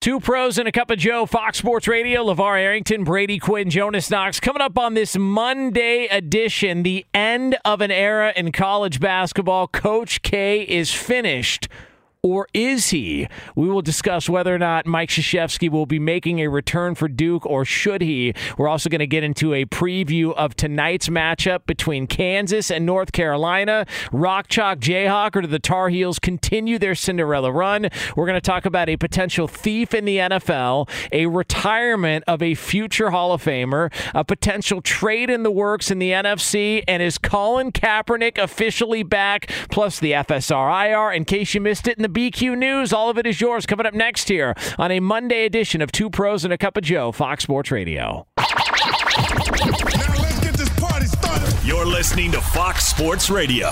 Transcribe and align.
Two 0.00 0.20
pros 0.20 0.58
and 0.58 0.68
a 0.68 0.70
cup 0.70 0.92
of 0.92 0.98
Joe, 0.98 1.26
Fox 1.26 1.58
Sports 1.58 1.88
Radio, 1.88 2.24
LeVar 2.24 2.56
Arrington, 2.56 3.02
Brady 3.02 3.40
Quinn, 3.40 3.68
Jonas 3.68 4.08
Knox. 4.08 4.38
Coming 4.38 4.62
up 4.62 4.78
on 4.78 4.94
this 4.94 5.18
Monday 5.18 6.06
edition, 6.06 6.84
the 6.84 7.04
end 7.12 7.58
of 7.64 7.80
an 7.80 7.90
era 7.90 8.32
in 8.36 8.52
college 8.52 9.00
basketball. 9.00 9.66
Coach 9.66 10.22
K 10.22 10.60
is 10.62 10.94
finished. 10.94 11.66
Or 12.24 12.48
is 12.52 12.90
he? 12.90 13.28
We 13.54 13.68
will 13.68 13.80
discuss 13.80 14.28
whether 14.28 14.52
or 14.52 14.58
not 14.58 14.86
Mike 14.86 15.10
Krzyzewski 15.10 15.70
will 15.70 15.86
be 15.86 16.00
making 16.00 16.40
a 16.40 16.48
return 16.48 16.96
for 16.96 17.06
Duke, 17.06 17.46
or 17.46 17.64
should 17.64 18.02
he? 18.02 18.34
We're 18.56 18.66
also 18.66 18.90
going 18.90 18.98
to 18.98 19.06
get 19.06 19.22
into 19.22 19.54
a 19.54 19.66
preview 19.66 20.34
of 20.34 20.56
tonight's 20.56 21.08
matchup 21.08 21.64
between 21.66 22.08
Kansas 22.08 22.72
and 22.72 22.84
North 22.84 23.12
Carolina. 23.12 23.86
Rock 24.10 24.48
Chalk 24.48 24.80
Jayhawk 24.80 25.36
or 25.36 25.42
do 25.42 25.46
the 25.46 25.60
Tar 25.60 25.90
Heels 25.90 26.18
continue 26.18 26.76
their 26.76 26.96
Cinderella 26.96 27.52
run? 27.52 27.88
We're 28.16 28.26
going 28.26 28.34
to 28.34 28.40
talk 28.40 28.66
about 28.66 28.88
a 28.88 28.96
potential 28.96 29.46
thief 29.46 29.94
in 29.94 30.04
the 30.04 30.16
NFL, 30.16 30.90
a 31.12 31.26
retirement 31.26 32.24
of 32.26 32.42
a 32.42 32.56
future 32.56 33.10
Hall 33.10 33.32
of 33.32 33.44
Famer, 33.44 33.92
a 34.12 34.24
potential 34.24 34.82
trade 34.82 35.30
in 35.30 35.44
the 35.44 35.52
works 35.52 35.88
in 35.88 36.00
the 36.00 36.10
NFC, 36.10 36.82
and 36.88 37.00
is 37.00 37.16
Colin 37.16 37.70
Kaepernick 37.70 38.38
officially 38.38 39.04
back? 39.04 39.52
Plus 39.70 40.00
the 40.00 40.10
FSRIR. 40.10 41.14
In 41.14 41.24
case 41.24 41.54
you 41.54 41.60
missed 41.60 41.86
it 41.86 41.96
in 41.96 42.02
the 42.02 42.07
BQ 42.08 42.56
News, 42.58 42.92
all 42.92 43.10
of 43.10 43.18
it 43.18 43.26
is 43.26 43.40
yours 43.40 43.66
coming 43.66 43.86
up 43.86 43.94
next 43.94 44.28
here 44.28 44.54
on 44.78 44.90
a 44.90 45.00
Monday 45.00 45.44
edition 45.44 45.80
of 45.82 45.92
Two 45.92 46.10
Pros 46.10 46.44
and 46.44 46.52
a 46.52 46.58
Cup 46.58 46.76
of 46.76 46.84
Joe, 46.84 47.12
Fox 47.12 47.42
Sports 47.44 47.70
Radio. 47.70 48.26
You're 51.64 51.86
listening 51.86 52.32
to 52.32 52.40
Fox 52.40 52.86
Sports 52.86 53.30
Radio. 53.30 53.68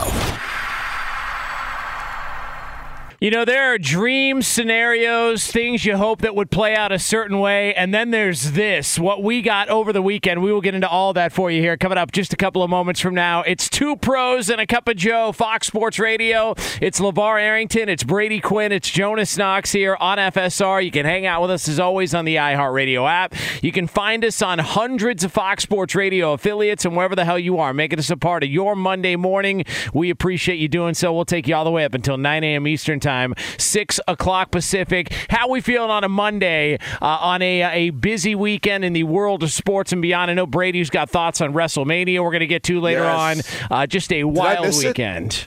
You 3.18 3.30
know, 3.30 3.46
there 3.46 3.72
are 3.72 3.78
dream 3.78 4.42
scenarios, 4.42 5.50
things 5.50 5.86
you 5.86 5.96
hope 5.96 6.20
that 6.20 6.34
would 6.34 6.50
play 6.50 6.76
out 6.76 6.92
a 6.92 6.98
certain 6.98 7.38
way, 7.40 7.72
and 7.72 7.94
then 7.94 8.10
there's 8.10 8.52
this, 8.52 8.98
what 8.98 9.22
we 9.22 9.40
got 9.40 9.70
over 9.70 9.90
the 9.90 10.02
weekend. 10.02 10.42
We 10.42 10.52
will 10.52 10.60
get 10.60 10.74
into 10.74 10.86
all 10.86 11.14
that 11.14 11.32
for 11.32 11.50
you 11.50 11.62
here 11.62 11.78
coming 11.78 11.96
up 11.96 12.12
just 12.12 12.34
a 12.34 12.36
couple 12.36 12.62
of 12.62 12.68
moments 12.68 13.00
from 13.00 13.14
now. 13.14 13.40
It's 13.40 13.70
two 13.70 13.96
pros 13.96 14.50
and 14.50 14.60
a 14.60 14.66
cup 14.66 14.86
of 14.86 14.96
Joe, 14.96 15.32
Fox 15.32 15.66
Sports 15.66 15.98
Radio. 15.98 16.54
It's 16.82 17.00
LeVar 17.00 17.40
Arrington, 17.40 17.88
it's 17.88 18.04
Brady 18.04 18.38
Quinn, 18.38 18.70
it's 18.70 18.90
Jonas 18.90 19.38
Knox 19.38 19.72
here 19.72 19.96
on 19.98 20.18
FSR. 20.18 20.84
You 20.84 20.90
can 20.90 21.06
hang 21.06 21.24
out 21.24 21.40
with 21.40 21.52
us 21.52 21.68
as 21.68 21.80
always 21.80 22.14
on 22.14 22.26
the 22.26 22.36
iHeartRadio 22.36 23.08
app. 23.08 23.34
You 23.62 23.72
can 23.72 23.86
find 23.86 24.26
us 24.26 24.42
on 24.42 24.58
hundreds 24.58 25.24
of 25.24 25.32
Fox 25.32 25.62
Sports 25.62 25.94
Radio 25.94 26.34
affiliates 26.34 26.84
and 26.84 26.94
wherever 26.94 27.16
the 27.16 27.24
hell 27.24 27.38
you 27.38 27.58
are, 27.60 27.72
making 27.72 27.98
us 27.98 28.10
a 28.10 28.16
part 28.18 28.42
of 28.42 28.50
your 28.50 28.76
Monday 28.76 29.16
morning. 29.16 29.64
We 29.94 30.10
appreciate 30.10 30.56
you 30.56 30.68
doing 30.68 30.92
so. 30.92 31.14
We'll 31.14 31.24
take 31.24 31.48
you 31.48 31.54
all 31.54 31.64
the 31.64 31.70
way 31.70 31.86
up 31.86 31.94
until 31.94 32.18
9 32.18 32.44
a.m. 32.44 32.66
Eastern 32.66 33.00
time, 33.06 33.34
6 33.58 34.00
o'clock 34.08 34.50
Pacific. 34.50 35.12
How 35.30 35.48
we 35.48 35.60
feeling 35.60 35.90
on 35.90 36.02
a 36.04 36.08
Monday 36.08 36.78
uh, 37.00 37.06
on 37.06 37.40
a, 37.42 37.62
a 37.62 37.90
busy 37.90 38.34
weekend 38.34 38.84
in 38.84 38.92
the 38.92 39.04
world 39.04 39.42
of 39.42 39.52
sports 39.52 39.92
and 39.92 40.02
beyond? 40.02 40.30
I 40.30 40.34
know 40.34 40.46
Brady's 40.46 40.90
got 40.90 41.08
thoughts 41.08 41.40
on 41.40 41.52
WrestleMania 41.52 42.22
we're 42.22 42.30
going 42.32 42.40
to 42.40 42.46
get 42.46 42.62
to 42.64 42.80
later 42.80 43.02
Yes. 43.04 43.62
on. 43.70 43.78
Uh, 43.78 43.86
just 43.86 44.12
a 44.12 44.24
wild 44.24 44.66
miss 44.66 44.82
it? 44.82 44.88
weekend. 44.88 45.46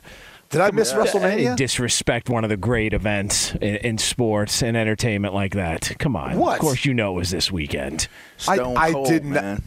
Did 0.50 0.62
I 0.62 0.72
miss 0.72 0.94
WrestleMania? 0.94 1.56
Disrespect 1.56 2.28
one 2.28 2.44
of 2.44 2.50
the 2.50 2.58
great 2.58 2.94
events 2.94 3.53
in, 3.56 3.76
in 3.76 3.97
sports 4.00 4.64
and 4.64 4.76
entertainment 4.76 5.34
like 5.36 5.53
that. 5.53 5.91
Come 6.00 6.16
on. 6.16 6.38
What? 6.40 6.56
Of 6.56 6.59
course, 6.62 6.86
you 6.86 6.94
know 6.96 7.12
it 7.12 7.18
was 7.20 7.30
this 7.30 7.52
weekend. 7.52 8.08
Stone 8.38 8.76
I 8.76 8.91
Cold, 8.91 9.08
did 9.09 9.26
not- 9.26 9.44
man. 9.44 9.64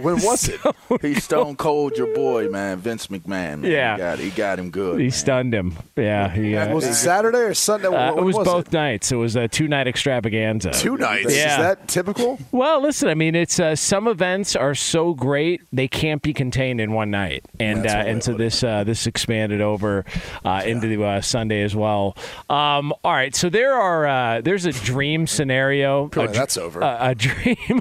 When 0.00 0.16
was 0.22 0.48
it? 0.48 0.60
He's 1.00 1.24
Stone 1.24 1.56
Cold, 1.56 1.96
your 1.96 2.14
boy, 2.14 2.48
man, 2.48 2.78
Vince 2.78 3.08
McMahon. 3.08 3.32
Man. 3.32 3.64
Yeah. 3.64 3.94
he 3.94 3.98
got, 3.98 4.18
he 4.18 4.30
got 4.30 4.58
him 4.58 4.70
good. 4.70 4.98
He 4.98 5.04
man. 5.04 5.10
stunned 5.12 5.54
him. 5.54 5.76
Yeah. 5.96 6.28
He, 6.28 6.56
uh, 6.56 6.74
was 6.74 6.86
it 6.86 6.94
Saturday 6.94 7.38
or 7.38 7.54
Sunday? 7.54 7.88
uh, 7.88 8.14
it 8.14 8.22
was, 8.22 8.36
was 8.36 8.46
both 8.46 8.72
nights. 8.72 9.10
It 9.10 9.16
was 9.16 9.36
a 9.36 9.48
two 9.48 9.68
night 9.68 9.86
extravaganza. 9.88 10.72
Two 10.72 10.96
nights. 10.96 11.34
Yeah. 11.34 11.52
Is 11.52 11.58
that 11.58 11.88
typical? 11.88 12.38
Well, 12.50 12.82
listen. 12.82 13.08
I 13.08 13.14
mean, 13.14 13.34
it's 13.34 13.58
uh, 13.58 13.76
some 13.76 14.08
events 14.08 14.54
are 14.56 14.74
so 14.74 15.14
great 15.14 15.62
they 15.72 15.88
can't 15.88 16.20
be 16.22 16.34
contained 16.34 16.80
in 16.80 16.92
one 16.92 17.10
night, 17.10 17.44
and 17.58 17.86
uh, 17.86 17.90
and 17.90 18.22
so 18.22 18.34
this 18.34 18.62
uh, 18.62 18.84
this 18.84 19.06
expanded 19.06 19.60
over 19.60 20.04
uh, 20.44 20.62
into 20.64 21.04
uh, 21.04 21.20
Sunday 21.20 21.62
as 21.62 21.74
well. 21.74 22.16
Um, 22.50 22.92
all 23.04 23.12
right, 23.12 23.34
so 23.34 23.48
there 23.48 23.74
are 23.74 24.06
uh, 24.06 24.40
there's 24.40 24.66
a 24.66 24.72
dream 24.72 25.26
scenario. 25.26 26.08
Probably 26.08 26.32
a, 26.32 26.38
that's 26.38 26.56
over. 26.56 26.80
A, 26.80 26.98
a 27.00 27.14
dream. 27.16 27.80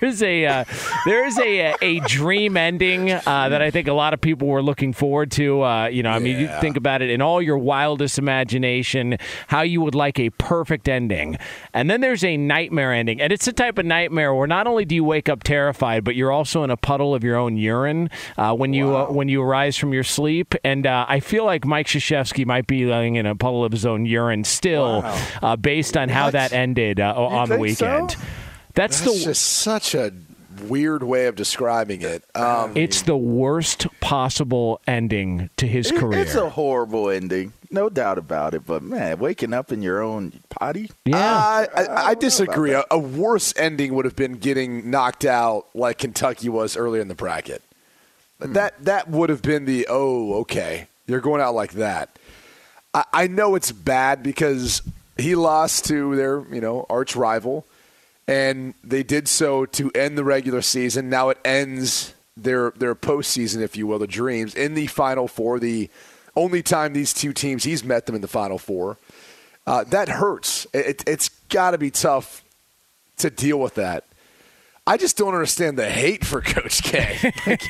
there's 0.00 0.22
a 0.22 0.64
uh, 1.12 1.22
there's 1.22 1.38
a 1.38 1.74
a 1.82 2.00
dream 2.00 2.56
ending 2.56 3.10
uh, 3.10 3.20
that 3.24 3.60
I 3.62 3.70
think 3.70 3.88
a 3.88 3.92
lot 3.92 4.14
of 4.14 4.20
people 4.20 4.48
were 4.48 4.62
looking 4.62 4.92
forward 4.92 5.30
to. 5.32 5.62
Uh, 5.62 5.86
you 5.86 6.02
know, 6.02 6.10
I 6.10 6.18
mean, 6.18 6.38
you 6.38 6.48
think 6.60 6.76
about 6.76 7.02
it 7.02 7.10
in 7.10 7.20
all 7.20 7.40
your 7.42 7.58
wildest 7.58 8.18
imagination, 8.18 9.18
how 9.48 9.62
you 9.62 9.80
would 9.80 9.94
like 9.94 10.18
a 10.18 10.30
perfect 10.30 10.88
ending, 10.88 11.36
and 11.72 11.90
then 11.90 12.00
there's 12.00 12.24
a 12.24 12.36
nightmare 12.36 12.92
ending, 12.92 13.20
and 13.20 13.32
it's 13.32 13.44
the 13.44 13.52
type 13.52 13.78
of 13.78 13.86
nightmare 13.86 14.34
where 14.34 14.46
not 14.46 14.66
only 14.66 14.84
do 14.84 14.94
you 14.94 15.04
wake 15.04 15.28
up 15.28 15.42
terrified, 15.42 16.04
but 16.04 16.14
you're 16.16 16.32
also 16.32 16.62
in 16.64 16.70
a 16.70 16.76
puddle 16.76 17.14
of 17.14 17.22
your 17.24 17.36
own 17.36 17.56
urine 17.56 18.10
uh, 18.36 18.54
when 18.54 18.72
you 18.72 18.94
uh, 18.96 19.06
when 19.06 19.28
you 19.28 19.42
arise 19.42 19.76
from 19.76 19.92
your 19.92 20.04
sleep. 20.04 20.54
And 20.64 20.86
uh, 20.86 21.06
I 21.08 21.20
feel 21.20 21.44
like 21.44 21.64
Mike 21.64 21.86
Krzyzewski 21.86 22.46
might 22.46 22.66
be 22.66 22.84
lying 22.86 23.16
in 23.16 23.26
a 23.26 23.34
puddle 23.36 23.64
of 23.64 23.72
his 23.72 23.84
own 23.86 24.06
urine 24.06 24.44
still, 24.44 25.02
Wow. 25.02 25.26
uh, 25.42 25.56
based 25.56 25.96
on 25.96 26.08
how 26.08 26.26
What? 26.26 26.32
that 26.32 26.52
ended 26.52 27.00
uh, 27.00 27.14
on 27.16 27.48
the 27.48 27.56
think 27.58 27.76
so? 27.76 27.86
weekend. 27.86 28.16
That's, 28.74 29.00
That's 29.00 29.18
the 29.20 29.24
just 29.26 29.42
such 29.42 29.94
a 29.94 30.12
weird 30.68 31.02
way 31.02 31.26
of 31.26 31.36
describing 31.36 32.02
it. 32.02 32.24
Um, 32.34 32.76
it's 32.76 33.02
the 33.02 33.16
worst 33.16 33.86
possible 34.00 34.80
ending 34.86 35.50
to 35.56 35.66
his 35.66 35.90
It- 35.90 35.98
career. 35.98 36.20
It's 36.20 36.34
a 36.34 36.50
horrible 36.50 37.10
ending, 37.10 37.52
no 37.70 37.88
doubt 37.88 38.18
about 38.18 38.54
it. 38.54 38.66
But 38.66 38.82
man, 38.82 39.18
waking 39.18 39.52
up 39.54 39.72
in 39.72 39.82
your 39.82 40.00
own 40.02 40.32
potty. 40.50 40.90
yeah. 41.04 41.18
I, 41.36 41.66
I, 41.76 42.06
I 42.10 42.14
disagree. 42.14 42.72
A, 42.72 42.84
a 42.90 42.98
worse 42.98 43.52
ending 43.56 43.94
would 43.94 44.04
have 44.04 44.16
been 44.16 44.34
getting 44.34 44.90
knocked 44.90 45.24
out 45.24 45.66
like 45.74 45.98
Kentucky 45.98 46.48
was 46.48 46.76
earlier 46.76 47.02
in 47.02 47.08
the 47.08 47.14
bracket. 47.14 47.62
That 48.40 48.84
that 48.84 49.08
would 49.08 49.30
have 49.30 49.40
been 49.42 49.66
the 49.66 49.86
oh 49.88 50.34
okay 50.40 50.88
you're 51.06 51.20
going 51.20 51.40
out 51.40 51.54
like 51.54 51.72
that. 51.74 52.08
I, 52.92 53.04
I 53.12 53.26
know 53.28 53.54
it's 53.54 53.70
bad 53.70 54.22
because 54.22 54.82
he 55.16 55.34
lost 55.36 55.84
to 55.86 56.16
their 56.16 56.44
you 56.52 56.60
know 56.60 56.84
arch 56.90 57.14
rival, 57.14 57.64
and 58.28 58.74
they 58.84 59.02
did 59.02 59.28
so 59.28 59.66
to 59.66 59.90
end 59.94 60.16
the 60.16 60.24
regular 60.24 60.62
season. 60.62 61.08
Now 61.08 61.28
it 61.30 61.38
ends 61.44 62.14
their 62.36 62.70
their 62.72 62.94
postseason, 62.94 63.60
if 63.60 63.76
you 63.76 63.86
will, 63.86 63.98
the 63.98 64.06
dreams 64.06 64.54
in 64.54 64.74
the 64.74 64.86
Final 64.86 65.28
Four. 65.28 65.58
The 65.58 65.90
only 66.36 66.62
time 66.62 66.92
these 66.92 67.12
two 67.12 67.32
teams 67.32 67.64
he's 67.64 67.84
met 67.84 68.06
them 68.06 68.14
in 68.14 68.20
the 68.20 68.28
Final 68.28 68.58
Four. 68.58 68.98
Uh, 69.66 69.84
that 69.84 70.08
hurts. 70.08 70.66
It, 70.72 71.04
it's 71.06 71.28
got 71.48 71.72
to 71.72 71.78
be 71.78 71.90
tough 71.90 72.42
to 73.18 73.30
deal 73.30 73.60
with 73.60 73.74
that. 73.74 74.04
I 74.84 74.96
just 74.96 75.16
don't 75.16 75.34
understand 75.34 75.78
the 75.78 75.88
hate 75.88 76.24
for 76.24 76.40
Coach 76.40 76.82
K. 76.82 77.32
Like, 77.46 77.62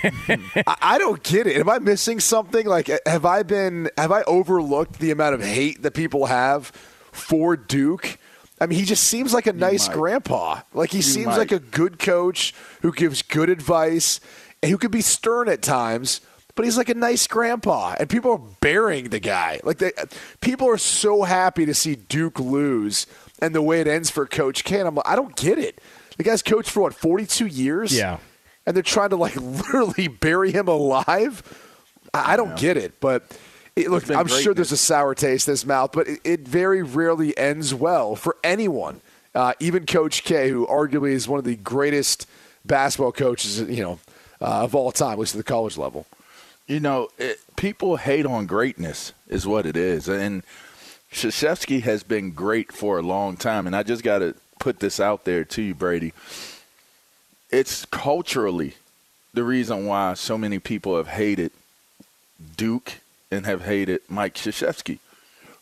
I 0.81 0.96
don't 0.98 1.22
get 1.22 1.46
it. 1.46 1.58
Am 1.58 1.69
I 1.69 1.78
missing 1.78 2.20
something? 2.20 2.66
Like, 2.66 2.90
have 3.06 3.26
I 3.26 3.43
been? 3.43 3.90
Have 3.98 4.12
I 4.12 4.22
overlooked 4.22 4.98
the 4.98 5.10
amount 5.10 5.34
of 5.34 5.43
hate 5.43 5.82
that 5.82 5.93
people 5.93 6.26
have 6.26 6.66
for 7.12 7.56
Duke? 7.56 8.19
I 8.62 8.67
mean, 8.67 8.79
he 8.79 8.85
just 8.85 9.03
seems 9.03 9.35
like 9.35 9.49
a 9.49 9.53
nice 9.53 9.88
might. 9.88 9.97
grandpa. 9.97 10.61
Like 10.73 10.91
he 10.91 11.03
seems 11.03 11.26
might. 11.26 11.38
like 11.38 11.50
a 11.53 11.59
good 11.59 11.99
coach 11.99 12.55
who 12.82 12.93
gives 12.93 13.20
good 13.20 13.49
advice 13.50 14.20
and 14.62 14.70
who 14.70 14.79
could 14.79 14.93
be 14.93 15.00
stern 15.00 15.49
at 15.49 15.62
times. 15.62 16.20
But 16.55 16.67
he's 16.67 16.76
like 16.76 16.88
a 16.91 16.94
nice 16.94 17.26
grandpa, 17.26 17.97
and 17.99 18.09
people 18.09 18.31
are 18.31 18.41
burying 18.61 19.09
the 19.09 19.19
guy. 19.19 19.59
Like 19.64 19.79
they, 19.79 19.91
people 20.41 20.69
are 20.69 20.79
so 20.79 21.23
happy 21.25 21.67
to 21.67 21.75
see 21.75 21.97
Duke 21.97 22.38
lose, 22.38 23.06
and 23.41 23.53
the 23.53 23.62
way 23.62 23.81
it 23.81 23.88
ends 23.88 24.11
for 24.11 24.26
Coach 24.26 24.62
K. 24.62 24.79
And 24.79 24.87
I'm 24.87 24.94
like, 24.94 25.08
I 25.08 25.17
don't 25.17 25.35
get 25.35 25.58
it. 25.58 25.81
The 26.19 26.23
guy's 26.23 26.43
coached 26.43 26.70
for 26.70 26.82
what 26.82 26.94
42 26.94 27.47
years. 27.47 27.97
Yeah. 27.97 28.19
and 28.65 28.76
they're 28.76 28.82
trying 28.85 29.11
to 29.11 29.17
like 29.17 29.35
literally 29.41 30.06
bury 30.06 30.53
him 30.53 30.69
alive. 30.69 31.43
I, 32.15 32.35
I 32.35 32.37
don't 32.37 32.56
get 32.56 32.76
it, 32.76 33.00
but 33.00 33.25
it, 33.76 33.90
look, 33.90 34.10
I'm 34.10 34.26
sure 34.26 34.54
there's 34.54 34.72
a 34.72 34.76
sour 34.76 35.14
taste 35.14 35.48
in 35.48 35.52
his 35.52 35.64
mouth, 35.64 35.92
but 35.92 36.06
it, 36.08 36.20
it 36.24 36.40
very 36.40 36.82
rarely 36.82 37.36
ends 37.36 37.74
well 37.74 38.14
for 38.16 38.36
anyone. 38.44 39.00
Uh, 39.34 39.54
even 39.60 39.86
Coach 39.86 40.24
K, 40.24 40.50
who 40.50 40.66
arguably 40.66 41.12
is 41.12 41.26
one 41.26 41.38
of 41.38 41.44
the 41.44 41.56
greatest 41.56 42.28
basketball 42.64 43.12
coaches, 43.12 43.60
you 43.60 43.82
know, 43.82 43.98
uh, 44.40 44.64
of 44.64 44.74
all 44.74 44.92
time, 44.92 45.12
at 45.12 45.19
least 45.19 45.34
at 45.34 45.38
the 45.38 45.44
college 45.44 45.78
level. 45.78 46.06
You 46.66 46.80
know, 46.80 47.08
it, 47.19 47.40
people 47.56 47.96
hate 47.96 48.26
on 48.26 48.46
greatness, 48.46 49.12
is 49.28 49.46
what 49.46 49.64
it 49.64 49.76
is. 49.76 50.08
And 50.08 50.42
Krzyzewski 51.10 51.82
has 51.82 52.02
been 52.02 52.32
great 52.32 52.72
for 52.72 52.98
a 52.98 53.02
long 53.02 53.36
time. 53.36 53.66
And 53.66 53.74
I 53.74 53.82
just 53.82 54.02
got 54.02 54.19
to 54.19 54.34
put 54.58 54.80
this 54.80 55.00
out 55.00 55.24
there 55.24 55.44
to 55.44 55.62
you, 55.62 55.74
Brady. 55.74 56.12
It's 57.50 57.84
culturally 57.86 58.74
the 59.34 59.44
reason 59.44 59.86
why 59.86 60.14
so 60.14 60.36
many 60.36 60.58
people 60.58 60.96
have 60.96 61.08
hated 61.08 61.52
Duke 62.56 63.00
and 63.32 63.46
have 63.46 63.62
hated 63.62 64.00
Mike 64.08 64.34
Krzyzewski 64.34 64.99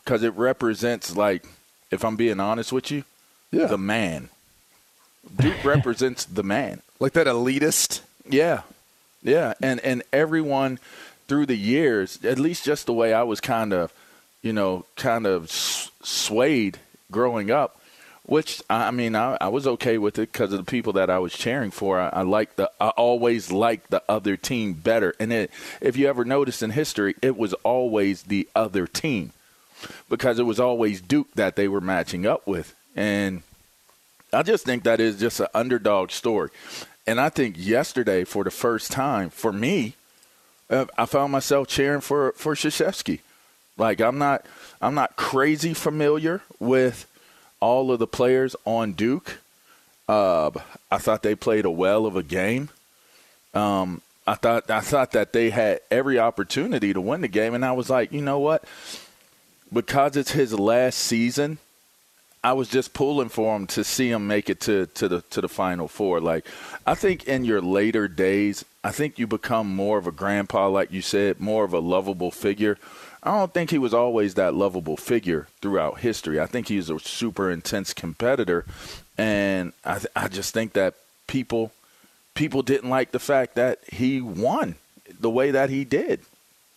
because 0.04 0.22
it 0.22 0.34
represents, 0.34 1.16
like, 1.16 1.44
if 1.90 2.04
I'm 2.04 2.16
being 2.16 2.40
honest 2.40 2.72
with 2.72 2.90
you, 2.90 3.04
Yeah. 3.50 3.66
the 3.66 3.78
man. 3.78 4.28
Duke 5.36 5.64
represents 5.64 6.24
the 6.24 6.42
man. 6.42 6.82
Like 6.98 7.12
that 7.12 7.26
elitist. 7.26 8.00
Yeah, 8.28 8.62
yeah, 9.22 9.54
and 9.62 9.80
and 9.80 10.02
everyone 10.12 10.78
through 11.28 11.46
the 11.46 11.56
years, 11.56 12.18
at 12.24 12.38
least 12.38 12.64
just 12.64 12.86
the 12.86 12.92
way 12.92 13.12
I 13.14 13.22
was 13.22 13.40
kind 13.40 13.72
of, 13.72 13.92
you 14.42 14.52
know, 14.52 14.84
kind 14.96 15.26
of 15.26 15.50
swayed 15.50 16.78
growing 17.10 17.50
up. 17.50 17.79
Which 18.30 18.62
I 18.70 18.92
mean, 18.92 19.16
I, 19.16 19.36
I 19.40 19.48
was 19.48 19.66
okay 19.66 19.98
with 19.98 20.16
it 20.16 20.30
because 20.30 20.52
of 20.52 20.58
the 20.60 20.70
people 20.70 20.92
that 20.92 21.10
I 21.10 21.18
was 21.18 21.32
cheering 21.32 21.72
for. 21.72 21.98
I, 21.98 22.10
I 22.10 22.22
liked 22.22 22.58
the, 22.58 22.70
I 22.80 22.90
always 22.90 23.50
liked 23.50 23.90
the 23.90 24.04
other 24.08 24.36
team 24.36 24.72
better. 24.72 25.16
And 25.18 25.32
it, 25.32 25.50
if 25.80 25.96
you 25.96 26.06
ever 26.06 26.24
noticed 26.24 26.62
in 26.62 26.70
history, 26.70 27.16
it 27.22 27.36
was 27.36 27.54
always 27.64 28.22
the 28.22 28.48
other 28.54 28.86
team 28.86 29.32
because 30.08 30.38
it 30.38 30.44
was 30.44 30.60
always 30.60 31.00
Duke 31.00 31.26
that 31.34 31.56
they 31.56 31.66
were 31.66 31.80
matching 31.80 32.24
up 32.24 32.46
with. 32.46 32.72
And 32.94 33.42
I 34.32 34.44
just 34.44 34.64
think 34.64 34.84
that 34.84 35.00
is 35.00 35.18
just 35.18 35.40
an 35.40 35.48
underdog 35.52 36.12
story. 36.12 36.50
And 37.08 37.20
I 37.20 37.30
think 37.30 37.56
yesterday, 37.58 38.22
for 38.22 38.44
the 38.44 38.52
first 38.52 38.92
time, 38.92 39.30
for 39.30 39.52
me, 39.52 39.94
uh, 40.70 40.84
I 40.96 41.06
found 41.06 41.32
myself 41.32 41.66
cheering 41.66 42.00
for 42.00 42.30
for 42.36 42.54
Krzyzewski. 42.54 43.18
Like 43.76 44.00
I'm 44.00 44.18
not 44.18 44.46
I'm 44.80 44.94
not 44.94 45.16
crazy 45.16 45.74
familiar 45.74 46.42
with 46.60 47.09
all 47.60 47.92
of 47.92 47.98
the 47.98 48.06
players 48.06 48.56
on 48.64 48.92
Duke. 48.92 49.38
Uh, 50.08 50.50
I 50.90 50.98
thought 50.98 51.22
they 51.22 51.34
played 51.34 51.64
a 51.64 51.70
well 51.70 52.06
of 52.06 52.16
a 52.16 52.22
game. 52.22 52.70
Um, 53.54 54.02
I 54.26 54.34
thought 54.34 54.70
I 54.70 54.80
thought 54.80 55.12
that 55.12 55.32
they 55.32 55.50
had 55.50 55.80
every 55.90 56.18
opportunity 56.18 56.92
to 56.92 57.00
win 57.00 57.20
the 57.20 57.28
game, 57.28 57.54
and 57.54 57.64
I 57.64 57.72
was 57.72 57.90
like, 57.90 58.12
you 58.12 58.22
know 58.22 58.38
what? 58.38 58.64
Because 59.72 60.16
it's 60.16 60.32
his 60.32 60.52
last 60.52 60.98
season, 60.98 61.58
I 62.42 62.54
was 62.54 62.68
just 62.68 62.94
pulling 62.94 63.28
for 63.28 63.54
him 63.54 63.66
to 63.68 63.84
see 63.84 64.10
him 64.10 64.26
make 64.26 64.48
it 64.48 64.60
to, 64.60 64.86
to 64.86 65.08
the 65.08 65.20
to 65.22 65.40
the 65.40 65.48
final 65.48 65.88
four. 65.88 66.20
Like 66.20 66.46
I 66.86 66.94
think 66.94 67.24
in 67.24 67.44
your 67.44 67.60
later 67.60 68.08
days, 68.08 68.64
I 68.82 68.92
think 68.92 69.18
you 69.18 69.26
become 69.26 69.74
more 69.74 69.98
of 69.98 70.06
a 70.06 70.12
grandpa, 70.12 70.68
like 70.68 70.92
you 70.92 71.02
said, 71.02 71.40
more 71.40 71.64
of 71.64 71.72
a 71.72 71.80
lovable 71.80 72.30
figure. 72.30 72.78
I 73.22 73.32
don't 73.38 73.52
think 73.52 73.70
he 73.70 73.78
was 73.78 73.92
always 73.92 74.34
that 74.34 74.54
lovable 74.54 74.96
figure 74.96 75.46
throughout 75.60 75.98
history. 76.00 76.40
I 76.40 76.46
think 76.46 76.68
he's 76.68 76.88
a 76.88 76.98
super 76.98 77.50
intense 77.50 77.92
competitor, 77.92 78.64
and 79.18 79.72
I 79.84 79.94
th- 79.98 80.12
I 80.16 80.28
just 80.28 80.54
think 80.54 80.72
that 80.72 80.94
people 81.26 81.72
people 82.34 82.62
didn't 82.62 82.88
like 82.88 83.10
the 83.12 83.18
fact 83.18 83.54
that 83.56 83.80
he 83.92 84.20
won 84.20 84.76
the 85.20 85.28
way 85.30 85.50
that 85.50 85.68
he 85.70 85.84
did. 85.84 86.20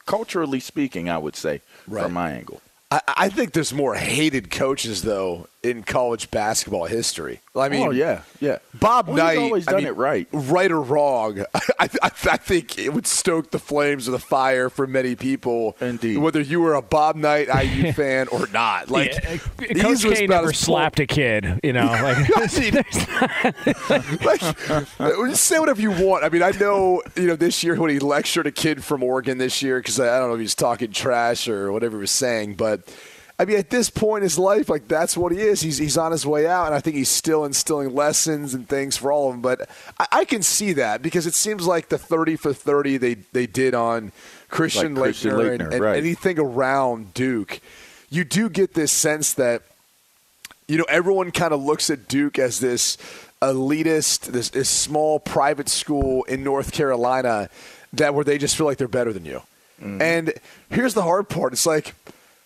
Culturally 0.06 0.60
speaking, 0.60 1.10
I 1.10 1.18
would 1.18 1.36
say 1.38 1.62
Right. 1.88 2.04
from 2.04 2.14
my 2.14 2.32
angle. 2.32 2.62
I, 2.92 3.02
I 3.08 3.30
think 3.30 3.54
there's 3.54 3.74
more 3.74 3.96
hated 3.96 4.52
coaches 4.52 5.04
though 5.04 5.48
in 5.64 5.82
college 5.84 6.30
basketball 6.30 6.86
history. 6.86 7.40
I 7.56 7.68
oh, 7.68 7.70
mean, 7.70 7.88
oh 7.88 7.92
yeah, 7.92 8.24
yeah. 8.42 8.58
Bob 8.74 9.08
Well, 9.08 9.16
he's 9.16 9.24
Knight, 9.24 9.38
always 9.44 9.68
I 9.68 9.72
done 9.72 9.82
mean, 9.84 9.88
it 9.88 9.96
right. 9.96 10.28
right 10.34 10.72
or 10.72 10.82
wrong. 10.82 11.40
I, 11.54 11.64
I, 11.80 11.88
I 12.02 12.10
think 12.10 12.78
it 12.78 12.90
would 12.94 13.08
stoke 13.08 13.52
the 13.52 13.60
flames 13.60 14.08
of 14.08 14.12
the 14.12 14.20
fire 14.20 14.70
for 14.70 14.86
many 14.88 15.16
people. 15.16 15.78
Indeed. 15.80 16.18
whether 16.18 16.42
you 16.42 16.60
were 16.60 16.74
a 16.74 16.82
Bob 16.82 17.16
Knight 17.16 17.48
IU 17.48 17.94
fan 17.94 18.28
or 18.30 18.48
not. 18.48 18.90
Like, 18.90 19.14
Yeah, 19.14 19.38
he's 19.70 20.04
Coach 20.04 20.14
K 20.16 20.28
never 20.28 20.50
as 20.50 20.60
full- 20.60 20.76
slapped 20.76 21.00
a 21.00 21.08
kid, 21.08 21.60
you 21.64 21.72
know. 21.74 21.84
Like, 22.34 24.24
like, 24.24 24.70
uh, 25.00 25.28
just 25.28 25.46
say 25.46 25.60
whatever 25.60 25.82
you 25.82 25.92
want. 25.92 26.24
I 26.24 26.30
mean, 26.30 26.44
I 26.44 26.52
know, 26.52 27.02
you 27.16 27.28
know, 27.28 27.36
this 27.36 27.64
year 27.64 27.80
when 27.80 27.90
he 27.90 28.00
lectured 28.00 28.48
a 28.48 28.52
kid 28.52 28.84
from 28.84 29.04
Oregon 29.04 29.38
this 29.38 29.62
year, 29.62 29.80
because 29.80 30.00
I, 30.00 30.16
I 30.16 30.20
don't 30.20 30.30
know 30.30 30.36
if 30.36 30.42
he's 30.42 30.56
talking 30.56 30.92
trash 30.92 31.48
or 31.48 31.72
whatever 31.72 31.98
he 31.98 32.02
was 32.02 32.12
saying, 32.12 32.56
but 32.56 32.82
I 33.40 33.46
mean, 33.46 33.58
at 33.58 33.70
this 33.70 33.90
point 33.90 34.22
in 34.22 34.24
his 34.24 34.38
life, 34.38 34.70
like 34.70 34.88
that's 34.88 35.18
what 35.18 35.32
he 35.32 35.40
is. 35.40 35.62
He's 35.62 35.78
he's 35.78 35.98
on 35.98 36.12
his 36.12 36.26
way 36.26 36.48
out, 36.48 36.68
and 36.68 36.76
I 36.76 36.80
think 36.80 36.96
he's 36.96 37.10
still 37.10 37.46
instilling 37.46 37.94
lessons 37.94 38.54
and 38.54 38.70
things 38.70 38.98
for 38.98 39.12
all 39.12 39.30
of 39.30 39.34
them. 39.34 39.42
But 39.42 39.70
I, 40.00 40.08
I 40.12 40.26
can 40.26 40.44
see 40.44 40.74
that 40.74 41.02
because 41.02 41.26
it 41.26 41.34
seems 41.34 41.66
like 41.66 41.90
the 41.90 41.98
thirty 41.98 42.36
for 42.36 42.54
thirty 42.54 42.98
they 42.98 43.16
they 43.16 43.48
did 43.48 43.74
on 43.74 44.12
Christian 44.50 44.96
Like 44.96 45.06
Christian 45.06 45.32
Laettner 45.32 45.54
and, 45.54 45.74
and 45.74 45.82
right. 45.82 45.98
anything 45.98 46.40
around 46.40 47.14
Duke. 47.14 47.60
You 48.10 48.24
do 48.24 48.50
get 48.50 48.76
this 48.76 48.92
sense 48.92 49.34
that 49.34 49.64
you 50.68 50.78
know, 50.78 50.86
everyone 50.88 51.32
kind 51.32 51.54
of 51.54 51.62
looks 51.62 51.90
at 51.90 52.08
Duke 52.08 52.40
as 52.40 52.60
this 52.60 52.98
elitist, 53.42 54.32
this, 54.32 54.50
this 54.50 54.70
small 54.70 55.20
private 55.20 55.70
school 55.70 56.24
in 56.24 56.44
North 56.44 56.72
Carolina 56.72 57.50
that 57.92 58.14
where 58.16 58.24
they 58.24 58.38
just 58.38 58.56
feel 58.56 58.66
like 58.66 58.78
they're 58.78 58.88
better 58.88 59.14
than 59.14 59.26
you. 59.26 59.42
Mm-hmm. 59.82 60.02
And 60.02 60.34
here's 60.70 60.94
the 60.94 61.04
hard 61.04 61.30
part. 61.30 61.54
It's 61.54 61.66
like, 61.66 61.94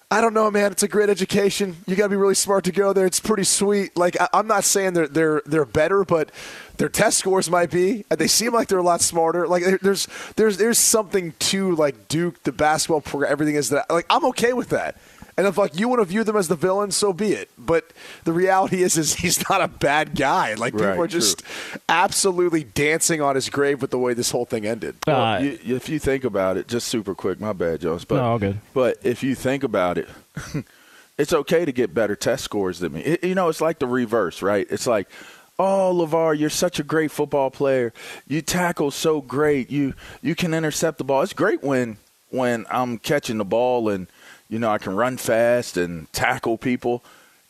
I 0.09 0.21
don't 0.21 0.33
know, 0.33 0.49
man. 0.49 0.71
It's 0.71 0.83
a 0.83 0.87
great 0.87 1.09
education. 1.09 1.75
You 1.85 1.97
got 1.97 2.05
to 2.05 2.09
be 2.09 2.15
really 2.15 2.33
smart 2.33 2.63
to 2.63 2.71
go 2.71 2.93
there. 2.93 3.05
It's 3.05 3.19
pretty 3.19 3.43
sweet. 3.43 3.97
Like 3.97 4.19
I, 4.21 4.29
I'm 4.33 4.47
not 4.47 4.63
saying 4.63 4.93
they're 4.93 5.07
they're 5.09 5.41
they're 5.45 5.65
better, 5.65 6.05
but 6.05 6.31
their 6.77 6.87
test 6.87 7.17
scores 7.17 7.49
might 7.49 7.69
be. 7.69 8.05
They 8.09 8.27
seem 8.27 8.53
like 8.53 8.69
they're 8.69 8.77
a 8.77 8.83
lot 8.83 9.01
smarter. 9.01 9.49
Like 9.49 9.63
there's 9.81 10.07
there's 10.37 10.55
there's 10.57 10.77
something 10.77 11.33
to 11.39 11.75
like 11.75 12.07
Duke, 12.07 12.41
the 12.43 12.53
basketball 12.53 13.01
program, 13.01 13.29
everything 13.29 13.55
is 13.55 13.69
that. 13.71 13.89
Like 13.89 14.05
I'm 14.09 14.23
okay 14.27 14.53
with 14.53 14.69
that. 14.69 14.95
And 15.37 15.45
if 15.45 15.55
like 15.57 15.79
you 15.79 15.87
want 15.87 16.01
to 16.01 16.05
view 16.05 16.23
them 16.23 16.35
as 16.35 16.47
the 16.47 16.55
villain, 16.55 16.89
so 16.91 17.13
be 17.13 17.33
it. 17.33 17.49
But 17.59 17.93
the 18.23 18.33
reality 18.33 18.81
is, 18.81 18.97
is 18.97 19.13
he's 19.15 19.47
not 19.49 19.61
a 19.61 19.67
bad 19.67 20.15
guy. 20.15 20.55
Like 20.55 20.73
people 20.73 20.87
Right, 20.87 20.99
are 20.99 21.07
just 21.07 21.43
absolutely 21.87 22.63
dancing 22.63 23.21
on 23.21 23.35
his 23.35 23.49
grave 23.49 23.81
with 23.81 23.91
the 23.91 23.99
way 23.99 24.13
this 24.13 24.31
whole 24.31 24.45
thing 24.45 24.65
ended. 24.65 24.95
uh, 25.07 25.39
you, 25.41 25.59
if 25.75 25.89
you 25.89 25.99
think 25.99 26.23
about 26.23 26.57
it, 26.57 26.67
just 26.67 26.87
super 26.87 27.13
quick, 27.13 27.39
my 27.39 27.53
bad, 27.53 27.81
Jones. 27.81 28.03
But 28.05 28.15
No, 28.15 28.23
all 28.23 28.39
good. 28.39 28.59
But 28.73 28.97
if 29.03 29.21
you 29.23 29.35
think 29.35 29.63
about 29.63 29.97
it, 29.99 30.09
it's 31.17 31.33
okay 31.33 31.65
to 31.65 31.71
get 31.71 31.93
better 31.93 32.15
test 32.15 32.43
scores 32.43 32.79
than 32.79 32.93
me. 32.93 33.01
It- 33.01 33.23
you 33.23 33.35
know, 33.35 33.49
it's 33.49 33.61
like 33.61 33.79
the 33.79 33.87
reverse, 33.87 34.41
right? 34.41 34.65
It's 34.69 34.87
like, 34.87 35.07
oh, 35.59 35.93
Levar, 35.95 36.37
you're 36.37 36.49
such 36.49 36.79
a 36.79 36.83
great 36.83 37.11
football 37.11 37.49
player. 37.51 37.93
You 38.27 38.41
tackle 38.41 38.91
so 38.91 39.21
great. 39.21 39.69
You 39.69 39.93
you 40.21 40.35
can 40.35 40.53
intercept 40.53 40.97
the 40.97 41.03
ball. 41.03 41.21
It's 41.21 41.33
great 41.33 41.63
when 41.63 41.97
when 42.29 42.65
I'm 42.69 42.97
catching 42.97 43.37
the 43.37 43.45
ball 43.45 43.87
and 43.89 44.07
you 44.49 44.59
know 44.59 44.69
I 44.69 44.77
can 44.77 44.95
run 44.95 45.17
fast 45.17 45.77
and 45.77 46.11
tackle 46.13 46.57
people. 46.57 47.03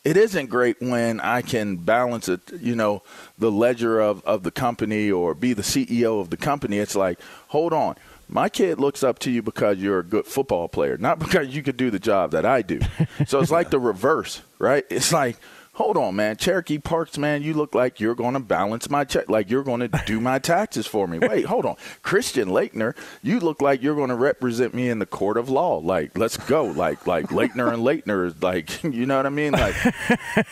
It 0.03 0.15
isn't 0.15 0.47
great 0.47 0.77
when 0.79 1.19
I 1.19 1.41
can 1.41 1.75
balance 1.75 2.29
it, 2.29 2.39
you 2.61 2.75
know, 2.75 3.03
the 3.37 3.51
ledger 3.51 3.99
of, 3.99 4.23
of 4.23 4.43
the 4.43 4.51
company 4.51 5.11
or 5.11 5.33
be 5.33 5.51
the 5.51 5.63
CEO 5.63 6.21
of 6.21 6.29
the 6.29 6.37
company. 6.37 6.77
It's 6.77 6.95
like, 6.95 7.19
hold 7.49 7.73
on. 7.73 7.95
My 8.29 8.47
kid 8.47 8.79
looks 8.79 9.03
up 9.03 9.19
to 9.19 9.31
you 9.31 9.41
because 9.41 9.79
you're 9.79 9.99
a 9.99 10.03
good 10.03 10.25
football 10.25 10.69
player, 10.69 10.97
not 10.97 11.19
because 11.25 11.53
you 11.53 11.61
can 11.61 11.75
do 11.75 11.91
the 11.91 11.99
job 11.99 12.31
that 12.31 12.45
I 12.45 12.61
do. 12.61 12.79
so 13.27 13.39
it's 13.39 13.51
like 13.51 13.69
the 13.69 13.79
reverse, 13.79 14.41
right? 14.59 14.85
It's 14.89 15.11
like, 15.11 15.37
hold 15.77 15.95
on, 15.95 16.15
man. 16.15 16.35
Cherokee 16.35 16.79
Parks, 16.79 17.19
man, 17.19 17.43
you 17.43 17.53
look 17.53 17.75
like 17.75 17.99
you're 17.99 18.15
going 18.15 18.33
to 18.33 18.39
balance 18.39 18.89
my 18.89 19.03
check, 19.03 19.29
like 19.29 19.49
you're 19.51 19.63
going 19.63 19.79
to 19.79 20.03
do 20.07 20.19
my 20.19 20.39
taxes 20.39 20.87
for 20.87 21.07
me. 21.07 21.19
Wait, 21.19 21.45
hold 21.45 21.67
on. 21.67 21.75
Christian 22.01 22.49
Laettner, 22.49 22.97
you 23.21 23.39
look 23.39 23.61
like 23.61 23.83
you're 23.83 23.95
going 23.95 24.09
to 24.09 24.15
represent 24.15 24.73
me 24.73 24.89
in 24.89 24.97
the 24.97 25.05
court 25.05 25.37
of 25.37 25.49
law. 25.49 25.77
Like, 25.77 26.17
let's 26.17 26.35
go. 26.35 26.65
Like, 26.65 27.05
like 27.05 27.27
Laettner 27.27 27.71
and 27.71 27.83
Laettner, 27.83 28.41
like, 28.41 28.83
you 28.91 29.05
know 29.05 29.17
what 29.17 29.27
I 29.27 29.29
mean? 29.29 29.53
Like, 29.53 29.75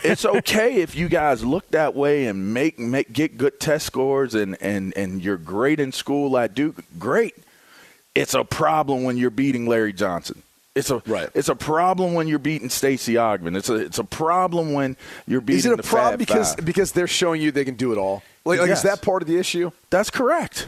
it's 0.03 0.25
okay 0.25 0.75
if 0.75 0.95
you 0.95 1.09
guys 1.09 1.43
look 1.43 1.71
that 1.71 1.95
way 1.95 2.27
and 2.27 2.53
make, 2.53 2.77
make 2.77 3.11
get 3.11 3.35
good 3.37 3.59
test 3.59 3.87
scores 3.87 4.35
and, 4.35 4.55
and, 4.61 4.95
and 4.95 5.23
you're 5.23 5.37
great 5.37 5.79
in 5.79 5.91
school 5.91 6.37
at 6.37 6.53
Duke. 6.53 6.83
Great. 6.99 7.35
It's 8.13 8.35
a 8.35 8.43
problem 8.43 9.03
when 9.03 9.17
you're 9.17 9.31
beating 9.31 9.65
Larry 9.65 9.91
Johnson. 9.91 10.43
It's 10.75 10.89
a 10.89 11.01
Right. 11.05 11.29
It's 11.33 11.47
a 11.49 11.55
problem 11.55 12.13
when 12.13 12.27
you're 12.27 12.37
beating 12.39 12.69
Stacey 12.69 13.13
Augmon. 13.13 13.55
It's 13.55 13.69
a 13.69 13.75
it's 13.75 13.97
a 13.97 14.03
problem 14.03 14.73
when 14.73 14.97
you're 15.25 15.41
beating. 15.41 15.59
Is 15.59 15.65
it 15.65 15.73
a 15.73 15.77
the 15.77 15.83
problem 15.83 16.17
because 16.17 16.53
Five. 16.55 16.65
because 16.65 16.91
they're 16.91 17.07
showing 17.07 17.41
you 17.41 17.51
they 17.51 17.63
can 17.65 17.75
do 17.75 17.93
it 17.93 17.97
all? 17.97 18.23
Like, 18.43 18.59
like 18.59 18.67
Yes. 18.69 18.79
is 18.79 18.83
that 18.83 19.01
part 19.01 19.21
of 19.21 19.27
the 19.27 19.37
issue? 19.37 19.71
that's 19.89 20.09
correct? 20.09 20.67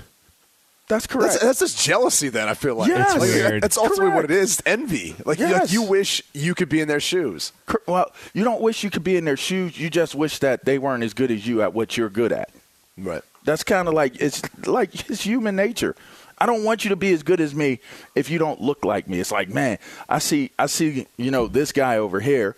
That's 0.87 1.05
correct. 1.05 1.33
That's, 1.33 1.43
that's 1.43 1.59
just 1.59 1.83
jealousy. 1.85 2.29
Then 2.29 2.47
I 2.47 2.53
feel 2.53 2.75
like 2.75 2.87
Yes. 2.87 3.11
It's 3.11 3.19
Like, 3.19 3.29
weird. 3.29 3.63
That's 3.63 3.77
ultimately 3.77 4.07
what 4.13 4.23
it 4.23 4.29
Correct. 4.29 4.61
Envy. 4.65 5.15
Like, 5.25 5.37
you- 5.39 5.47
like 5.47 5.71
you 5.73 5.81
wish 5.83 6.23
you 6.33 6.55
could 6.55 6.69
be 6.69 6.79
in 6.79 6.87
their 6.87 7.01
shoes. 7.01 7.51
Well, 7.85 8.09
you 8.33 8.45
don't 8.45 8.61
wish 8.61 8.85
you 8.85 8.89
could 8.89 9.03
be 9.03 9.17
in 9.17 9.25
their 9.25 9.35
shoes. 9.35 9.77
You 9.77 9.89
just 9.89 10.15
wish 10.15 10.39
that 10.39 10.63
they 10.63 10.77
weren't 10.77 11.03
as 11.03 11.13
good 11.13 11.29
as 11.31 11.45
you 11.45 11.61
at 11.61 11.73
what 11.73 11.97
you're 11.97 12.09
good 12.09 12.31
at. 12.31 12.49
Right. 12.97 13.21
That's 13.43 13.63
kind 13.65 13.89
of 13.89 13.93
like 13.93 14.15
it's 14.21 14.41
like 14.65 15.09
it's 15.09 15.23
human 15.23 15.57
nature. 15.57 15.95
I 16.37 16.45
don't 16.45 16.63
want 16.63 16.83
you 16.83 16.89
to 16.89 16.95
be 16.95 17.11
as 17.13 17.23
good 17.23 17.41
as 17.41 17.55
me 17.55 17.79
if 18.15 18.29
you 18.29 18.37
don't 18.37 18.61
look 18.61 18.85
like 18.85 19.07
me. 19.07 19.19
It's 19.19 19.31
like, 19.31 19.49
man, 19.49 19.79
I 20.07 20.19
see 20.19 20.51
I 20.57 20.67
see, 20.67 21.07
you 21.17 21.31
know, 21.31 21.47
this 21.47 21.71
guy 21.71 21.97
over 21.97 22.19
here. 22.19 22.55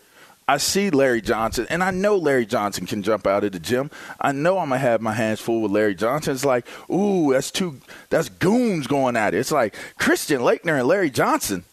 I 0.49 0.57
see 0.57 0.89
Larry 0.89 1.21
Johnson, 1.21 1.67
and 1.69 1.83
I 1.83 1.91
know 1.91 2.17
Larry 2.17 2.47
Johnson 2.47 2.87
can 2.87 3.03
jump 3.03 3.27
out 3.27 3.43
of 3.43 3.51
the 3.51 3.59
gym. 3.59 3.91
I 4.19 4.31
know 4.31 4.57
I'm 4.57 4.69
gonna 4.69 4.79
have 4.79 4.99
my 4.99 5.13
hands 5.13 5.39
full 5.39 5.61
with 5.61 5.71
Larry 5.71 5.93
Johnson. 5.93 6.33
It's 6.33 6.43
like, 6.43 6.65
ooh, 6.89 7.33
that's 7.33 7.51
two, 7.51 7.79
that's 8.09 8.29
goons 8.29 8.87
going 8.87 9.15
at 9.15 9.35
it. 9.35 9.37
It's 9.37 9.51
like 9.51 9.75
Christian 9.99 10.41
Laettner 10.41 10.79
and 10.79 10.87
Larry 10.87 11.11
Johnson. 11.11 11.65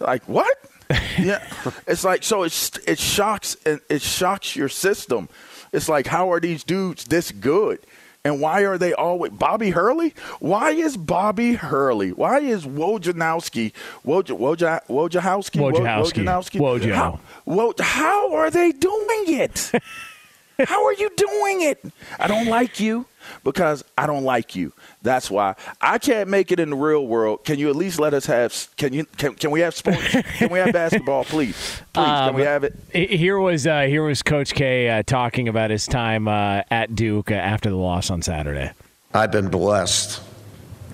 Like 0.00 0.24
what? 0.28 0.56
yeah, 1.18 1.46
it's 1.86 2.02
like 2.02 2.24
so. 2.24 2.42
It's 2.42 2.76
it 2.86 2.98
shocks 2.98 3.56
and 3.64 3.80
it 3.88 4.02
shocks 4.02 4.56
your 4.56 4.68
system. 4.68 5.28
It's 5.72 5.88
like 5.88 6.08
how 6.08 6.32
are 6.32 6.40
these 6.40 6.64
dudes 6.64 7.04
this 7.04 7.30
good? 7.30 7.78
And 8.26 8.40
why 8.40 8.62
are 8.62 8.78
they 8.78 8.94
always 8.94 9.32
Bobby 9.32 9.68
Hurley? 9.70 10.14
Why 10.40 10.70
is 10.70 10.96
Bobby 10.96 11.52
Hurley? 11.54 12.10
Why 12.12 12.38
is 12.40 12.64
Wojnarowski? 12.64 13.72
Woj, 14.06 14.28
Woj, 14.38 14.80
Wojciechowski? 14.88 15.60
Wo- 15.60 15.70
Wojciechowski. 15.72 16.24
Wojnarowski? 16.24 16.58
Wojo. 16.60 16.94
How, 16.94 17.20
Wo- 17.44 17.74
how 17.78 18.34
are 18.34 18.50
they 18.50 18.72
doing 18.72 19.24
it? 19.26 19.70
how 20.58 20.86
are 20.86 20.94
you 20.94 21.10
doing 21.16 21.60
it? 21.62 21.84
I 22.18 22.26
don't 22.26 22.46
like 22.48 22.80
you 22.80 23.04
because 23.42 23.84
I 23.96 24.06
don't 24.06 24.24
like 24.24 24.56
you. 24.56 24.72
That's 25.02 25.30
why 25.30 25.54
I 25.80 25.98
can't 25.98 26.28
make 26.28 26.52
it 26.52 26.60
in 26.60 26.70
the 26.70 26.76
real 26.76 27.06
world. 27.06 27.44
Can 27.44 27.58
you 27.58 27.70
at 27.70 27.76
least 27.76 27.98
let 27.98 28.14
us 28.14 28.26
have? 28.26 28.68
Can 28.76 28.92
you? 28.92 29.04
Can, 29.16 29.34
can 29.34 29.50
we 29.50 29.60
have 29.60 29.74
sports? 29.74 30.08
can 30.10 30.50
we 30.50 30.58
have 30.58 30.72
basketball, 30.72 31.24
please? 31.24 31.82
Please, 31.92 32.04
can 32.04 32.34
we 32.34 32.42
have 32.42 32.64
it? 32.64 32.74
Here 32.92 33.38
was 33.38 33.66
uh, 33.66 33.82
here 33.82 34.04
was 34.04 34.22
Coach 34.22 34.54
K 34.54 34.88
uh, 34.88 35.02
talking 35.04 35.48
about 35.48 35.70
his 35.70 35.86
time 35.86 36.28
uh, 36.28 36.62
at 36.70 36.94
Duke 36.94 37.30
uh, 37.30 37.34
after 37.34 37.70
the 37.70 37.76
loss 37.76 38.10
on 38.10 38.22
Saturday. 38.22 38.72
I've 39.12 39.30
been 39.30 39.48
blessed 39.48 40.20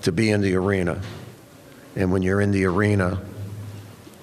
to 0.03 0.11
be 0.11 0.29
in 0.29 0.41
the 0.41 0.55
arena. 0.55 1.01
And 1.95 2.11
when 2.11 2.21
you're 2.21 2.41
in 2.41 2.51
the 2.51 2.65
arena, 2.65 3.21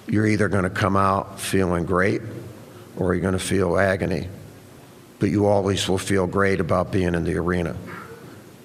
you're 0.07 0.27
either 0.27 0.49
going 0.49 0.65
to 0.65 0.71
come 0.71 0.97
out 0.97 1.41
feeling 1.41 1.85
great 1.85 2.23
or 2.97 3.15
you're 3.15 3.23
going 3.23 3.33
to 3.33 3.39
feel 3.39 3.79
agony. 3.79 4.29
But 5.19 5.31
you 5.31 5.47
always 5.47 5.89
will 5.89 5.99
feel 5.99 6.27
great 6.27 6.61
about 6.61 6.93
being 6.93 7.15
in 7.15 7.25
the 7.25 7.37
arena. 7.37 7.77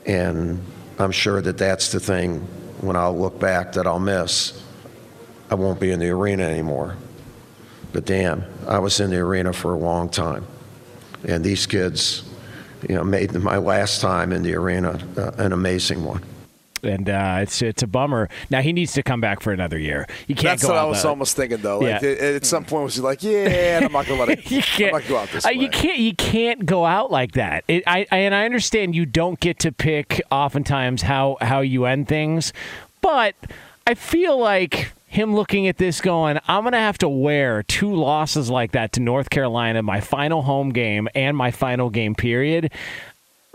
And 0.06 0.62
I'm 1.00 1.12
sure 1.12 1.42
that 1.42 1.58
that's 1.58 1.92
the 1.92 2.00
thing 2.00 2.40
when 2.82 2.96
I'll 2.96 3.18
look 3.18 3.40
back 3.40 3.74
that 3.74 3.88
I'll 3.88 4.00
miss. 4.00 4.62
I 5.50 5.56
won't 5.56 5.80
be 5.80 5.92
in 5.92 6.00
the 6.00 6.10
arena 6.10 6.44
anymore. 6.44 6.98
But 7.92 8.06
damn, 8.06 8.44
I 8.68 8.80
was 8.80 9.00
in 9.00 9.12
the 9.12 9.18
arena 9.18 9.54
for 9.54 9.74
a 9.74 9.78
long 9.78 10.10
time. 10.10 10.46
And 11.26 11.44
these 11.44 11.66
kids, 11.66 12.24
you 12.88 12.96
know, 12.96 13.04
made 13.04 13.34
my 13.34 13.58
last 13.58 14.02
time 14.02 14.34
in 14.34 14.44
the 14.44 14.56
arena 14.56 15.00
uh, 15.16 15.32
an 15.38 15.54
amazing 15.54 16.04
one. 16.04 16.24
And 16.84 17.10
uh, 17.10 17.38
it's 17.42 17.62
it's 17.62 17.82
a 17.84 17.88
bummer. 17.88 18.30
Now 18.50 18.62
he 18.62 18.74
needs 18.74 18.94
to 18.94 19.04
come 19.04 19.22
back 19.22 19.42
for 19.42 19.52
another 19.54 19.78
year. 19.78 20.06
You 20.28 20.36
can't 20.36 20.60
That's 20.60 20.66
what 20.66 20.78
I 20.78 20.84
was 20.86 21.02
the- 21.02 21.10
almost 21.10 21.36
thinking 21.36 21.60
though. 21.62 21.80
Like 21.80 22.02
Yeah. 22.02 22.10
at, 22.10 22.20
at 22.36 22.46
some 22.46 22.66
point, 22.66 22.84
was 22.86 22.96
he 22.96 23.02
like, 23.02 23.24
"Yeah, 23.24 23.82
I'm 23.84 23.92
not 23.92 24.06
gonna 24.06 24.20
let 24.20 24.30
it. 24.30 24.52
you 24.52 24.62
can't, 24.62 25.08
go 25.08 25.18
out 25.18 25.30
this 25.30 25.46
uh, 25.46 25.50
way." 25.54 25.62
You 25.62 25.70
can't. 25.70 26.00
You 26.00 26.13
can't 26.16 26.66
go 26.66 26.86
out 26.86 27.12
like 27.12 27.32
that. 27.34 27.63
It, 27.68 27.84
I, 27.88 28.06
I 28.12 28.18
and 28.18 28.36
I 28.36 28.46
understand 28.46 28.96
you 28.96 29.06
don't 29.06 29.40
get 29.40 29.60
to 29.60 29.72
pick 29.72 30.22
oftentimes 30.32 31.04
how 31.04 31.38
how 31.42 31.62
you 31.62 31.86
end 31.86 32.08
things, 32.08 32.52
but 33.02 33.36
I 33.88 33.94
feel 33.96 34.38
like 34.38 34.92
him 35.08 35.36
looking 35.36 35.68
at 35.68 35.78
this 35.78 36.02
going, 36.02 36.40
I'm 36.48 36.63
gonna 36.63 36.80
have 36.80 36.98
to 37.00 37.08
wear 37.10 37.62
two 37.63 37.94
losses 37.94 38.50
like 38.50 38.72
that 38.72 38.94
to 38.94 39.00
North 39.00 39.30
Carolina, 39.30 39.84
my 39.84 40.00
final 40.02 40.42
home 40.42 40.72
game 40.72 41.08
and 41.13 41.38
my 41.38 41.52
final 41.52 41.90
game 41.92 42.16
period. 42.16 42.72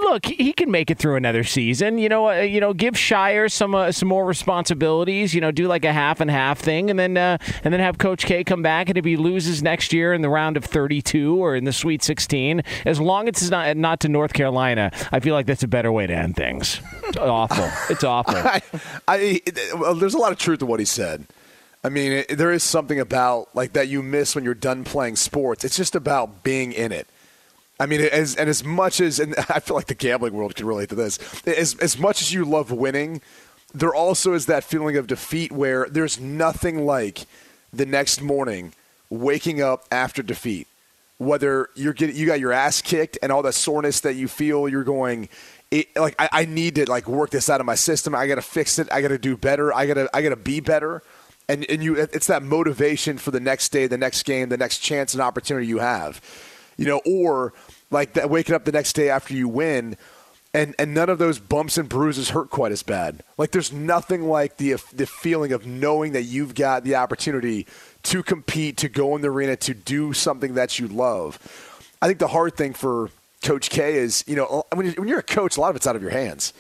Look, 0.01 0.27
he 0.27 0.53
can 0.53 0.71
make 0.71 0.93
it 0.93 0.99
through 0.99 1.17
another 1.17 1.43
season. 1.43 1.99
You 1.99 2.09
know, 2.09 2.29
uh, 2.29 2.41
you 2.41 2.61
know, 2.61 2.73
give 2.73 2.95
Scheyer 2.95 3.51
some 3.51 3.75
uh, 3.75 3.91
some 3.91 4.09
more 4.09 4.25
responsibilities. 4.25 5.35
You 5.35 5.41
know, 5.41 5.51
do 5.51 5.67
like 5.67 5.85
a 5.85 5.93
half 5.93 6.21
and 6.21 6.31
half 6.31 6.61
thing, 6.61 6.89
and 6.89 6.97
then 6.97 7.17
uh, 7.17 7.39
and 7.65 7.75
then 7.75 7.81
have 7.81 7.99
Coach 7.99 8.25
K 8.25 8.45
come 8.45 8.63
back. 8.63 8.89
And 8.89 8.97
if 8.97 9.05
he 9.05 9.17
loses 9.17 9.61
next 9.61 9.93
year 9.93 10.13
in 10.13 10.23
the 10.23 10.29
round 10.29 10.57
of 10.57 10.65
32 10.65 11.37
or 11.37 11.57
in 11.57 11.65
the 11.65 11.73
Sweet 11.73 12.05
16, 12.05 12.63
as 12.87 13.01
long 13.01 13.29
as 13.29 13.43
it's 13.43 13.51
not 13.51 13.77
not 13.77 13.99
to 14.01 14.09
North 14.09 14.35
Carolina, 14.35 14.93
I 15.11 15.19
feel 15.19 15.35
like 15.35 15.47
that's 15.47 15.65
a 15.65 15.69
better 15.69 15.91
way 15.91 16.07
to 16.07 16.15
end 16.15 16.37
things. 16.37 16.81
It's 17.09 17.17
awful. 17.17 17.69
It's 17.91 18.05
awful. 18.05 18.37
I, 18.37 18.63
I, 19.09 19.41
there's 19.95 20.15
a 20.15 20.19
lot 20.19 20.31
of 20.31 20.39
truth 20.39 20.61
to 20.61 20.67
what 20.67 20.79
he 20.79 20.87
said. 20.87 21.27
I 21.83 21.89
mean, 21.89 22.13
it, 22.13 22.39
there 22.39 22.53
is 22.53 22.63
something 22.63 23.01
about 23.01 23.55
like 23.55 23.73
that 23.73 23.89
you 23.89 24.05
miss 24.05 24.37
when 24.37 24.45
you're 24.45 24.55
done 24.55 24.85
playing 24.85 25.17
sports. 25.17 25.65
It's 25.65 25.77
just 25.77 25.97
about 25.97 26.45
being 26.45 26.73
in 26.73 26.93
it. 26.93 27.09
I 27.81 27.87
mean, 27.87 28.01
as 28.01 28.35
and 28.35 28.49
as 28.49 28.65
much 28.65 29.01
as 29.01 29.21
and 29.21 29.35
I 29.49 29.61
feel 29.61 29.77
like 29.77 29.87
the 29.87 29.95
gambling 29.95 30.35
world 30.35 30.55
can 30.57 30.67
relate 30.67 30.89
to 30.91 30.95
this. 30.95 31.19
As 31.47 31.75
as 31.77 31.99
much 31.99 32.21
as 32.21 32.33
you 32.33 32.45
love 32.45 32.71
winning, 32.71 33.21
there 33.73 33.95
also 33.95 34.35
is 34.35 34.47
that 34.47 34.65
feeling 34.65 34.97
of 34.97 35.07
defeat 35.07 35.53
where 35.53 35.87
there's 35.89 36.19
nothing 36.19 36.85
like 36.85 37.27
the 37.73 37.87
next 37.87 38.21
morning 38.21 38.73
waking 39.11 39.63
up 39.63 39.85
after 39.91 40.23
defeat. 40.23 40.67
Whether 41.19 41.69
you're 41.75 41.93
getting 41.93 42.17
you 42.17 42.27
got 42.27 42.41
your 42.41 42.53
ass 42.53 42.83
kicked 42.83 43.19
and 43.23 43.33
all 43.33 43.43
that 43.43 43.55
soreness 43.55 44.01
that 44.01 44.15
you 44.15 44.29
feel, 44.29 44.69
you're 44.69 44.85
going. 44.85 45.29
It, 45.71 45.95
like 45.97 46.15
I, 46.19 46.29
I 46.33 46.45
need 46.47 46.77
to 46.77 46.89
like 46.89 47.07
work 47.07 47.29
this 47.31 47.51
out 47.51 47.61
of 47.61 47.67
my 47.67 47.75
system. 47.75 48.15
I 48.15 48.27
got 48.27 48.37
to 48.37 48.43
fix 48.43 48.79
it. 48.79 48.89
I 48.91 49.03
got 49.03 49.09
to 49.09 49.19
do 49.19 49.37
better. 49.37 49.75
I 49.75 49.87
got 49.87 49.95
to 49.95 50.09
I 50.15 50.23
got 50.23 50.31
to 50.31 50.37
be 50.37 50.61
better. 50.61 51.03
And 51.47 51.69
and 51.69 51.83
you, 51.83 51.95
it's 51.95 52.27
that 52.29 52.43
motivation 52.43 53.19
for 53.19 53.33
the 53.33 53.41
next 53.41 53.71
day, 53.71 53.87
the 53.87 53.99
next 53.99 54.23
game, 54.25 54.49
the 54.49 54.57
next 54.57 54.79
chance 54.79 55.13
and 55.13 55.21
opportunity 55.21 55.67
you 55.67 55.79
have 55.79 56.23
you 56.79 56.87
know, 56.87 57.03
or 57.05 57.53
like 57.91 58.15
that 58.15 58.31
waking 58.31 58.55
up 58.55 58.65
the 58.65 58.73
next 58.73 58.95
day 58.95 59.11
after 59.11 59.35
you 59.35 59.49
win, 59.49 59.97
and 60.55 60.75
and 60.79 60.95
none 60.95 61.09
of 61.09 61.19
those 61.19 61.39
bumps 61.39 61.79
and 61.79 61.89
bruises 61.89 62.31
hurt 62.31 62.51
quite 62.51 62.73
as 62.73 62.83
bad. 62.83 63.23
Like 63.37 63.51
there's 63.51 63.73
nothing 63.73 64.29
like 64.29 64.57
the 64.57 64.77
the 64.93 65.07
feeling 65.07 65.53
of 65.53 65.67
knowing 65.67 66.13
that 66.13 66.23
you've 66.23 66.55
got 66.55 66.85
the 66.85 66.97
opportunity 66.97 67.67
to 68.05 68.23
compete, 68.23 68.77
to 68.79 68.89
go 68.89 69.15
in 69.17 69.23
the 69.23 69.29
arena, 69.29 69.57
to 69.57 69.75
do 69.75 70.13
something 70.13 70.55
that 70.55 70.79
you 70.79 70.89
love. 70.89 71.39
I 72.01 72.07
think 72.07 72.19
the 72.19 72.29
hard 72.29 72.57
thing 72.57 72.75
for 72.75 73.11
Coach 73.43 73.71
K 73.71 73.97
is, 73.97 74.25
you 74.27 74.37
know, 74.37 74.65
when 74.75 74.87
you're, 74.87 74.95
when 74.95 75.09
you're 75.09 75.19
a 75.19 75.23
coach, 75.23 75.57
a 75.57 75.61
lot 75.61 75.71
of 75.71 75.77
it's 75.77 75.87
out 75.87 75.97
of 75.97 76.03
your 76.03 76.11
hands. 76.11 76.53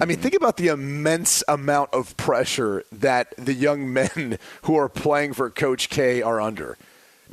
I 0.00 0.06
mean, 0.06 0.16
think 0.16 0.34
about 0.34 0.56
the 0.56 0.68
immense 0.68 1.44
amount 1.46 1.92
of 1.92 2.16
pressure 2.16 2.84
that 2.90 3.34
the 3.36 3.52
young 3.52 3.92
men 3.92 4.38
who 4.62 4.76
are 4.76 4.88
playing 4.88 5.34
for 5.34 5.50
Coach 5.50 5.90
K 5.90 6.22
are 6.22 6.40
under 6.40 6.78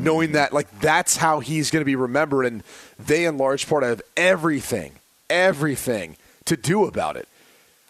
knowing 0.03 0.33
that 0.33 0.53
like 0.53 0.79
that's 0.79 1.17
how 1.17 1.39
he's 1.39 1.71
going 1.71 1.81
to 1.81 1.85
be 1.85 1.95
remembered. 1.95 2.45
And 2.45 2.63
they 2.99 3.25
in 3.25 3.37
large 3.37 3.67
part 3.67 3.83
have 3.83 4.01
everything 4.15 4.93
everything 5.29 6.17
to 6.45 6.57
do 6.57 6.85
about 6.85 7.15
it. 7.15 7.27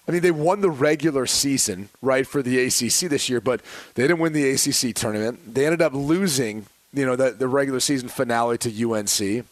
I 0.07 0.11
mean 0.11 0.21
they 0.21 0.31
won 0.31 0.61
the 0.61 0.69
regular 0.69 1.25
season 1.25 1.89
right 2.01 2.27
for 2.27 2.41
the 2.41 2.65
acc 2.65 3.09
this 3.09 3.29
year 3.29 3.41
but 3.41 3.61
they 3.95 4.03
didn't 4.03 4.19
win 4.19 4.33
the 4.33 4.51
acc 4.51 4.95
tournament. 4.95 5.53
They 5.53 5.65
ended 5.65 5.81
up 5.81 5.93
losing 5.93 6.65
you 6.93 7.05
know 7.05 7.15
the, 7.15 7.31
the 7.31 7.47
regular 7.47 7.79
season 7.79 8.09
finale 8.09 8.57
to 8.59 8.93
unc 8.93 9.45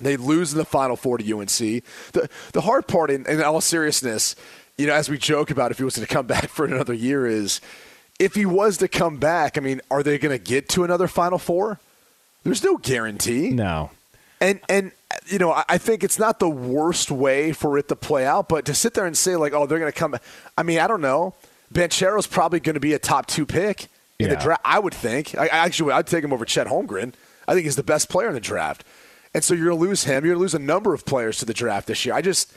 they 0.00 0.16
lose 0.16 0.52
in 0.52 0.58
the 0.58 0.64
final 0.64 0.96
four 0.96 1.18
to 1.18 1.38
UNC. 1.38 1.48
The 2.12 2.28
the 2.52 2.60
hard 2.62 2.86
part, 2.86 3.10
in, 3.10 3.26
in 3.26 3.42
all 3.42 3.60
seriousness, 3.60 4.34
you 4.76 4.86
know, 4.86 4.94
as 4.94 5.08
we 5.08 5.18
joke 5.18 5.50
about 5.50 5.70
if 5.70 5.78
he 5.78 5.84
was 5.84 5.94
to 5.94 6.06
come 6.06 6.26
back 6.26 6.48
for 6.48 6.64
another 6.64 6.94
year, 6.94 7.26
is 7.26 7.60
if 8.20 8.34
he 8.34 8.46
was 8.46 8.76
to 8.76 8.86
come 8.86 9.16
back. 9.16 9.58
I 9.58 9.60
mean, 9.60 9.80
are 9.90 10.04
they 10.04 10.18
going 10.18 10.36
to 10.36 10.42
get 10.42 10.68
to 10.70 10.84
another 10.84 11.08
Final 11.08 11.38
Four? 11.38 11.80
There's 12.44 12.62
no 12.62 12.76
guarantee. 12.76 13.50
No. 13.50 13.90
And 14.40 14.60
and 14.68 14.92
you 15.26 15.38
know, 15.38 15.62
I, 15.68 15.78
think 15.78 16.04
it's 16.04 16.18
not 16.18 16.38
the 16.38 16.48
worst 16.48 17.10
way 17.10 17.52
for 17.52 17.76
it 17.76 17.88
to 17.88 17.96
play 17.96 18.24
out, 18.24 18.48
but 18.48 18.64
to 18.66 18.74
sit 18.74 18.94
there 18.94 19.06
and 19.06 19.16
say 19.16 19.34
like, 19.36 19.52
oh, 19.52 19.66
they're 19.66 19.80
going 19.80 19.90
to 19.90 19.98
come. 19.98 20.16
I 20.56 20.62
mean, 20.62 20.78
I 20.78 20.86
don't 20.86 21.00
know. 21.00 21.34
Banchero's 21.72 22.26
probably 22.26 22.60
going 22.60 22.74
to 22.74 22.80
be 22.80 22.92
a 22.94 22.98
top 22.98 23.26
two 23.26 23.44
pick 23.44 23.88
in 24.18 24.28
the 24.30 24.36
draft. 24.36 24.60
I 24.64 24.78
would 24.78 24.94
think. 24.94 25.34
I, 25.36 25.44
I 25.44 25.48
actually, 25.48 25.92
I'd 25.92 26.06
take 26.06 26.22
him 26.22 26.32
over 26.32 26.44
Chet 26.44 26.68
Holmgren. 26.68 27.12
I 27.48 27.54
think 27.54 27.64
he's 27.64 27.76
the 27.76 27.82
best 27.82 28.08
player 28.08 28.28
in 28.28 28.34
the 28.34 28.40
draft. 28.40 28.84
and 29.34 29.42
so 29.42 29.52
you're 29.52 29.66
going 29.66 29.78
to 29.78 29.84
lose 29.84 30.04
him. 30.04 30.24
You're 30.24 30.34
going 30.34 30.38
to 30.38 30.42
lose 30.42 30.54
a 30.54 30.58
number 30.58 30.94
of 30.94 31.04
players 31.04 31.38
to 31.38 31.44
the 31.44 31.54
draft 31.54 31.86
this 31.86 32.06
year. 32.06 32.14
I 32.14 32.22
just 32.22 32.52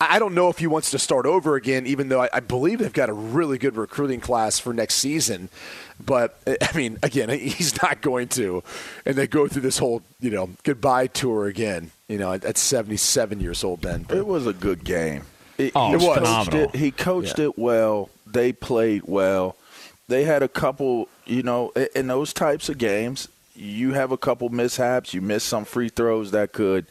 I 0.00 0.20
don't 0.20 0.34
know 0.34 0.48
if 0.48 0.58
he 0.58 0.68
wants 0.68 0.92
to 0.92 0.98
start 0.98 1.26
over 1.26 1.56
again, 1.56 1.84
even 1.86 2.08
though 2.08 2.22
I, 2.22 2.28
I 2.32 2.40
believe 2.40 2.78
they've 2.78 2.92
got 2.92 3.08
a 3.08 3.12
really 3.12 3.58
good 3.58 3.76
recruiting 3.76 4.20
class 4.20 4.58
for 4.60 4.72
next 4.72 4.94
season. 4.94 5.48
But 6.04 6.38
eh, 6.46 6.56
I 6.62 6.76
mean, 6.76 6.98
again, 7.02 7.28
he's 7.40 7.80
not 7.82 8.00
going 8.00 8.28
to, 8.28 8.62
and 9.04 9.16
they 9.16 9.26
go 9.26 9.48
through 9.48 9.62
this 9.62 9.78
whole 9.78 10.02
you 10.20 10.30
know 10.30 10.50
goodbye 10.62 11.08
tour 11.08 11.46
again. 11.46 11.90
You 12.06 12.18
know, 12.18 12.32
at, 12.32 12.44
at 12.44 12.56
77 12.56 13.40
years 13.40 13.64
old. 13.64 13.82
Then 13.82 14.04
but, 14.04 14.16
It 14.16 14.26
was 14.26 14.46
a 14.46 14.52
good 14.52 14.84
game. 14.84 15.24
Oh, 15.58 15.62
it, 15.64 15.72
Oh, 15.74 15.88
he 15.88 15.92
it 15.94 15.96
was 15.96 16.04
coached 16.04 16.18
phenomenal. 16.18 16.62
It, 16.62 16.76
he 16.76 16.90
coached 16.92 17.38
Yeah. 17.38 17.46
it 17.46 17.58
well. 17.58 18.08
They 18.26 18.52
played 18.52 19.02
well. 19.06 19.56
They 20.06 20.24
had 20.24 20.42
a 20.42 20.48
couple, 20.48 21.08
you 21.26 21.42
know, 21.42 21.70
in 21.94 22.06
those 22.06 22.32
types 22.32 22.68
of 22.70 22.78
games, 22.78 23.28
you 23.54 23.92
have 23.92 24.10
a 24.12 24.16
couple 24.16 24.48
mishaps. 24.48 25.12
You 25.12 25.20
miss 25.20 25.44
some 25.44 25.64
free 25.66 25.88
throws 25.90 26.30
that 26.30 26.52
could, 26.52 26.86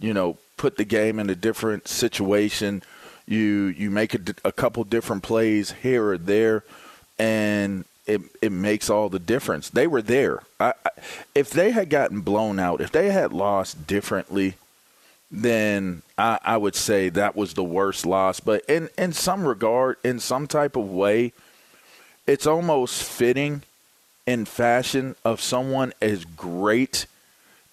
you 0.00 0.12
know, 0.12 0.36
put 0.58 0.76
the 0.76 0.84
game 0.84 1.18
in 1.18 1.30
a 1.30 1.34
different 1.34 1.88
situation. 1.88 2.82
You 3.26 3.66
you 3.66 3.90
make 3.90 4.14
a, 4.14 4.20
a 4.44 4.52
couple 4.52 4.84
different 4.84 5.22
plays 5.22 5.72
here 5.82 6.10
or 6.10 6.18
there, 6.18 6.64
and 7.18 7.84
it 8.06 8.20
it 8.42 8.52
makes 8.52 8.90
all 8.90 9.08
the 9.08 9.18
difference. 9.18 9.70
They 9.70 9.86
were 9.86 10.02
there. 10.02 10.42
I, 10.60 10.74
I, 10.84 10.90
if 11.34 11.50
they 11.50 11.70
had 11.70 11.88
gotten 11.88 12.20
blown 12.20 12.58
out, 12.58 12.80
if 12.80 12.92
they 12.92 13.10
had 13.10 13.32
lost 13.32 13.86
differently, 13.86 14.54
then 15.30 16.02
I, 16.16 16.38
I 16.42 16.56
would 16.56 16.74
say 16.74 17.08
that 17.10 17.36
was 17.36 17.54
the 17.54 17.64
worst 17.64 18.06
loss. 18.06 18.40
But 18.40 18.64
in, 18.66 18.88
in 18.96 19.12
some 19.12 19.46
regard, 19.46 19.96
in 20.02 20.20
some 20.20 20.46
type 20.46 20.76
of 20.76 20.88
way, 20.90 21.32
it's 22.26 22.46
almost 22.46 23.02
fitting 23.02 23.62
in 24.26 24.44
fashion 24.44 25.16
of 25.24 25.40
someone 25.40 25.92
as 26.00 26.24
great 26.24 27.06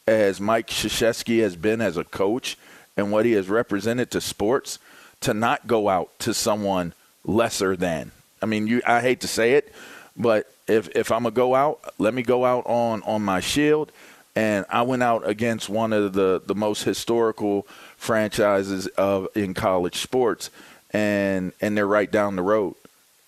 as 0.07 0.39
Mike 0.39 0.67
Krzyzewski 0.67 1.41
has 1.41 1.55
been 1.55 1.81
as 1.81 1.97
a 1.97 2.03
coach 2.03 2.57
and 2.97 3.11
what 3.11 3.25
he 3.25 3.33
has 3.33 3.49
represented 3.49 4.11
to 4.11 4.21
sports 4.21 4.79
to 5.21 5.33
not 5.33 5.67
go 5.67 5.89
out 5.89 6.09
to 6.19 6.33
someone 6.33 6.93
lesser 7.23 7.75
than. 7.75 8.11
I 8.41 8.45
mean, 8.45 8.67
you 8.67 8.81
I 8.85 9.01
hate 9.01 9.21
to 9.21 9.27
say 9.27 9.53
it, 9.53 9.73
but 10.15 10.51
if 10.67 10.89
if 10.95 11.11
I'm 11.11 11.23
gonna 11.23 11.31
go 11.33 11.55
out, 11.55 11.79
let 11.97 12.13
me 12.13 12.21
go 12.21 12.45
out 12.45 12.65
on 12.65 13.01
on 13.03 13.23
my 13.23 13.39
shield. 13.39 13.91
And 14.37 14.65
I 14.69 14.81
went 14.81 15.01
out 15.01 15.27
against 15.27 15.69
one 15.69 15.93
of 15.93 16.13
the 16.13 16.41
the 16.45 16.55
most 16.55 16.83
historical 16.83 17.65
franchises 17.97 18.87
of 18.87 19.29
in 19.35 19.53
college 19.53 19.97
sports, 19.97 20.49
and 20.91 21.53
and 21.61 21.77
they're 21.77 21.87
right 21.87 22.11
down 22.11 22.35
the 22.35 22.41
road, 22.41 22.75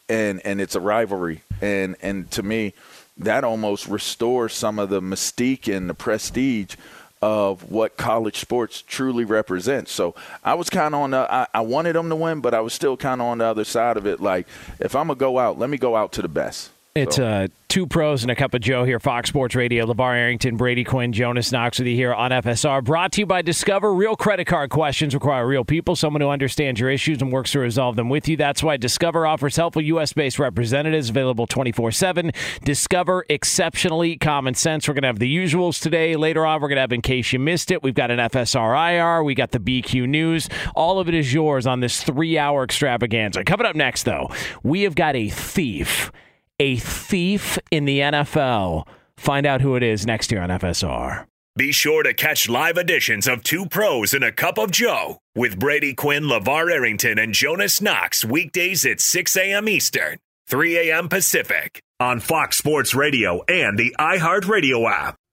and 0.10 0.42
and 0.46 0.60
it's 0.60 0.76
a 0.76 0.82
rivalry, 0.82 1.42
and 1.62 1.96
and 2.02 2.30
to 2.32 2.44
me, 2.44 2.74
that 3.18 3.44
almost 3.44 3.88
restores 3.88 4.54
some 4.54 4.80
of 4.80 4.90
the 4.90 5.02
mystique 5.02 5.74
and 5.74 5.90
the 5.90 5.94
prestige 5.94 6.76
of 7.22 7.72
what 7.72 7.98
college 7.98 8.40
sports 8.40 8.82
truly 8.82 9.26
represents. 9.26 9.92
So 9.92 10.16
I 10.44 10.54
was 10.54 10.70
kind 10.70 10.94
of 10.94 11.02
on 11.02 11.12
the, 11.12 11.32
I, 11.32 11.48
I 11.54 11.62
wanted 11.62 11.94
them 11.94 12.10
to 12.10 12.16
win, 12.16 12.42
but 12.42 12.54
I 12.54 12.60
was 12.60 12.74
still 12.74 12.96
kind 12.96 13.22
of 13.22 13.28
on 13.28 13.40
the 13.40 13.46
other 13.46 13.64
side 13.64 13.98
of 13.98 14.06
it. 14.06 14.20
Like, 14.20 14.48
if 14.80 14.96
I'm 14.96 15.08
going 15.08 15.18
to 15.18 15.20
go 15.20 15.40
out, 15.40 15.58
let 15.58 15.70
me 15.70 15.78
go 15.78 15.96
out 15.96 16.12
to 16.14 16.22
the 16.22 16.28
best. 16.28 16.72
It's 16.98 17.20
uh, 17.20 17.48
two 17.68 17.86
pros 17.86 18.24
and 18.24 18.32
a 18.32 18.36
cup 18.36 18.56
of 18.56 18.62
Joe 18.62 18.84
here, 18.84 19.00
Fox 19.00 19.30
Sports 19.30 19.54
Radio. 19.54 19.86
LeVar 19.86 20.16
Arrington, 20.16 20.58
Brady 20.58 20.84
Quinn, 20.84 21.14
Jonas 21.14 21.52
Knox 21.52 21.78
with 21.78 21.88
you 21.88 21.96
here 21.96 22.12
on 22.12 22.32
FSR. 22.32 22.84
Brought 22.84 23.12
to 23.12 23.22
you 23.22 23.28
by 23.28 23.44
Discover. 23.44 23.94
Real 23.94 24.16
credit 24.16 24.46
card 24.46 24.72
questions 24.72 25.14
require 25.14 25.46
real 25.46 25.64
people, 25.64 25.96
someone 25.96 26.22
who 26.22 26.30
understands 26.30 26.80
your 26.80 26.90
issues 26.90 27.22
and 27.22 27.32
works 27.32 27.52
to 27.52 27.60
resolve 27.60 27.98
them 27.98 28.10
with 28.10 28.28
you. 28.28 28.36
That's 28.36 28.64
why 28.64 28.78
Discover 28.78 29.28
offers 29.28 29.58
helpful 29.58 29.84
U.S. 29.84 30.12
based 30.14 30.40
representatives 30.40 31.12
available 31.12 31.46
24 31.46 31.92
7. 31.92 32.32
Discover 32.64 33.26
exceptionally 33.30 34.18
common 34.18 34.56
sense. 34.56 34.88
We're 34.88 34.96
going 34.96 35.04
to 35.04 35.10
have 35.10 35.20
the 35.20 35.38
usuals 35.38 35.80
today. 35.80 36.16
Later 36.16 36.48
on, 36.48 36.62
we're 36.62 36.70
going 36.70 36.78
to 36.78 36.82
have, 36.82 36.94
in 36.94 37.04
case 37.04 37.32
you 37.32 37.38
missed 37.38 37.70
it, 37.70 37.84
we've 37.84 37.94
got 37.94 38.10
an 38.10 38.18
FSR 38.18 39.20
IR, 39.20 39.24
we 39.24 39.36
got 39.36 39.52
the 39.52 39.60
BQ 39.60 40.10
News. 40.10 40.50
All 40.76 41.00
of 41.00 41.08
it 41.08 41.14
is 41.14 41.32
yours 41.32 41.68
on 41.68 41.80
this 41.80 42.02
three 42.02 42.40
hour 42.40 42.64
extravaganza. 42.64 43.44
Coming 43.44 43.68
up 43.68 43.76
next, 43.76 44.02
though, 44.02 44.32
we 44.64 44.82
have 44.82 44.96
got 44.96 45.16
a 45.16 45.30
thief 45.30 46.12
a 46.60 46.78
thief 46.78 47.58
in 47.72 47.86
the 47.86 48.00
NFL. 48.00 48.88
Find 49.18 49.46
out 49.46 49.62
who 49.62 49.76
it 49.76 49.84
is 49.84 50.06
next 50.06 50.32
year 50.32 50.42
on 50.42 50.50
FSR. 50.50 51.26
Be 51.58 51.72
sure 51.72 52.04
to 52.04 52.14
catch 52.14 52.48
live 52.48 52.78
editions 52.78 53.28
of 53.28 53.44
Two 53.44 53.66
Pros 53.66 54.14
and 54.14 54.24
a 54.24 54.32
Cup 54.32 54.60
of 54.60 54.70
Joe 54.70 55.18
with 55.36 55.58
Brady 55.58 55.96
Quinn, 55.96 56.26
LeVar 56.26 56.72
Arrington, 56.72 57.18
and 57.18 57.34
Jonas 57.34 57.82
Knox 57.82 58.24
weekdays 58.24 58.86
at 58.86 59.02
6 59.02 59.36
a.m. 59.38 59.68
Eastern, 59.68 60.20
3 60.48 60.92
a.m. 60.92 61.10
Pacific 61.10 61.82
on 62.00 62.20
Fox 62.20 62.60
Sports 62.60 62.94
Radio 62.94 63.44
and 63.48 63.78
the 63.78 63.96
iHeartRadio 63.98 64.88
app. 64.88 65.16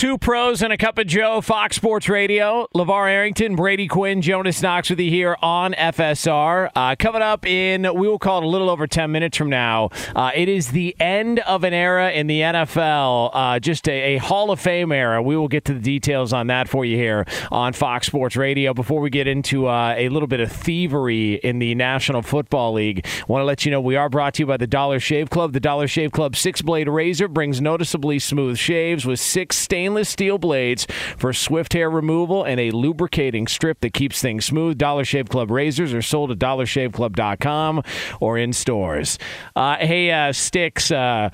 Two 0.00 0.16
pros 0.16 0.62
and 0.62 0.72
a 0.72 0.78
cup 0.78 0.96
of 0.96 1.06
Joe, 1.06 1.42
Fox 1.42 1.76
Sports 1.76 2.08
Radio. 2.08 2.66
LeVar 2.74 3.10
Arrington, 3.10 3.54
Brady 3.54 3.86
Quinn, 3.86 4.22
Jonas 4.22 4.62
Knox 4.62 4.88
with 4.88 4.98
you 4.98 5.10
here 5.10 5.36
on 5.42 5.74
FSR. 5.74 6.70
Uh, 6.74 6.96
coming 6.98 7.20
up 7.20 7.44
in, 7.44 7.82
we 7.82 8.08
will 8.08 8.18
call 8.18 8.38
it 8.38 8.44
a 8.44 8.48
little 8.48 8.70
over 8.70 8.86
10 8.86 9.12
minutes 9.12 9.36
from 9.36 9.50
now. 9.50 9.90
Uh, 10.16 10.30
it 10.34 10.48
is 10.48 10.68
the 10.68 10.96
end 10.98 11.40
of 11.40 11.64
an 11.64 11.74
era 11.74 12.12
in 12.12 12.28
the 12.28 12.40
NFL, 12.40 13.30
uh, 13.34 13.60
just 13.60 13.86
a, 13.90 14.14
a, 14.14 14.16
Hall 14.16 14.50
of 14.50 14.58
Fame 14.58 14.90
era. 14.90 15.22
We 15.22 15.36
will 15.36 15.48
get 15.48 15.66
to 15.66 15.74
the 15.74 15.80
details 15.80 16.32
on 16.32 16.46
that 16.46 16.66
for 16.66 16.86
you 16.86 16.96
here 16.96 17.26
on 17.52 17.74
Fox 17.74 18.06
Sports 18.06 18.36
Radio. 18.36 18.72
Before 18.72 19.02
we 19.02 19.10
get 19.10 19.26
into 19.26 19.66
uh, 19.66 19.94
a 19.98 20.08
little 20.08 20.28
bit 20.28 20.40
of 20.40 20.50
thievery 20.50 21.34
in 21.34 21.58
the 21.58 21.74
National 21.74 22.22
Football 22.22 22.72
League, 22.72 23.06
want 23.28 23.42
to 23.42 23.44
let 23.44 23.66
you 23.66 23.70
know 23.70 23.82
we 23.82 23.96
are 23.96 24.08
brought 24.08 24.32
to 24.32 24.44
you 24.44 24.46
by 24.46 24.56
the 24.56 24.66
Dollar 24.66 24.98
Shave 24.98 25.28
Club. 25.28 25.52
The 25.52 25.60
Dollar 25.60 25.86
Shave 25.86 26.10
Club 26.10 26.36
six 26.36 26.62
blade 26.62 26.88
razor 26.88 27.28
brings 27.28 27.60
noticeably 27.60 28.18
smooth 28.18 28.56
shaves 28.56 29.04
with 29.04 29.20
six 29.20 29.58
stainless 29.58 29.89
steel 30.04 30.38
blades 30.38 30.86
for 31.16 31.32
swift 31.32 31.72
hair 31.72 31.90
removal 31.90 32.44
and 32.44 32.58
a 32.60 32.70
lubricating 32.70 33.46
strip 33.46 33.80
that 33.80 33.92
keeps 33.92 34.20
things 34.20 34.44
smooth. 34.44 34.78
Dollar 34.78 35.04
Shave 35.04 35.28
Club 35.28 35.50
razors 35.50 35.92
are 35.92 36.02
sold 36.02 36.30
at 36.30 36.38
dollarshaveclub.com 36.38 37.82
or 38.20 38.38
in 38.38 38.52
stores. 38.52 39.18
Uh, 39.54 39.76
hey, 39.76 40.10
uh, 40.10 40.32
Sticks. 40.32 40.90
Uh, 40.90 41.30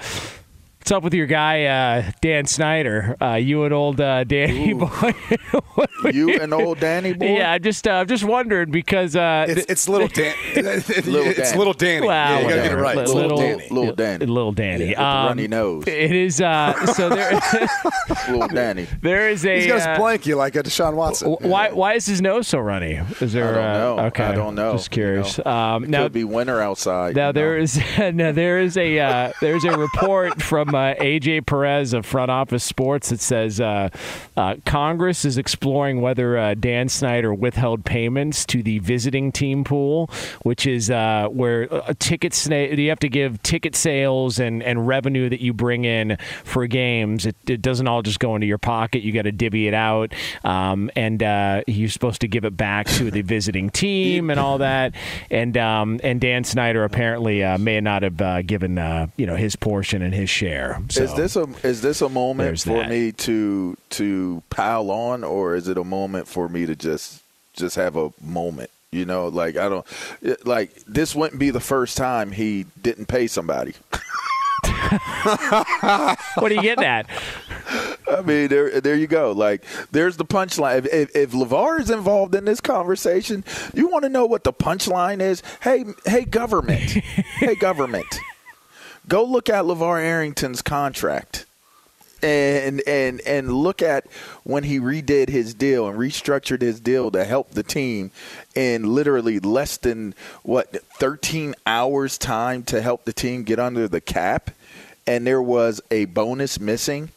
What's 0.86 0.92
up 0.92 1.02
with 1.02 1.14
your 1.14 1.26
guy 1.26 1.64
uh, 1.64 2.12
Dan 2.20 2.46
Snyder? 2.46 3.16
Uh, 3.20 3.34
you 3.34 3.64
and 3.64 3.74
old 3.74 4.00
uh, 4.00 4.22
Danny 4.22 4.70
Ooh. 4.70 4.86
boy. 4.86 5.14
you 6.12 6.38
and 6.40 6.54
old 6.54 6.78
Danny 6.78 7.12
boy. 7.12 7.26
Yeah, 7.38 7.50
I 7.50 7.58
just 7.58 7.88
uh, 7.88 8.04
just 8.04 8.22
wondered 8.22 8.70
because 8.70 9.16
uh, 9.16 9.46
It's, 9.48 9.66
it's 9.68 9.88
little 9.88 10.06
Dan. 10.06 10.32
It's 10.54 11.56
little 11.56 11.72
Danny. 11.72 12.06
Well, 12.06 12.14
yeah, 12.14 12.38
you 12.40 12.48
gotta 12.48 12.62
get 12.62 12.70
it 12.72 12.76
right. 12.76 12.96
Little- 12.96 13.14
little 13.16 13.36
Danny. 13.36 13.68
Little 13.68 13.94
Danny. 13.96 14.26
little 14.26 14.52
Danny, 14.52 14.90
Yeah, 14.90 14.90
with 14.90 14.96
the 15.24 15.28
runny 15.28 15.48
nose. 15.48 15.84
It 15.88 16.12
is 16.12 16.40
uh, 16.40 16.86
so 16.94 17.08
there. 17.08 17.32
Little 18.28 18.46
Danny. 18.46 18.86
there 19.02 19.28
is 19.28 19.44
a. 19.44 19.56
He's 19.56 19.66
got 19.66 19.80
uh, 19.80 19.90
his 19.90 19.98
blankie 20.00 20.36
like 20.36 20.54
a 20.54 20.62
Deshaun 20.62 20.94
Watson. 20.94 21.30
w- 21.32 21.50
Why 21.50 21.72
why 21.72 21.94
is 21.94 22.06
his 22.06 22.22
nose 22.22 22.46
so 22.46 22.60
runny? 22.60 23.00
Is 23.20 23.32
there? 23.32 23.48
I 23.48 23.54
don't 23.54 23.64
uh, 23.64 23.72
know. 23.96 23.98
Okay, 24.06 24.24
I 24.24 24.34
don't 24.36 24.54
know. 24.54 24.72
Just 24.72 24.92
curious. 24.92 25.38
You 25.38 25.44
know, 25.44 25.50
um, 25.50 25.84
It 25.84 25.90
now 25.90 26.02
could 26.04 26.12
be 26.12 26.22
winter 26.22 26.60
outside. 26.60 27.16
Now 27.16 27.28
you 27.28 27.32
there 27.32 27.56
know. 27.56 27.62
is 27.64 27.76
now 27.98 28.30
there 28.30 28.60
is 28.60 28.76
a 28.76 29.00
uh, 29.00 29.32
there's 29.40 29.64
a 29.64 29.76
report 29.76 30.40
from 30.40 30.75
uh, 30.76 30.94
AJ 30.96 31.46
Perez 31.46 31.92
of 31.92 32.04
Front 32.04 32.30
Office 32.30 32.62
Sports 32.62 33.08
that 33.08 33.20
says 33.20 33.60
uh, 33.60 33.88
uh, 34.36 34.56
Congress 34.64 35.24
is 35.24 35.38
exploring 35.38 36.00
whether 36.00 36.36
uh, 36.36 36.54
Dan 36.54 36.88
Snyder 36.88 37.32
withheld 37.32 37.84
payments 37.84 38.44
to 38.46 38.62
the 38.62 38.78
visiting 38.80 39.32
team 39.32 39.64
pool, 39.64 40.10
which 40.42 40.66
is 40.66 40.90
uh, 40.90 41.28
where 41.30 41.72
uh, 41.72 41.94
tickets 41.98 42.46
you 42.46 42.88
have 42.88 43.00
to 43.00 43.08
give 43.08 43.42
ticket 43.42 43.74
sales 43.74 44.38
and, 44.38 44.62
and 44.62 44.86
revenue 44.86 45.28
that 45.28 45.40
you 45.40 45.52
bring 45.52 45.84
in 45.84 46.18
for 46.44 46.66
games. 46.66 47.26
It, 47.26 47.36
it 47.48 47.62
doesn't 47.62 47.88
all 47.88 48.02
just 48.02 48.20
go 48.20 48.34
into 48.34 48.46
your 48.46 48.58
pocket. 48.58 49.02
You 49.02 49.12
got 49.12 49.22
to 49.22 49.32
divvy 49.32 49.68
it 49.68 49.74
out, 49.74 50.12
um, 50.44 50.90
and 50.94 51.20
you're 51.66 51.88
supposed 51.88 52.20
to 52.20 52.28
give 52.28 52.44
it 52.44 52.56
back 52.56 52.86
to 52.86 53.10
the 53.10 53.22
visiting 53.22 53.70
team 53.70 54.30
and 54.30 54.38
all 54.38 54.58
that. 54.58 54.94
And 55.30 55.56
um, 55.56 56.00
and 56.02 56.20
Dan 56.20 56.44
Snyder 56.44 56.84
apparently 56.84 57.40
may 57.58 57.80
not 57.80 58.02
have 58.02 58.46
given 58.46 58.76
you 59.16 59.26
know 59.26 59.36
his 59.36 59.56
portion 59.56 60.02
and 60.02 60.12
his 60.12 60.28
share. 60.28 60.65
So, 60.88 61.02
Is 61.02 61.14
this 61.14 61.36
a 61.36 61.46
is 61.66 61.80
this 61.82 62.00
a 62.02 62.08
moment 62.08 62.60
for 62.60 62.78
that. 62.78 62.88
me 62.88 63.12
to 63.12 63.76
to 63.90 64.42
pile 64.50 64.90
on, 64.90 65.24
or 65.24 65.54
is 65.54 65.68
it 65.68 65.78
a 65.78 65.84
moment 65.84 66.28
for 66.28 66.48
me 66.48 66.66
to 66.66 66.74
just 66.76 67.22
just 67.54 67.76
have 67.76 67.96
a 67.96 68.12
moment? 68.22 68.70
You 68.92 69.04
know, 69.04 69.28
like 69.28 69.56
I 69.56 69.68
don't 69.68 69.86
like 70.46 70.74
this 70.86 71.14
wouldn't 71.14 71.38
be 71.40 71.50
the 71.50 71.60
first 71.60 71.96
time 71.96 72.32
he 72.32 72.66
didn't 72.82 73.06
pay 73.06 73.26
somebody. 73.26 73.74
what 76.36 76.50
are 76.50 76.54
you 76.54 76.62
getting 76.62 76.84
at? 76.84 77.06
I 78.10 78.22
mean, 78.22 78.48
there 78.48 78.80
there 78.80 78.94
you 78.94 79.06
go. 79.06 79.32
Like 79.32 79.64
there's 79.90 80.16
the 80.16 80.24
punchline. 80.24 80.78
If, 80.78 80.86
if, 80.86 81.16
if 81.16 81.30
Levar 81.32 81.80
is 81.80 81.90
involved 81.90 82.34
in 82.34 82.44
this 82.44 82.60
conversation, 82.60 83.44
you 83.74 83.88
want 83.88 84.04
to 84.04 84.08
know 84.08 84.26
what 84.26 84.44
the 84.44 84.52
punchline 84.52 85.20
is? 85.20 85.42
Hey, 85.60 85.84
hey, 86.04 86.24
government, 86.24 86.80
hey, 86.80 87.54
government, 87.56 88.06
go 89.08 89.24
look 89.24 89.48
at 89.48 89.64
Levar 89.64 90.00
Arrington's 90.00 90.62
contract. 90.62 91.44
and 92.22 92.80
and 92.86 93.20
and 93.20 93.52
look 93.52 93.82
at 93.82 94.06
when 94.42 94.64
he 94.64 94.80
redid 94.80 95.28
his 95.28 95.52
deal 95.52 95.86
and 95.86 95.98
restructured 95.98 96.62
his 96.62 96.80
deal 96.80 97.10
to 97.10 97.24
help 97.24 97.50
the 97.50 97.62
team 97.62 98.10
in 98.54 98.94
literally 98.94 99.38
less 99.38 99.76
than 99.76 100.14
what 100.42 100.82
13 100.98 101.54
hours 101.66 102.16
time 102.16 102.62
to 102.62 102.80
help 102.80 103.04
the 103.04 103.12
team 103.12 103.42
get 103.44 103.58
under 103.58 103.86
the 103.86 104.00
cap 104.00 104.50
and 105.06 105.26
there 105.26 105.42
was 105.42 105.82
a 105.90 106.06
bonus 106.06 106.58
missing 106.58 107.10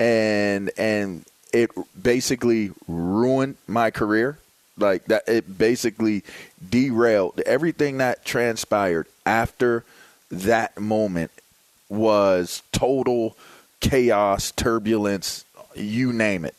and 0.00 0.70
and 0.78 1.26
it 1.52 1.70
basically 2.02 2.70
ruined 2.88 3.56
my 3.68 3.90
career 3.90 4.38
like 4.78 5.04
that 5.04 5.22
it 5.28 5.58
basically 5.58 6.24
derailed 6.70 7.40
everything 7.40 7.98
that 7.98 8.24
transpired 8.24 9.06
after 9.26 9.84
that 10.30 10.78
moment 10.78 11.30
was 11.88 12.62
total 12.72 13.36
chaos, 13.80 14.50
turbulence, 14.52 15.44
you 15.74 16.12
name 16.12 16.44
it. 16.44 16.54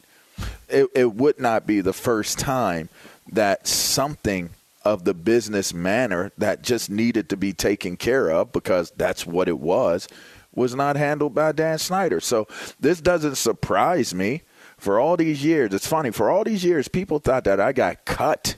It, 0.70 0.90
it 0.94 1.14
would 1.14 1.40
not 1.40 1.66
be 1.66 1.82
the 1.82 1.94
first 1.94 2.38
time 2.40 2.90
that 3.32 3.68
something 3.68 4.50
of 4.84 5.04
the 5.04 5.14
business 5.14 5.74
manner 5.74 6.32
that 6.38 6.62
just 6.62 6.90
needed 6.90 7.30
to 7.30 7.38
be 7.38 7.52
taken 7.52 7.98
care 7.98 8.30
of 8.30 8.52
because 8.52 8.92
that's 8.92 9.26
what 9.26 9.50
it 9.50 9.60
was 9.60 10.08
was 10.56 10.74
not 10.74 10.96
handled 10.96 11.36
by 11.36 11.52
Dan 11.52 11.78
Snyder. 11.78 12.20
So 12.20 12.48
this 12.80 13.02
doesn't 13.02 13.36
surprise 13.36 14.14
me. 14.14 14.42
For 14.78 15.00
all 15.00 15.18
these 15.18 15.44
years, 15.44 15.74
it's 15.74 15.88
funny, 15.88 16.12
for 16.12 16.30
all 16.30 16.44
these 16.44 16.64
years, 16.64 16.88
people 16.88 17.20
thought 17.20 17.46
that 17.46 17.60
I 17.60 17.72
got 17.72 18.06
cut 18.06 18.56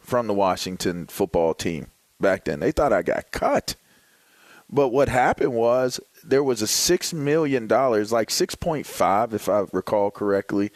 from 0.00 0.26
the 0.26 0.34
Washington 0.34 1.06
football 1.06 1.54
team 1.54 1.86
back 2.20 2.44
then. 2.44 2.60
They 2.60 2.72
thought 2.72 2.92
I 2.92 3.02
got 3.02 3.30
cut. 3.30 3.76
But 4.72 4.88
what 4.88 5.10
happened 5.10 5.52
was 5.52 6.00
there 6.24 6.42
was 6.42 6.62
a 6.62 6.66
six 6.66 7.12
million 7.12 7.66
dollars, 7.66 8.10
like 8.10 8.30
six 8.30 8.54
point 8.54 8.86
five, 8.86 9.34
if 9.34 9.48
I 9.48 9.66
recall 9.72 10.10
correctly. 10.10 10.72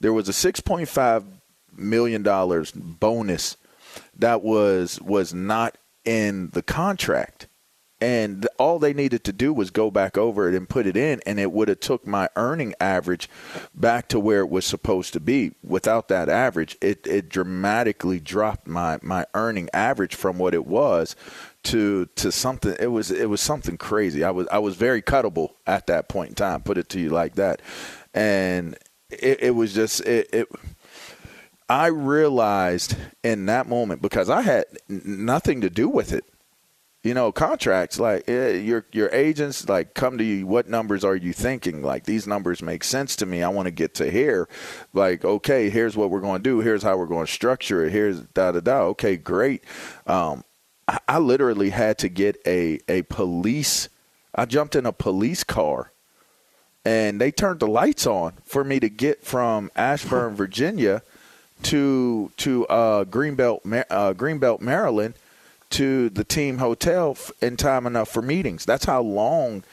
There 0.00 0.12
was 0.12 0.28
a 0.28 0.34
six 0.34 0.60
point 0.60 0.88
five 0.88 1.24
million 1.74 2.22
dollars 2.22 2.70
bonus 2.72 3.56
that 4.16 4.42
was 4.42 5.00
was 5.00 5.32
not 5.32 5.78
in 6.04 6.50
the 6.50 6.62
contract, 6.62 7.48
and 8.00 8.46
all 8.58 8.78
they 8.78 8.92
needed 8.92 9.24
to 9.24 9.32
do 9.32 9.52
was 9.52 9.70
go 9.70 9.90
back 9.90 10.16
over 10.16 10.48
it 10.48 10.54
and 10.54 10.68
put 10.68 10.86
it 10.86 10.96
in 10.96 11.20
and 11.26 11.40
it 11.40 11.50
would 11.50 11.68
have 11.68 11.80
took 11.80 12.06
my 12.06 12.28
earning 12.36 12.74
average 12.80 13.28
back 13.74 14.08
to 14.08 14.20
where 14.20 14.40
it 14.40 14.50
was 14.50 14.64
supposed 14.64 15.12
to 15.12 15.20
be. 15.20 15.52
Without 15.64 16.08
that 16.08 16.28
average 16.28 16.76
it, 16.80 17.06
it 17.06 17.28
dramatically 17.28 18.20
dropped 18.20 18.66
my, 18.68 18.98
my 19.02 19.26
earning 19.34 19.68
average 19.74 20.14
from 20.14 20.38
what 20.38 20.54
it 20.54 20.66
was 20.66 21.16
to 21.68 22.06
to 22.16 22.32
something 22.32 22.74
it 22.80 22.88
was 22.88 23.10
it 23.10 23.28
was 23.28 23.40
something 23.40 23.76
crazy 23.76 24.24
i 24.24 24.30
was 24.30 24.46
i 24.48 24.58
was 24.58 24.76
very 24.76 25.02
cuttable 25.02 25.50
at 25.66 25.86
that 25.86 26.08
point 26.08 26.30
in 26.30 26.34
time 26.34 26.62
put 26.62 26.78
it 26.78 26.88
to 26.88 27.00
you 27.00 27.08
like 27.10 27.34
that 27.34 27.60
and 28.14 28.76
it, 29.10 29.42
it 29.42 29.54
was 29.54 29.74
just 29.74 30.00
it, 30.00 30.28
it 30.32 30.48
I 31.68 31.86
realized 31.88 32.96
in 33.22 33.46
that 33.46 33.68
moment 33.68 34.00
because 34.00 34.30
I 34.30 34.40
had 34.40 34.64
nothing 34.88 35.60
to 35.60 35.70
do 35.70 35.88
with 35.88 36.12
it. 36.12 36.24
You 37.04 37.14
know, 37.14 37.30
contracts 37.30 38.00
like 38.00 38.28
eh, 38.28 38.54
your 38.56 38.86
your 38.92 39.08
agents 39.10 39.68
like 39.68 39.94
come 39.94 40.18
to 40.18 40.24
you. 40.24 40.46
What 40.46 40.68
numbers 40.68 41.04
are 41.04 41.14
you 41.14 41.32
thinking? 41.32 41.82
Like 41.82 42.04
these 42.04 42.26
numbers 42.26 42.60
make 42.60 42.82
sense 42.82 43.14
to 43.16 43.26
me. 43.26 43.42
I 43.42 43.48
want 43.50 43.66
to 43.66 43.70
get 43.70 43.94
to 43.96 44.10
here. 44.10 44.48
Like 44.92 45.24
okay, 45.24 45.70
here's 45.70 45.96
what 45.96 46.10
we're 46.10 46.20
going 46.20 46.42
to 46.42 46.50
do. 46.50 46.60
Here's 46.60 46.82
how 46.82 46.96
we're 46.96 47.06
going 47.06 47.26
to 47.26 47.32
structure 47.32 47.84
it. 47.84 47.92
Here's 47.92 48.22
da 48.22 48.50
da 48.52 48.60
da. 48.60 48.80
Okay, 48.80 49.16
great. 49.16 49.62
Um, 50.06 50.42
I, 51.06 51.18
literally 51.18 51.70
had 51.70 51.98
to 51.98 52.08
get 52.08 52.40
a 52.46 52.80
a 52.88 53.02
police. 53.02 53.88
I 54.34 54.44
jumped 54.46 54.74
in 54.76 54.86
a 54.86 54.92
police 54.92 55.44
car 55.44 55.90
and 56.84 57.20
they 57.20 57.30
turned 57.30 57.60
the 57.60 57.66
lights 57.66 58.06
on 58.06 58.32
for 58.44 58.64
me 58.64 58.80
to 58.80 58.88
get 58.88 59.24
from 59.24 59.70
Ashburn, 59.76 60.34
Virginia, 60.44 61.02
to 61.64 62.30
to 62.38 62.66
uh, 62.68 63.04
Greenbelt, 63.04 63.60
uh, 63.90 64.14
Greenbelt, 64.14 64.60
Maryland, 64.60 65.14
to 65.70 66.08
the 66.10 66.24
team 66.24 66.58
hotel 66.58 67.16
in 67.42 67.56
time 67.56 67.86
enough 67.86 68.08
for 68.08 68.22
meetings. 68.22 68.64
That's 68.64 68.86
how 68.86 69.02
long 69.02 69.64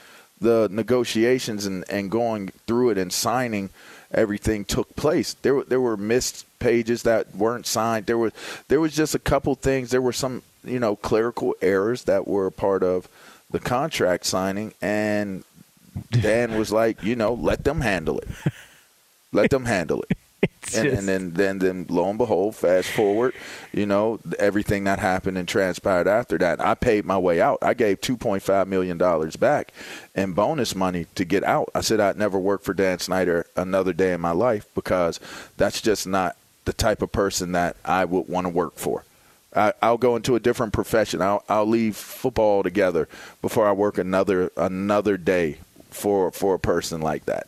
the 0.42 0.68
negotiations 0.70 1.66
and, 1.66 1.86
and 1.90 2.12
going 2.12 2.50
through 2.68 2.90
it 2.90 2.98
and 2.98 3.14
signing 3.14 3.70
everything 4.12 4.66
took 4.66 4.94
place. 4.98 5.34
There 5.42 5.56
were- 5.56 5.64
there 5.64 5.80
were 5.82 5.96
missed 5.98 6.46
pages 6.60 7.04
that 7.04 7.34
weren't 7.36 7.66
signed. 7.66 8.06
There 8.06 8.18
was 8.18 8.34
there 8.68 8.82
was 8.82 8.94
just 8.94 9.16
a 9.16 9.20
couple 9.20 9.56
things. 9.56 9.92
There 9.92 10.02
were 10.02 10.14
some 10.14 10.42
you 10.66 10.80
know 10.80 10.96
clerical 10.96 11.56
errors 11.62 12.04
that 12.04 12.28
were 12.28 12.50
part 12.52 12.84
of 12.84 13.08
the 13.52 13.60
contract 13.60 14.26
signing 14.26 14.74
and 14.82 15.44
Dan 16.12 16.58
was 16.58 16.72
like, 16.72 17.04
you 17.04 17.16
know, 17.16 17.34
let 17.34 17.64
them 17.64 17.82
handle 17.82 18.20
it. 18.20 18.28
Let 19.32 19.50
them 19.50 19.66
handle 19.66 20.04
it. 20.10 20.18
And, 20.76 20.88
and 20.88 21.08
then, 21.08 21.34
then, 21.34 21.60
then, 21.60 21.86
lo 21.90 22.10
and 22.10 22.18
behold, 22.18 22.56
fast 22.56 22.90
forward, 22.90 23.34
you 23.72 23.86
know, 23.86 24.20
everything 24.40 24.84
that 24.86 24.98
happened 24.98 25.38
and 25.38 25.48
transpired 25.48 26.08
after 26.08 26.40
that. 26.40 26.60
I 26.60 26.74
paid 26.74 27.06
my 27.06 27.18
way 27.18 27.40
out. 27.40 27.60
I 27.62 27.76
gave 27.76 28.02
two 28.02 28.18
point 28.18 28.42
five 28.42 28.68
million 28.68 28.98
dollars 28.98 29.36
back 29.36 29.72
in 30.16 30.34
bonus 30.34 30.76
money 30.76 31.06
to 31.16 31.24
get 31.24 31.44
out. 31.44 31.70
I 31.76 31.82
said 31.82 32.00
I'd 32.00 32.18
never 32.18 32.40
work 32.40 32.64
for 32.64 32.74
Dan 32.74 32.98
Snyder 32.98 33.46
another 33.56 33.94
day 33.94 34.12
in 34.14 34.22
my 34.22 34.32
life 34.32 34.66
because 34.74 35.20
that's 35.56 35.82
just 35.82 36.08
not 36.08 36.36
the 36.66 36.74
type 36.74 37.04
of 37.04 37.12
person 37.12 37.52
that 37.52 37.76
I 37.86 38.06
would 38.06 38.28
want 38.28 38.46
to 38.46 38.50
work 38.50 38.76
for. 38.76 39.04
I, 39.56 39.74
I'll 39.82 39.98
go 39.98 40.16
into 40.16 40.36
a 40.36 40.40
different 40.40 40.74
profession. 40.74 41.22
I'll, 41.22 41.44
I'll 41.48 41.66
leave 41.66 41.96
football 41.96 42.62
together 42.64 43.08
before 43.42 43.68
I 43.68 43.72
work 43.72 43.98
another 43.98 44.52
another 44.58 45.18
day 45.18 45.60
for 45.92 46.32
for 46.32 46.56
a 46.56 46.60
person 46.60 47.02
like 47.02 47.26
that. 47.26 47.48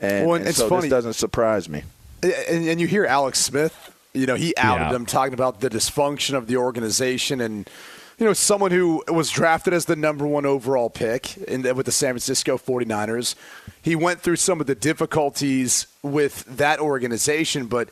And, 0.00 0.26
Well, 0.26 0.34
and 0.36 0.42
and 0.42 0.48
it's 0.50 0.58
so 0.58 0.68
funny- 0.68 0.82
this 0.82 0.90
doesn't 0.90 1.14
surprise 1.14 1.68
me. 1.68 1.82
and, 2.22 2.66
and 2.68 2.80
you 2.80 2.86
hear 2.86 3.04
Alex 3.04 3.38
Smith, 3.40 3.92
you 4.12 4.26
know, 4.26 4.34
he 4.36 4.56
outed 4.56 4.84
Yeah. 4.90 4.94
him 4.96 5.06
talking 5.06 5.34
about 5.34 5.60
the 5.60 5.68
dysfunction 5.70 6.34
of 6.34 6.46
the 6.46 6.56
organization 6.56 7.40
and 7.40 7.68
you 8.16 8.24
know, 8.26 8.32
someone 8.32 8.70
who 8.70 9.02
was 9.08 9.28
drafted 9.28 9.74
as 9.74 9.86
the 9.86 9.96
number 9.96 10.24
one 10.24 10.46
overall 10.46 10.88
pick 10.88 11.36
in, 11.36 11.62
with 11.74 11.84
the 11.86 11.90
San 11.90 12.10
Francisco 12.10 12.56
49ers. 12.56 13.34
He 13.82 13.96
went 13.96 14.20
through 14.20 14.36
some 14.36 14.60
of 14.60 14.68
the 14.68 14.76
difficulties 14.76 15.88
with 16.00 16.44
that 16.44 16.78
organization, 16.78 17.66
but 17.66 17.88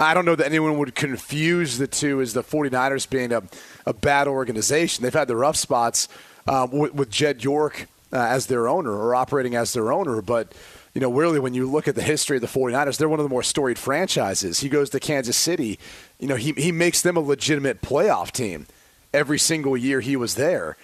I 0.00 0.14
don't 0.14 0.24
know 0.24 0.34
that 0.34 0.46
anyone 0.46 0.78
would 0.78 0.94
confuse 0.94 1.78
the 1.78 1.86
two 1.86 2.20
as 2.20 2.32
the 2.32 2.42
49ers 2.42 3.08
being 3.08 3.32
a, 3.32 3.42
a 3.86 3.92
bad 3.92 4.26
organization. 4.26 5.02
They've 5.02 5.14
had 5.14 5.28
the 5.28 5.36
rough 5.36 5.56
spots 5.56 6.08
um, 6.46 6.70
with, 6.72 6.94
with 6.94 7.10
Jed 7.10 7.44
York 7.44 7.86
uh, 8.12 8.18
as 8.18 8.46
their 8.46 8.68
owner 8.68 8.92
or 8.92 9.14
operating 9.14 9.54
as 9.54 9.72
their 9.72 9.92
owner, 9.92 10.20
but 10.20 10.52
you 10.94 11.00
know, 11.00 11.12
really, 11.12 11.40
when 11.40 11.54
you 11.54 11.68
look 11.68 11.88
at 11.88 11.96
the 11.96 12.02
history 12.02 12.36
of 12.36 12.40
the 12.40 12.46
49ers, 12.46 12.98
they're 12.98 13.08
one 13.08 13.18
of 13.18 13.24
the 13.24 13.30
more 13.30 13.42
storied 13.42 13.80
franchises. 13.80 14.60
He 14.60 14.68
goes 14.68 14.90
to 14.90 15.00
Kansas 15.00 15.36
City. 15.36 15.80
You 16.20 16.28
know, 16.28 16.36
he, 16.36 16.52
he 16.52 16.70
makes 16.70 17.02
them 17.02 17.16
a 17.16 17.20
legitimate 17.20 17.82
playoff 17.82 18.30
team 18.30 18.66
every 19.12 19.40
single 19.40 19.76
year 19.76 20.00
he 20.00 20.14
was 20.14 20.36
there. 20.36 20.76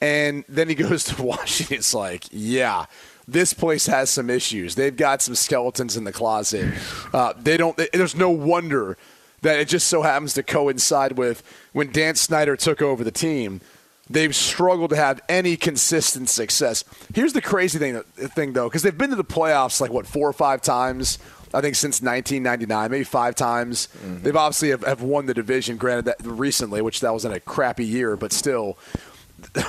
And 0.00 0.44
then 0.48 0.68
he 0.68 0.74
goes 0.76 1.04
to 1.04 1.22
Washington. 1.22 1.76
It's 1.76 1.94
like, 1.94 2.24
yeah, 2.32 2.86
this 3.32 3.54
place 3.54 3.86
has 3.86 4.10
some 4.10 4.30
issues. 4.30 4.74
They've 4.74 4.96
got 4.96 5.22
some 5.22 5.34
skeletons 5.34 5.96
in 5.96 6.04
the 6.04 6.12
closet. 6.12 6.72
Uh, 7.12 7.32
they 7.38 7.56
don't. 7.56 7.78
There's 7.92 8.16
no 8.16 8.30
wonder 8.30 8.96
that 9.42 9.58
it 9.58 9.68
just 9.68 9.88
so 9.88 10.02
happens 10.02 10.34
to 10.34 10.42
coincide 10.42 11.18
with 11.18 11.42
when 11.72 11.90
Dan 11.90 12.14
Snyder 12.14 12.56
took 12.56 12.80
over 12.80 13.04
the 13.04 13.10
team. 13.10 13.60
They've 14.08 14.34
struggled 14.34 14.90
to 14.90 14.96
have 14.96 15.20
any 15.28 15.56
consistent 15.56 16.28
success. 16.28 16.84
Here's 17.14 17.32
the 17.32 17.40
crazy 17.40 17.78
thing, 17.78 18.00
thing 18.02 18.52
though, 18.52 18.68
because 18.68 18.82
they've 18.82 18.96
been 18.96 19.10
to 19.10 19.16
the 19.16 19.24
playoffs 19.24 19.80
like 19.80 19.90
what 19.90 20.06
four 20.06 20.28
or 20.28 20.32
five 20.32 20.62
times. 20.62 21.18
I 21.54 21.60
think 21.60 21.76
since 21.76 22.00
1999, 22.00 22.90
maybe 22.90 23.04
five 23.04 23.34
times. 23.34 23.88
They've 24.22 24.36
obviously 24.36 24.70
have, 24.70 24.84
have 24.84 25.02
won 25.02 25.26
the 25.26 25.34
division. 25.34 25.76
Granted, 25.76 26.06
that 26.06 26.16
recently, 26.24 26.80
which 26.80 27.00
that 27.00 27.12
was 27.12 27.24
in 27.24 27.32
a 27.32 27.40
crappy 27.40 27.84
year, 27.84 28.16
but 28.16 28.32
still, 28.32 28.78
you 29.56 29.62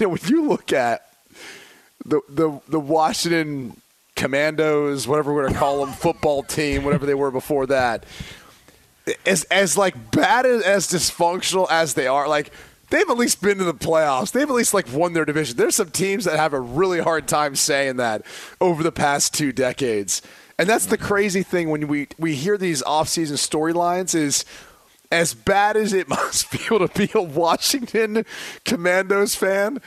know, 0.00 0.08
when 0.08 0.20
you 0.26 0.48
look 0.48 0.72
at 0.72 1.11
the 2.04 2.20
the 2.28 2.60
the 2.68 2.80
Washington 2.80 3.80
Commandos, 4.16 5.06
whatever 5.06 5.32
we're 5.32 5.46
gonna 5.46 5.58
call 5.58 5.84
them, 5.84 5.94
football 5.94 6.42
team, 6.42 6.84
whatever 6.84 7.06
they 7.06 7.14
were 7.14 7.30
before 7.30 7.66
that, 7.66 8.04
as 9.26 9.44
as 9.44 9.76
like 9.76 10.10
bad 10.10 10.46
as, 10.46 10.62
as 10.62 10.86
dysfunctional 10.88 11.66
as 11.70 11.94
they 11.94 12.06
are, 12.06 12.28
like 12.28 12.50
they've 12.90 13.08
at 13.08 13.16
least 13.16 13.42
been 13.42 13.58
to 13.58 13.64
the 13.64 13.74
playoffs. 13.74 14.32
They've 14.32 14.48
at 14.48 14.54
least 14.54 14.74
like 14.74 14.92
won 14.92 15.12
their 15.12 15.24
division. 15.24 15.56
There's 15.56 15.76
some 15.76 15.90
teams 15.90 16.24
that 16.24 16.38
have 16.38 16.52
a 16.52 16.60
really 16.60 17.00
hard 17.00 17.26
time 17.26 17.56
saying 17.56 17.96
that 17.96 18.22
over 18.60 18.82
the 18.82 18.92
past 18.92 19.34
two 19.34 19.52
decades. 19.52 20.22
And 20.58 20.68
that's 20.68 20.86
the 20.86 20.98
crazy 20.98 21.42
thing 21.42 21.70
when 21.70 21.88
we 21.88 22.08
we 22.18 22.34
hear 22.34 22.58
these 22.58 22.82
offseason 22.82 23.32
storylines 23.32 24.14
is 24.14 24.44
as 25.10 25.34
bad 25.34 25.76
as 25.76 25.92
it 25.92 26.08
must 26.08 26.46
feel 26.46 26.86
to 26.86 26.88
be 26.88 27.10
a 27.14 27.22
Washington 27.22 28.24
Commandos 28.64 29.34
fan, 29.34 29.80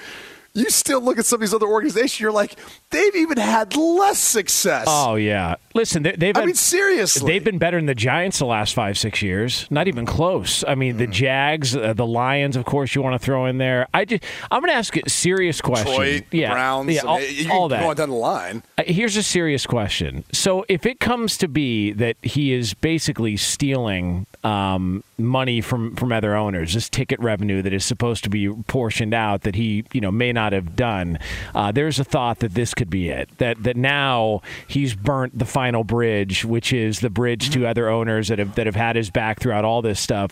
you 0.55 0.69
still 0.71 1.01
look 1.01 1.19
at 1.19 1.25
some 1.25 1.37
of 1.37 1.41
these 1.41 1.53
other 1.53 1.67
organizations, 1.67 2.19
you're 2.19 2.31
like, 2.31 2.55
they've 2.89 3.15
even 3.15 3.37
had 3.37 3.75
less 3.75 4.17
success. 4.17 4.85
Oh 4.89 5.15
yeah. 5.15 5.55
Listen, 5.75 6.03
they, 6.03 6.13
they've. 6.13 6.35
I 6.35 6.39
had- 6.39 6.45
mean, 6.47 6.55
seriously. 6.55 7.31
They've 7.31 7.43
been 7.43 7.57
better 7.59 7.77
than 7.77 7.85
the 7.85 7.93
Giants 7.95 8.39
the 8.39 8.45
last 8.45 8.73
five, 8.73 8.97
six 8.97 9.21
years. 9.21 9.67
Not 9.69 9.87
even 9.87 10.05
close. 10.05 10.63
I 10.67 10.73
mean, 10.75 10.95
Mm. 10.95 10.97
the 10.99 11.07
Jags, 11.07 11.75
uh, 11.75 11.93
the 11.93 12.05
Lions, 12.07 12.55
of 12.55 12.63
course, 12.65 12.95
you 12.95 13.01
want 13.01 13.13
to 13.19 13.19
throw 13.19 13.45
in 13.47 13.57
there. 13.57 13.87
I 13.93 14.05
just, 14.05 14.23
I'm 14.49 14.61
going 14.61 14.71
to 14.71 14.77
ask 14.77 14.95
a 14.95 15.09
serious 15.09 15.59
question. 15.61 15.87
Detroit, 15.91 16.23
yeah, 16.31 16.51
Browns, 16.53 16.91
yeah, 16.93 17.01
all, 17.01 17.19
you 17.21 17.51
all 17.51 17.67
that. 17.69 17.81
go 17.81 17.89
on 17.89 17.95
down 17.97 18.09
the 18.09 18.15
line. 18.15 18.63
Uh, 18.77 18.83
Here's 18.87 19.17
a 19.17 19.23
serious 19.23 19.65
question. 19.65 20.23
So, 20.31 20.63
if 20.69 20.85
it 20.85 20.99
comes 21.01 21.37
to 21.39 21.47
be 21.49 21.91
that 21.91 22.15
he 22.21 22.53
is 22.53 22.73
basically 22.73 23.35
stealing 23.35 24.25
um, 24.45 25.03
money 25.17 25.59
from 25.59 25.95
from 25.95 26.11
other 26.11 26.35
owners, 26.35 26.75
this 26.75 26.87
ticket 26.87 27.19
revenue 27.19 27.63
that 27.63 27.73
is 27.73 27.83
supposed 27.83 28.23
to 28.25 28.29
be 28.29 28.47
portioned 28.67 29.13
out 29.13 29.41
that 29.41 29.55
he 29.55 29.83
you 29.91 29.99
know 29.99 30.11
may 30.11 30.31
not 30.31 30.53
have 30.53 30.75
done, 30.75 31.17
uh, 31.55 31.71
there's 31.71 31.99
a 31.99 32.03
thought 32.03 32.39
that 32.39 32.53
this 32.53 32.75
could 32.75 32.89
be 32.89 33.09
it. 33.09 33.27
That 33.39 33.63
that 33.63 33.75
now 33.75 34.43
he's 34.67 34.93
burnt 34.93 35.37
the 35.39 35.45
final 35.45 35.83
bridge, 35.83 36.45
which 36.45 36.71
is 36.71 36.99
the 36.99 37.09
bridge 37.09 37.49
to 37.51 37.65
other 37.65 37.89
owners 37.89 38.27
that 38.27 38.37
have 38.37 38.53
that 38.53 38.67
have 38.67 38.75
had 38.75 38.95
his 38.95 39.09
back 39.09 39.39
throughout 39.39 39.65
all 39.65 39.81
this 39.81 39.99
stuff. 39.99 40.31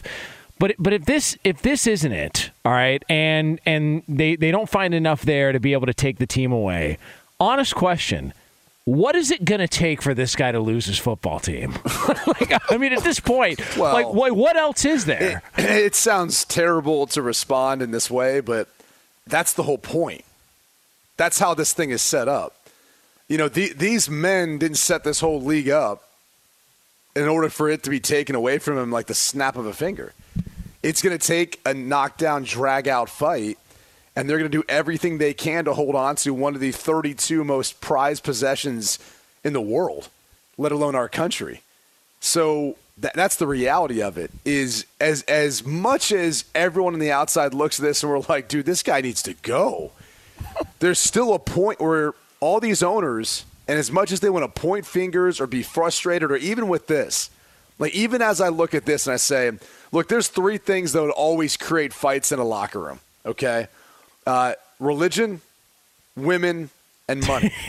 But 0.60 0.76
but 0.78 0.94
if 0.94 1.06
this 1.06 1.36
if 1.44 1.64
this 1.64 1.88
isn't 1.88 2.12
it, 2.12 2.52
all 2.64 2.72
right, 2.72 3.04
and 3.10 3.60
and 3.66 4.04
they 4.08 4.36
they 4.36 4.52
don't 4.52 4.70
find 4.70 4.94
enough 4.94 5.24
there 5.24 5.52
to 5.52 5.60
be 5.60 5.74
able 5.74 5.88
to 5.88 5.94
take 5.94 6.20
the 6.20 6.28
team 6.28 6.52
away. 6.52 7.00
Honest 7.40 7.74
question. 7.74 8.32
What 8.86 9.16
is 9.16 9.32
it 9.32 9.46
going 9.46 9.62
to 9.62 9.68
take 9.68 10.02
for 10.02 10.14
this 10.14 10.36
guy 10.36 10.52
to 10.52 10.60
lose 10.60 10.86
his 10.86 11.00
football 11.00 11.40
team? 11.40 11.72
like, 12.28 12.54
I 12.70 12.78
mean, 12.78 12.92
at 12.92 13.04
this 13.04 13.20
point, 13.20 13.62
Well- 13.78 13.94
like, 13.94 14.14
what, 14.14 14.34
what 14.34 14.58
else 14.58 14.84
is 14.84 15.06
there? 15.06 15.42
It, 15.58 15.64
it 15.86 15.96
sounds 15.96 16.44
terrible 16.44 17.08
to 17.08 17.22
respond 17.22 17.82
in 17.82 17.92
this 17.92 18.12
way, 18.12 18.42
but 18.42 18.68
that's 19.26 19.54
the 19.54 19.64
whole 19.64 19.78
point. 19.78 20.26
That's 21.16 21.40
how 21.40 21.54
this 21.54 21.74
thing 21.74 21.92
is 21.92 22.02
set 22.02 22.28
up. 22.28 22.56
You 23.30 23.38
know, 23.38 23.48
the, 23.48 23.72
these 23.72 24.10
men 24.10 24.58
didn't 24.58 24.78
set 24.78 25.06
this 25.06 25.22
whole 25.22 25.42
league 25.42 25.70
up 25.70 26.10
in 27.16 27.28
order 27.28 27.48
for 27.50 27.70
it 27.70 27.84
to 27.84 27.90
be 27.90 28.00
taken 28.02 28.36
away 28.36 28.58
from 28.58 28.78
him 28.78 28.92
like 28.92 29.08
the 29.08 29.14
snap 29.14 29.56
of 29.56 29.66
a 29.66 29.74
finger. 29.74 30.14
It's 30.82 31.02
going 31.02 31.18
to 31.18 31.26
take 31.28 31.62
a 31.66 31.74
knockdown, 31.74 32.44
drag 32.44 32.90
out 32.90 33.10
fight, 33.10 33.58
and 34.16 34.30
they're 34.30 34.38
going 34.38 34.52
to 34.52 34.58
do 34.58 34.64
everything 34.70 35.18
they 35.18 35.34
can 35.34 35.66
to 35.66 35.74
hold 35.74 35.96
on 35.96 36.16
to 36.18 36.34
one 36.34 36.56
of 36.56 36.62
the 36.62 36.72
32 36.72 37.44
most 37.44 37.82
prized 37.82 38.24
possessions 38.24 39.00
in 39.44 39.54
the 39.54 39.62
world, 39.62 40.10
let 40.58 40.72
alone 40.72 40.96
our 40.96 41.10
country. 41.10 41.62
So 42.20 42.78
that, 42.98 43.14
that's 43.16 43.36
the 43.36 43.48
reality 43.48 44.02
of 44.02 44.18
it. 44.18 44.32
Is 44.46 44.86
as 45.00 45.24
as 45.24 45.66
much 45.66 46.12
as 46.12 46.46
everyone 46.54 46.94
on 46.94 47.00
the 47.00 47.12
outside 47.12 47.54
looks 47.54 47.80
at 47.80 47.84
this 47.84 48.04
and 48.04 48.12
we're 48.12 48.20
like, 48.30 48.48
dude, 48.48 48.66
this 48.66 48.84
guy 48.84 49.02
needs 49.02 49.22
to 49.24 49.34
go. 49.34 49.92
There's 50.80 51.00
still 51.00 51.34
a 51.34 51.40
point 51.40 51.80
where 51.80 52.14
all 52.40 52.60
these 52.60 52.84
owners, 52.84 53.46
and 53.68 53.80
as 53.80 53.92
much 53.92 54.12
as 54.12 54.20
they 54.20 54.30
want 54.30 54.44
to 54.44 54.62
point 54.62 54.86
fingers 54.86 55.40
or 55.40 55.48
be 55.48 55.64
frustrated, 55.64 56.30
or 56.30 56.36
even 56.36 56.68
with 56.68 56.88
this, 56.88 57.30
like 57.80 57.94
even 57.96 58.22
as 58.22 58.42
I 58.42 58.50
look 58.50 58.74
at 58.74 58.86
this 58.86 59.08
and 59.08 59.14
I 59.14 59.18
say, 59.18 59.52
look, 59.92 60.08
there's 60.08 60.28
three 60.28 60.58
things 60.58 60.94
that 60.94 61.02
would 61.02 61.12
always 61.12 61.58
create 61.58 61.94
fights 61.94 62.32
in 62.32 62.40
a 62.40 62.44
locker 62.44 62.80
room. 62.80 63.00
Okay, 63.26 63.68
uh, 64.26 64.54
religion, 64.80 65.42
women, 66.16 66.70
and 67.08 67.26
money. 67.28 67.52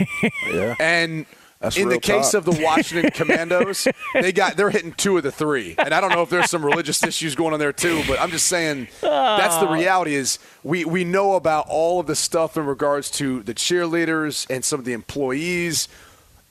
Yeah. 0.51 0.75
And 0.79 1.25
That's 1.59 1.75
in 1.75 1.83
the 1.83 1.95
real 1.95 1.99
case 1.99 2.31
talk. 2.31 2.45
of 2.47 2.55
the 2.55 2.63
Washington 2.63 3.11
Commandos, 3.13 3.87
they 4.13 4.31
got 4.31 4.55
they're 4.55 4.69
hitting 4.69 4.93
two 4.93 5.17
of 5.17 5.23
the 5.23 5.31
three. 5.31 5.75
And 5.77 5.93
I 5.93 5.99
don't 5.99 6.11
know 6.11 6.21
if 6.21 6.29
there's 6.29 6.49
some 6.49 6.63
religious 6.65 7.03
issues 7.03 7.35
going 7.35 7.53
on 7.53 7.59
there 7.59 7.73
too, 7.73 8.01
but 8.07 8.19
I'm 8.19 8.31
just 8.31 8.47
saying 8.47 8.87
that's 9.01 9.57
the 9.57 9.67
reality 9.67 10.15
is 10.15 10.39
we, 10.63 10.85
we 10.85 11.03
know 11.03 11.33
about 11.33 11.65
all 11.67 11.99
of 11.99 12.07
the 12.07 12.15
stuff 12.15 12.57
in 12.57 12.65
regards 12.65 13.09
to 13.11 13.41
the 13.43 13.53
cheerleaders 13.53 14.49
and 14.49 14.63
some 14.63 14.79
of 14.79 14.85
the 14.85 14.93
employees. 14.93 15.87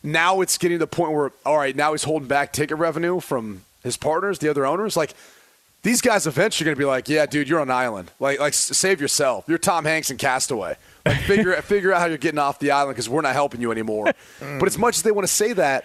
Now 0.03 0.41
it's 0.43 0.59
getting 0.59 0.79
to 0.79 0.83
the 0.83 0.87
point 0.87 1.13
where 1.13 1.33
all 1.47 1.57
right, 1.57 1.75
now 1.75 1.93
he's 1.93 2.05
holding 2.05 2.29
back 2.29 2.53
ticket 2.53 2.77
revenue 2.77 3.21
from 3.21 3.63
his 3.83 3.97
partners, 3.97 4.39
the 4.41 4.49
other 4.51 4.67
owners. 4.67 4.97
Like 4.97 5.15
these 5.85 6.01
guys 6.01 6.27
eventually 6.27 6.65
are 6.65 6.69
going 6.69 6.77
to 6.77 6.81
be 6.81 6.87
like, 6.87 7.09
yeah, 7.11 7.27
dude, 7.27 7.47
you're 7.47 7.61
on 7.61 7.69
an 7.69 7.77
island. 7.77 8.11
Like, 8.19 8.41
like 8.41 8.55
save 8.55 9.01
yourself. 9.03 9.45
You're 9.47 9.59
Tom 9.59 9.85
Hanks 9.85 10.11
in 10.11 10.17
Castaway. 10.17 10.77
Like, 11.05 11.21
figure 11.21 11.53
figure 11.63 11.93
out 11.93 12.01
how 12.01 12.07
you're 12.07 12.17
getting 12.19 12.39
off 12.41 12.59
the 12.59 12.71
island 12.73 12.97
because 12.97 13.09
we're 13.09 13.21
not 13.21 13.35
helping 13.35 13.61
you 13.61 13.71
anymore. 13.71 14.07
Mm. 14.41 14.59
but 14.59 14.67
as 14.67 14.79
much 14.79 14.97
as 14.97 15.03
they 15.03 15.13
want 15.13 15.27
to 15.29 15.33
say 15.33 15.53
that, 15.53 15.85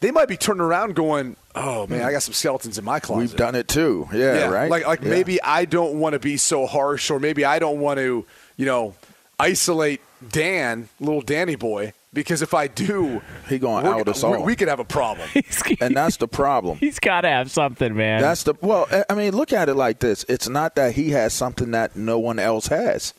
they 0.00 0.10
might 0.10 0.28
be 0.28 0.36
turning 0.36 0.62
around 0.62 0.96
going, 0.96 1.36
oh 1.54 1.86
man, 1.86 2.02
I 2.02 2.10
got 2.10 2.22
some 2.22 2.34
skeletons 2.34 2.76
in 2.76 2.84
my 2.84 2.98
closet. 3.00 3.20
We've 3.20 3.36
done 3.36 3.54
it 3.54 3.68
too. 3.68 4.08
Yeah, 4.12 4.48
right. 4.48 4.70
Like 4.70 4.86
like 4.86 5.02
Yeah. 5.02 5.10
maybe 5.10 5.40
I 5.42 5.64
don't 5.64 6.00
want 6.00 6.14
to 6.14 6.18
be 6.18 6.36
so 6.36 6.66
harsh, 6.66 7.10
or 7.10 7.20
maybe 7.20 7.44
I 7.44 7.58
don't 7.60 7.78
want 7.78 7.98
to, 7.98 8.26
you 8.56 8.66
know, 8.66 8.94
isolate 9.38 10.00
Dan, 10.28 10.88
little 10.98 11.22
Danny 11.22 11.54
boy, 11.54 11.92
because 12.12 12.42
if 12.42 12.54
I 12.54 12.66
do, 12.66 13.22
He 13.48 13.58
gonna 13.58 13.88
out 13.88 14.08
us 14.08 14.22
we- 14.22 14.28
all. 14.28 14.44
We 14.44 14.56
could 14.56 14.68
have 14.68 14.80
a 14.80 14.84
problem. 14.84 15.28
and 15.80 15.96
that's 15.96 16.16
the 16.16 16.28
problem. 16.28 16.78
He's 16.80 16.98
got 16.98 17.22
to 17.22 17.28
have 17.28 17.50
something, 17.50 17.94
man. 17.96 18.20
That's 18.20 18.42
the 18.42 18.54
well. 18.60 18.86
I- 18.90 19.04
I 19.10 19.14
mean, 19.14 19.36
look 19.36 19.52
at 19.52 19.68
it 19.68 19.74
like 19.74 20.00
this. 20.00 20.24
It's 20.28 20.48
not 20.48 20.74
that 20.74 20.94
he 20.94 21.10
has 21.10 21.32
something 21.32 21.70
that 21.72 21.96
no 21.96 22.18
one 22.18 22.38
else 22.38 22.66
has. 22.68 23.14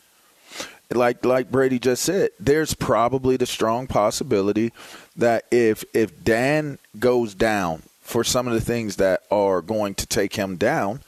Like 0.94 1.24
like 1.24 1.50
Brady 1.50 1.80
just 1.80 2.04
said, 2.04 2.32
there's 2.40 2.74
probably 2.74 3.38
the 3.38 3.46
strong 3.46 3.88
possibility 3.88 4.74
that 5.16 5.46
if 5.52 5.86
if 5.94 6.22
Dan 6.24 6.80
goes 7.00 7.34
down 7.34 7.84
for 8.02 8.26
some 8.26 8.46
of 8.46 8.54
the 8.54 8.60
things 8.60 8.98
that 8.98 9.24
are 9.32 9.62
going 9.62 9.96
to 9.96 10.06
take 10.06 10.36
him 10.36 10.58
down, 10.58 11.00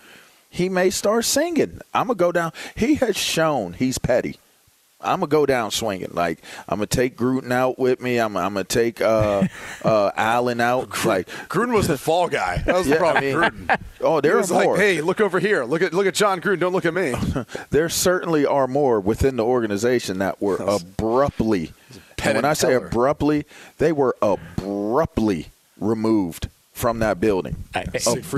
he 0.49 0.69
may 0.69 0.89
start 0.89 1.25
singing. 1.25 1.81
I'm 1.93 2.07
gonna 2.07 2.15
go 2.15 2.31
down. 2.31 2.53
He 2.75 2.95
has 2.95 3.17
shown 3.17 3.73
he's 3.73 3.97
petty. 3.97 4.37
I'm 5.03 5.19
gonna 5.19 5.27
go 5.27 5.45
down 5.45 5.71
swinging. 5.71 6.11
Like 6.11 6.39
I'm 6.67 6.77
gonna 6.77 6.87
take 6.87 7.17
Gruden 7.17 7.51
out 7.51 7.77
with 7.77 8.01
me. 8.01 8.17
I'm, 8.17 8.35
I'm 8.37 8.53
gonna 8.53 8.63
take 8.63 9.01
uh, 9.01 9.47
uh, 9.83 10.11
Allen 10.15 10.61
out. 10.61 11.05
Like 11.05 11.27
Gruden 11.49 11.73
was 11.73 11.87
the 11.87 11.97
fall 11.97 12.27
guy. 12.27 12.57
That 12.65 12.75
was 12.75 12.87
the 12.87 12.95
problem. 12.95 13.23
I 13.23 13.27
mean, 13.27 13.35
Gruden. 13.35 13.81
oh, 14.01 14.21
there 14.21 14.37
was 14.37 14.51
like, 14.51 14.65
more. 14.65 14.77
hey, 14.77 15.01
look 15.01 15.21
over 15.21 15.39
here. 15.39 15.63
Look 15.63 15.81
at 15.81 15.93
look 15.93 16.07
at 16.07 16.13
Jon 16.13 16.41
Gruden. 16.41 16.59
Don't 16.59 16.73
look 16.73 16.85
at 16.85 16.93
me. 16.93 17.13
there 17.69 17.89
certainly 17.89 18.45
are 18.45 18.67
more 18.67 18.99
within 18.99 19.35
the 19.35 19.45
organization 19.45 20.19
that 20.19 20.41
were 20.41 20.57
abruptly. 20.57 21.71
And 22.23 22.35
when 22.35 22.45
I 22.45 22.53
say 22.53 22.69
Teller. 22.69 22.87
abruptly, 22.87 23.45
they 23.79 23.91
were 23.91 24.15
abruptly 24.21 25.47
removed 25.77 26.47
from 26.73 26.99
that 26.99 27.19
building. 27.19 27.55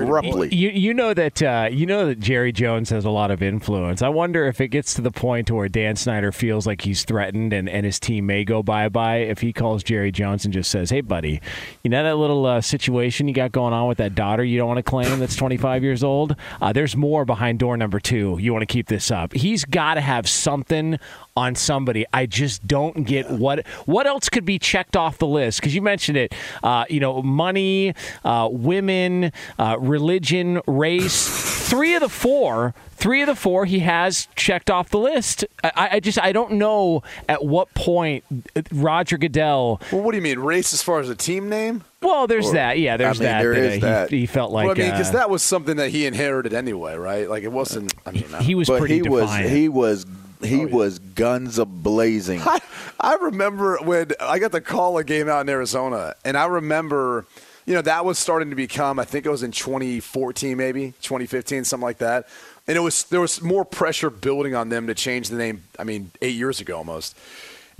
Abruptly. 0.04 0.54
You 0.54 0.69
you 0.69 0.93
know 0.93 1.13
that 1.13 1.41
uh, 1.41 1.69
you 1.71 1.86
know 1.86 2.08
that 2.08 2.19
Jerry 2.19 2.52
Jones 2.52 2.89
has 2.89 3.06
a 3.06 3.10
lot 3.10 3.32
of 3.32 3.41
influence. 3.41 4.02
I 4.02 4.10
wonder 4.10 4.45
if 4.45 4.60
it 4.60 4.67
gets 4.67 4.93
to 4.95 5.02
the 5.02 5.10
point 5.10 5.50
where 5.50 5.69
Dan 5.69 5.95
Snyder 5.95 6.34
feels 6.34 6.67
like 6.67 6.82
he's 6.82 7.06
threatened 7.06 7.54
and, 7.54 7.69
and 7.69 7.86
his 7.86 7.98
team 7.98 8.26
may 8.26 8.43
go 8.43 8.62
bye 8.62 8.89
bye 8.89 9.17
if 9.17 9.39
he 9.39 9.54
calls 9.54 9.84
Jerry 9.84 10.12
Jones 10.12 10.43
and 10.43 10.54
just 10.54 10.69
says, 10.69 10.89
"Hey, 10.89 11.00
buddy, 11.00 11.41
you 11.82 11.89
know 11.89 12.04
that 12.04 12.17
little 12.17 12.45
uh, 12.45 12.60
situation 12.60 13.30
you 13.30 13.34
got 13.34 13.54
going 13.54 13.74
on 13.74 13.88
with 13.88 14.00
that 14.00 14.15
daughter 14.15 14.43
you 14.43 14.58
don't 14.58 14.67
want 14.67 14.78
to 14.78 14.84
claim 14.84 15.17
that's 15.17 15.36
25 15.36 15.82
years 15.82 16.04
old? 16.04 16.36
Uh, 16.62 16.74
there's 16.74 16.95
more 16.95 17.24
behind 17.24 17.60
door 17.60 17.78
number 17.78 18.02
two. 18.02 18.38
You 18.39 18.52
want 18.52 18.63
to 18.63 18.71
keep 18.71 18.88
this 18.88 19.12
up? 19.12 19.32
He's 19.34 19.63
got 19.63 19.93
to 19.93 20.02
have 20.02 20.28
something 20.28 21.00
on 21.36 21.56
somebody. 21.56 22.06
I 22.13 22.26
just 22.26 22.65
don't 22.65 23.06
get 23.06 23.30
what 23.30 23.65
what 23.86 24.08
else 24.08 24.30
could 24.30 24.45
be 24.45 24.58
checked 24.58 24.95
off 24.95 25.17
the 25.17 25.28
list 25.28 25.60
because 25.60 25.76
you 25.76 25.82
mentioned 25.82 26.17
it. 26.17 26.34
Uh, 26.63 26.86
you 26.89 27.00
know, 27.00 27.21
money, 27.21 27.93
uh, 28.24 28.48
women, 28.52 29.32
uh, 29.60 29.78
religion, 29.80 30.62
race. 30.67 31.54
Three 31.65 31.95
of 31.95 32.02
the 32.02 32.10
four. 32.10 32.76
Three 32.91 33.21
of 33.21 33.28
the 33.28 33.36
four 33.36 33.65
he 33.65 33.80
has 33.80 34.28
checked 34.36 34.69
off 34.69 34.89
the 34.89 35.00
list. 35.00 35.43
I, 35.63 35.89
I 35.93 36.00
just 36.00 36.19
I 36.19 36.32
don't 36.32 36.54
know 36.54 37.04
at 37.28 37.43
what 37.43 37.74
point 37.74 38.24
Roger 38.71 39.17
Goodell. 39.17 39.82
Well, 39.91 40.02
what 40.02 40.12
do 40.12 40.17
you 40.17 40.21
mean 40.21 40.39
race 40.39 40.74
as 40.74 40.82
far 40.82 41.00
as 41.00 41.10
a 41.10 41.15
team 41.15 41.50
name? 41.50 41.84
Well, 42.02 42.28
there's 42.28 42.52
that. 42.52 42.78
Yeah, 42.78 42.98
there's 42.98 43.19
I 43.19 43.24
mean, 43.24 43.32
that. 43.32 43.41
there 43.41 43.54
that, 43.56 43.63
is 43.63 43.74
he, 43.74 43.80
that. 43.82 44.12
He, 44.12 44.26
felt 44.28 44.52
like 44.52 44.67
well, 44.67 44.76
I 44.76 44.80
mean, 44.80 44.91
because 44.91 45.10
uh, 45.10 45.13
that 45.13 45.30
was 45.30 45.41
something 45.41 45.78
that 45.78 45.89
he 45.89 46.06
inherited 46.06 46.54
anyway, 46.54 46.95
right? 46.95 47.28
Like 47.28 47.43
it 47.43 47.52
wasn't. 47.52 47.93
I 48.06 48.12
mean, 48.12 48.26
he 48.41 48.54
was 48.54 48.69
pretty 48.69 48.95
he 48.95 49.02
was 49.02 49.24
defiant. 49.24 49.50
he 49.50 49.69
was 49.69 50.06
he 50.46 50.64
Oh, 50.64 50.68
was 50.68 51.00
guns 51.00 51.60
a 51.60 51.66
blazing. 51.66 52.42
I, 52.46 52.60
I 53.00 53.16
remember 53.16 53.78
when 53.82 54.12
I 54.20 54.40
got 54.40 54.52
the 54.52 54.62
call 54.62 54.98
a 54.98 55.04
game 55.04 55.28
out 55.30 55.42
in 55.42 55.50
Arizona, 55.50 56.16
and 56.24 56.38
I 56.38 56.46
remember, 56.46 57.26
you 57.66 57.74
know, 57.74 57.82
that 57.82 58.06
was 58.06 58.18
starting 58.20 58.50
to 58.52 58.56
become. 58.56 59.00
I 59.00 59.06
think 59.06 59.26
it 59.26 59.30
was 59.30 59.44
in 59.44 59.52
2014, 59.52 60.56
maybe 60.58 60.94
2015, 61.02 61.64
something 61.66 61.84
like 61.84 61.98
that. 62.00 62.28
And 62.68 62.78
it 62.78 62.82
was 62.82 63.04
there 63.06 63.22
was 63.22 63.42
more 63.42 63.64
pressure 63.66 64.10
building 64.10 64.56
on 64.56 64.70
them 64.70 64.88
to 64.88 64.96
change 64.96 65.30
the 65.30 65.38
name. 65.38 65.64
I 65.78 65.84
mean, 65.84 66.12
eight 66.22 66.36
years 66.36 66.60
ago 66.62 66.78
almost. 66.78 67.16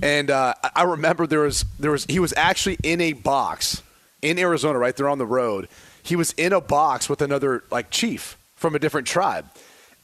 And 0.02 0.30
uh, 0.30 0.54
I 0.74 0.82
remember 0.82 1.26
there 1.26 1.40
was 1.40 1.64
there 1.78 1.90
was 1.90 2.04
he 2.04 2.18
was 2.18 2.34
actually 2.36 2.76
in 2.82 3.00
a 3.00 3.12
box 3.14 3.82
in 4.22 4.38
Arizona, 4.38 4.78
right 4.78 4.94
there 4.94 5.08
on 5.08 5.18
the 5.18 5.26
road. 5.26 5.68
He 6.02 6.14
was 6.16 6.32
in 6.32 6.52
a 6.52 6.60
box 6.60 7.08
with 7.08 7.20
another 7.22 7.64
like 7.70 7.90
chief 7.90 8.36
from 8.54 8.74
a 8.74 8.78
different 8.78 9.06
tribe, 9.06 9.46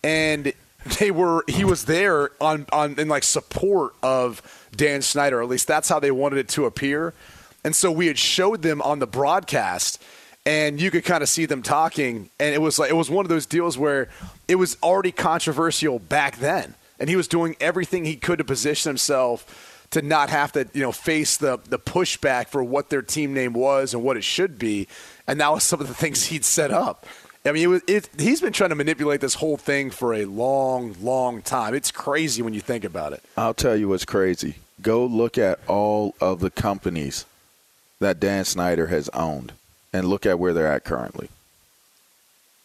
and 0.03 0.53
they 0.99 1.11
were 1.11 1.45
he 1.49 1.65
was 1.65 1.85
there 1.85 2.31
on 2.41 2.67
on 2.73 2.99
in 2.99 3.09
like 3.09 3.25
support 3.25 3.95
of 4.03 4.43
Dan 4.75 5.03
Snyder. 5.03 5.43
At 5.43 5.49
least 5.49 5.69
that's 5.69 5.89
how 5.89 6.01
they 6.01 6.11
wanted 6.11 6.39
it 6.39 6.49
to 6.51 6.65
appear. 6.65 7.15
And 7.65 7.77
so 7.77 7.93
we 7.93 8.09
had 8.09 8.19
showed 8.19 8.63
them 8.63 8.83
on 8.83 8.99
the 8.99 9.07
broadcast, 9.07 10.03
and 10.45 10.81
you 10.81 10.91
could 10.91 11.05
kind 11.05 11.23
of 11.23 11.29
see 11.29 11.47
them 11.47 11.63
talking. 11.63 12.31
And 12.41 12.55
it 12.55 12.61
was 12.61 12.79
like 12.79 12.91
it 12.91 12.95
was 12.95 13.11
one 13.11 13.25
of 13.25 13.29
those 13.29 13.47
deals 13.47 13.79
where 13.79 14.09
it 14.49 14.57
was 14.57 14.77
already 14.83 15.13
controversial 15.13 15.99
back 15.99 16.39
then, 16.39 16.75
and 16.99 17.09
he 17.09 17.17
was 17.17 17.29
doing 17.29 17.57
everything 17.61 18.05
he 18.05 18.17
could 18.17 18.39
to 18.39 18.45
position 18.45 18.91
himself 18.91 19.69
to 19.93 20.01
not 20.01 20.31
have 20.31 20.53
to 20.53 20.67
you 20.73 20.83
know 20.83 20.93
face 20.93 21.37
the 21.37 21.59
the 21.69 21.79
pushback 21.79 22.49
for 22.49 22.65
what 22.65 22.91
their 22.91 23.03
team 23.03 23.33
name 23.33 23.53
was 23.53 23.95
and 23.95 24.03
what 24.03 24.17
it 24.17 24.25
should 24.25 24.59
be. 24.59 24.89
And 25.29 25.41
that 25.41 25.53
was 25.53 25.63
some 25.63 25.81
of 25.81 25.87
the 25.87 25.95
things 25.95 26.27
he'd 26.27 26.45
set 26.45 26.73
up. 26.73 27.07
I 27.45 27.51
mean, 27.51 27.65
it 27.65 27.67
was, 27.67 27.83
it, 27.89 28.09
he's 28.19 28.41
been 28.41 28.53
trying 28.53 28.71
to 28.71 28.77
manipulate 28.77 29.21
this 29.21 29.35
whole 29.35 29.57
thing 29.57 29.91
for 29.91 30.15
a 30.15 30.27
long, 30.27 30.95
long 31.01 31.43
time. 31.43 31.75
It's 31.75 31.91
crazy 31.91 32.41
when 32.41 32.55
you 32.55 32.61
think 32.61 32.85
about 32.85 33.13
it. 33.13 33.23
I'll 33.37 33.55
tell 33.55 33.77
you 33.77 33.89
what's 33.89 34.05
crazy. 34.05 34.57
Go 34.81 35.05
look 35.05 35.39
at 35.39 35.59
all 35.67 36.15
of 36.21 36.41
the 36.41 36.51
companies 36.51 37.27
that 37.99 38.21
Dan 38.21 38.45
Snyder 38.45 38.87
has 38.89 39.09
owned 39.11 39.53
and 39.93 40.07
look 40.09 40.25
at 40.25 40.39
where 40.39 40.53
they're 40.53 40.73
at 40.73 40.85
currently. 40.85 41.29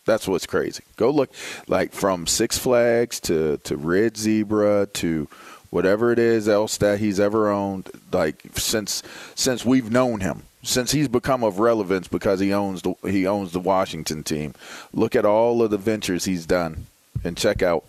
That's 0.06 0.28
what's 0.28 0.46
crazy. 0.46 0.84
Go 0.96 1.10
look 1.12 1.32
like 1.68 1.92
from 1.92 2.28
Six 2.28 2.58
Flags 2.58 3.20
to, 3.22 3.58
to 3.64 3.76
Red 3.76 4.16
Zebra 4.16 4.88
to 4.94 5.28
whatever 5.70 6.12
it 6.12 6.20
is 6.20 6.48
else 6.48 6.78
that 6.78 7.00
he's 7.00 7.20
ever 7.20 7.50
owned, 7.50 7.90
like 8.12 8.42
since 8.56 9.04
since 9.36 9.66
we've 9.66 9.92
known 9.92 10.22
him. 10.22 10.44
Since 10.64 10.92
he's 10.92 11.08
become 11.08 11.44
of 11.44 11.60
relevance 11.60 12.08
because 12.10 12.40
he 12.40 12.54
owns 12.54 12.82
the 12.82 12.94
he 13.04 13.26
owns 13.26 13.52
the 13.52 13.60
Washington 13.60 14.24
team. 14.24 14.54
Look 14.94 15.16
at 15.16 15.26
all 15.26 15.62
of 15.62 15.72
the 15.72 15.78
ventures 15.78 16.26
he's 16.26 16.46
done 16.46 16.88
and 17.24 17.38
check 17.38 17.62
out 17.62 17.86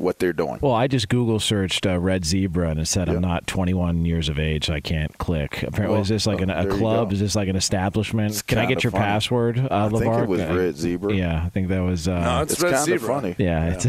what 0.00 0.18
they're 0.18 0.32
doing. 0.32 0.58
Well, 0.60 0.72
I 0.72 0.86
just 0.86 1.08
Google 1.08 1.38
searched 1.40 1.86
uh, 1.86 1.98
red 1.98 2.24
zebra 2.24 2.70
and 2.70 2.80
it 2.80 2.86
said 2.86 3.08
I'm 3.08 3.20
not 3.20 3.46
21 3.46 4.04
years 4.04 4.28
of 4.28 4.38
age, 4.38 4.66
so 4.66 4.74
I 4.74 4.80
can't 4.80 5.16
click. 5.18 5.62
Apparently, 5.62 5.94
Well, 5.94 6.02
is 6.02 6.08
this 6.08 6.26
like 6.26 6.40
an, 6.40 6.50
oh, 6.50 6.60
a 6.62 6.66
club? 6.66 7.12
Is 7.12 7.20
this 7.20 7.34
like 7.36 7.48
an 7.48 7.56
establishment? 7.56 8.32
It's 8.32 8.42
Can 8.42 8.58
I 8.58 8.66
get 8.66 8.82
your 8.82 8.90
funny. 8.90 9.04
password, 9.04 9.58
uh, 9.58 9.68
I 9.70 9.88
think 9.88 10.02
LaVar? 10.04 10.22
it 10.22 10.28
was 10.28 10.40
Uh, 10.40 10.54
Red 10.54 10.76
Zebra. 10.76 11.14
Yeah, 11.14 11.42
I 11.44 11.48
think 11.50 11.68
that 11.68 11.80
was. 11.80 12.08
Uh, 12.08 12.20
No, 12.20 12.42
it's, 12.42 12.52
It's 12.54 12.62
Red 12.62 12.72
kind 12.74 12.80
of 12.92 13.00
Zebra. 13.00 13.08
funny. 13.20 13.34
yeah, 13.38 13.74
it's 13.74 13.86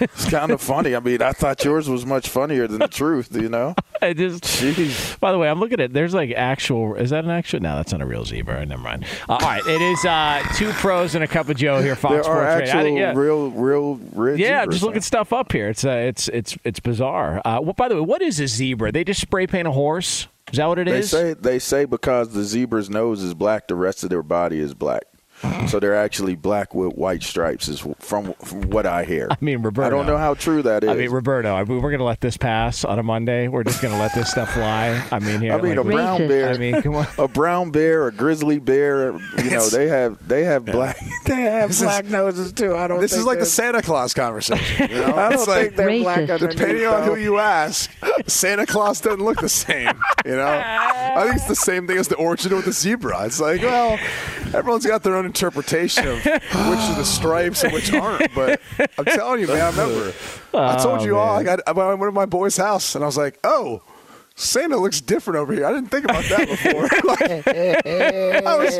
It's 0.00 0.30
kind 0.30 0.50
of 0.50 0.60
funny. 0.60 0.94
I 0.94 1.00
mean, 1.00 1.22
I 1.22 1.32
thought 1.32 1.64
yours 1.64 1.88
was 1.88 2.04
much 2.04 2.28
funnier 2.28 2.66
than 2.66 2.78
the 2.80 2.88
truth, 2.88 3.34
you 3.34 3.48
know? 3.48 3.74
I 4.02 4.12
just. 4.12 4.44
Jeez. 4.44 5.18
By 5.20 5.32
the 5.32 5.38
way, 5.38 5.48
I'm 5.48 5.58
looking 5.58 5.80
at. 5.80 5.92
There's 5.92 6.12
like 6.14 6.30
actual. 6.32 6.94
Is 6.96 7.10
that 7.10 7.24
an 7.24 7.30
actual? 7.30 7.60
No, 7.60 7.76
that's 7.76 7.92
not 7.92 8.02
a 8.02 8.06
real 8.06 8.24
zebra. 8.26 8.64
Never 8.66 8.82
mind. 8.82 9.06
Uh, 9.28 9.32
all 9.32 9.38
right, 9.38 9.66
it 9.66 9.80
is 9.80 10.04
uh, 10.04 10.42
two 10.54 10.70
pros 10.72 11.14
and 11.14 11.24
a 11.24 11.26
cup 11.28 11.48
of 11.48 11.56
Joe 11.56 11.80
here. 11.80 11.96
Fox 11.96 12.12
There 12.12 12.20
are 12.20 12.24
Sports 12.24 12.36
Radio. 12.36 12.58
I 12.58 12.62
actual 12.62 12.82
didn't- 12.82 12.96
yeah. 12.98 13.12
real, 13.18 13.50
real 13.52 14.00
red 14.12 14.38
Yeah, 14.38 14.60
zebras 14.62 14.74
just 14.74 14.82
looking 14.84 14.96
now. 14.96 15.00
Stuff 15.06 15.32
up 15.32 15.52
here. 15.52 15.68
It's 15.68 15.84
uh, 15.84 15.90
it's 15.90 16.28
it's 16.28 16.58
it's 16.64 16.80
bizarre. 16.80 17.40
Uh, 17.44 17.60
well, 17.62 17.72
by 17.72 17.88
the 17.88 17.94
way, 17.94 18.00
what 18.00 18.22
is 18.22 18.40
a 18.40 18.46
zebra? 18.46 18.92
They 18.92 19.04
just 19.04 19.20
spray 19.20 19.46
paint 19.46 19.66
a 19.68 19.72
horse. 19.72 20.28
Is 20.52 20.58
that 20.58 20.66
what 20.66 20.78
it 20.78 20.86
They 20.86 20.98
is? 20.98 21.10
say 21.10 21.34
they 21.34 21.58
say 21.58 21.84
because 21.86 22.32
the 22.32 22.44
zebra's 22.44 22.88
nose 22.90 23.22
is 23.22 23.34
black, 23.34 23.68
the 23.68 23.74
rest 23.74 24.04
of 24.04 24.10
their 24.10 24.22
body 24.22 24.58
is 24.60 24.74
black. 24.74 25.02
Mm. 25.42 25.68
So 25.68 25.78
they're 25.80 25.94
actually 25.96 26.34
black 26.34 26.74
with 26.74 26.94
white 26.94 27.22
stripes, 27.22 27.68
is 27.68 27.80
from, 27.98 28.32
from 28.34 28.62
what 28.70 28.86
I 28.86 29.04
hear. 29.04 29.28
I 29.30 29.36
mean, 29.40 29.62
Roberto. 29.62 29.86
I 29.86 29.90
don't 29.90 30.06
know 30.06 30.16
how 30.16 30.34
true 30.34 30.62
that 30.62 30.84
is. 30.84 30.90
I 30.90 30.94
mean, 30.94 31.10
Roberto, 31.10 31.54
I 31.54 31.64
mean, 31.64 31.82
we're 31.82 31.90
going 31.90 31.98
to 31.98 32.04
let 32.04 32.20
this 32.20 32.36
pass 32.36 32.84
on 32.84 32.98
a 32.98 33.02
Monday. 33.02 33.48
We're 33.48 33.64
just 33.64 33.82
going 33.82 33.92
to 33.92 34.00
let 34.00 34.14
this 34.14 34.30
stuff 34.30 34.52
fly. 34.52 35.02
I 35.12 35.18
mean, 35.18 35.40
here, 35.40 35.52
I 35.52 35.60
mean, 35.60 35.76
like, 35.76 35.86
a 35.86 35.88
brown 35.88 36.28
bear. 36.28 36.50
I 36.50 36.58
mean, 36.58 36.80
come 36.82 36.94
on. 36.96 37.06
A 37.18 37.28
brown 37.28 37.70
bear, 37.70 38.06
a 38.08 38.12
grizzly 38.12 38.58
bear. 38.58 39.12
You 39.38 39.50
know, 39.50 39.68
they 39.68 39.88
have 39.88 40.26
they 40.28 40.44
have 40.44 40.64
black 40.64 40.98
they 41.26 41.34
have 41.42 41.68
This 41.70 41.78
is- 41.80 41.84
black 41.84 42.04
noses 42.06 42.52
too. 42.52 42.76
I 42.76 42.86
don't. 42.86 43.00
This 43.00 43.12
is 43.12 43.24
like 43.24 43.38
the 43.38 43.46
Santa 43.46 43.82
Claus 43.82 44.12
conversation. 44.14 44.90
You 44.90 44.96
know? 44.96 45.16
I 45.16 45.28
don't 45.30 45.32
It's 45.34 45.46
like, 45.48 45.62
think 45.64 45.76
they're 45.76 45.98
black 46.00 46.30
underneath, 46.30 46.56
depending 46.58 46.86
on 46.86 47.04
who 47.04 47.16
you 47.16 47.38
ask, 47.38 47.90
Santa 48.26 48.66
Claus 48.66 49.00
doesn't 49.00 49.24
look 49.24 49.40
the 49.40 49.48
same. 49.48 49.98
You 50.24 50.36
know, 50.36 50.46
I 50.46 51.22
think 51.24 51.36
it's 51.36 51.46
the 51.48 51.54
same 51.56 51.86
thing 51.86 51.96
as 51.98 52.08
the 52.08 52.16
origin 52.16 52.54
with 52.54 52.64
the 52.66 52.72
zebra. 52.72 53.24
It's 53.26 53.40
like, 53.40 53.62
well, 53.62 53.98
everyone's 54.54 54.86
got 54.86 55.02
their 55.02 55.16
own 55.16 55.26
interpretation 55.36 56.06
of 56.08 56.24
which 56.24 56.34
are 56.50 56.94
the 56.96 57.04
stripes 57.04 57.62
and 57.62 57.72
which 57.72 57.92
aren't. 57.92 58.34
But 58.34 58.60
I'm 58.98 59.04
telling 59.04 59.40
you, 59.40 59.46
man, 59.48 59.60
I 59.60 59.70
remember. 59.70 60.12
I 60.54 60.76
told 60.82 61.00
Oh, 61.00 61.04
you 61.04 61.16
all. 61.18 61.36
I 61.38 61.42
got. 61.42 61.60
I 61.66 61.72
went 61.72 62.00
to 62.00 62.10
my 62.12 62.26
boy's 62.26 62.56
house 62.56 62.94
and 62.94 63.04
I 63.04 63.06
was 63.06 63.16
like, 63.16 63.38
oh. 63.44 63.82
Santa 64.38 64.76
looks 64.76 65.00
different 65.00 65.38
over 65.38 65.54
here. 65.54 65.64
I 65.64 65.72
didn't 65.72 65.88
think 65.90 66.04
about 66.04 66.22
that 66.24 66.46
before. 66.46 66.82
Like, 67.06 67.46
I 68.44 68.56
was, 68.58 68.76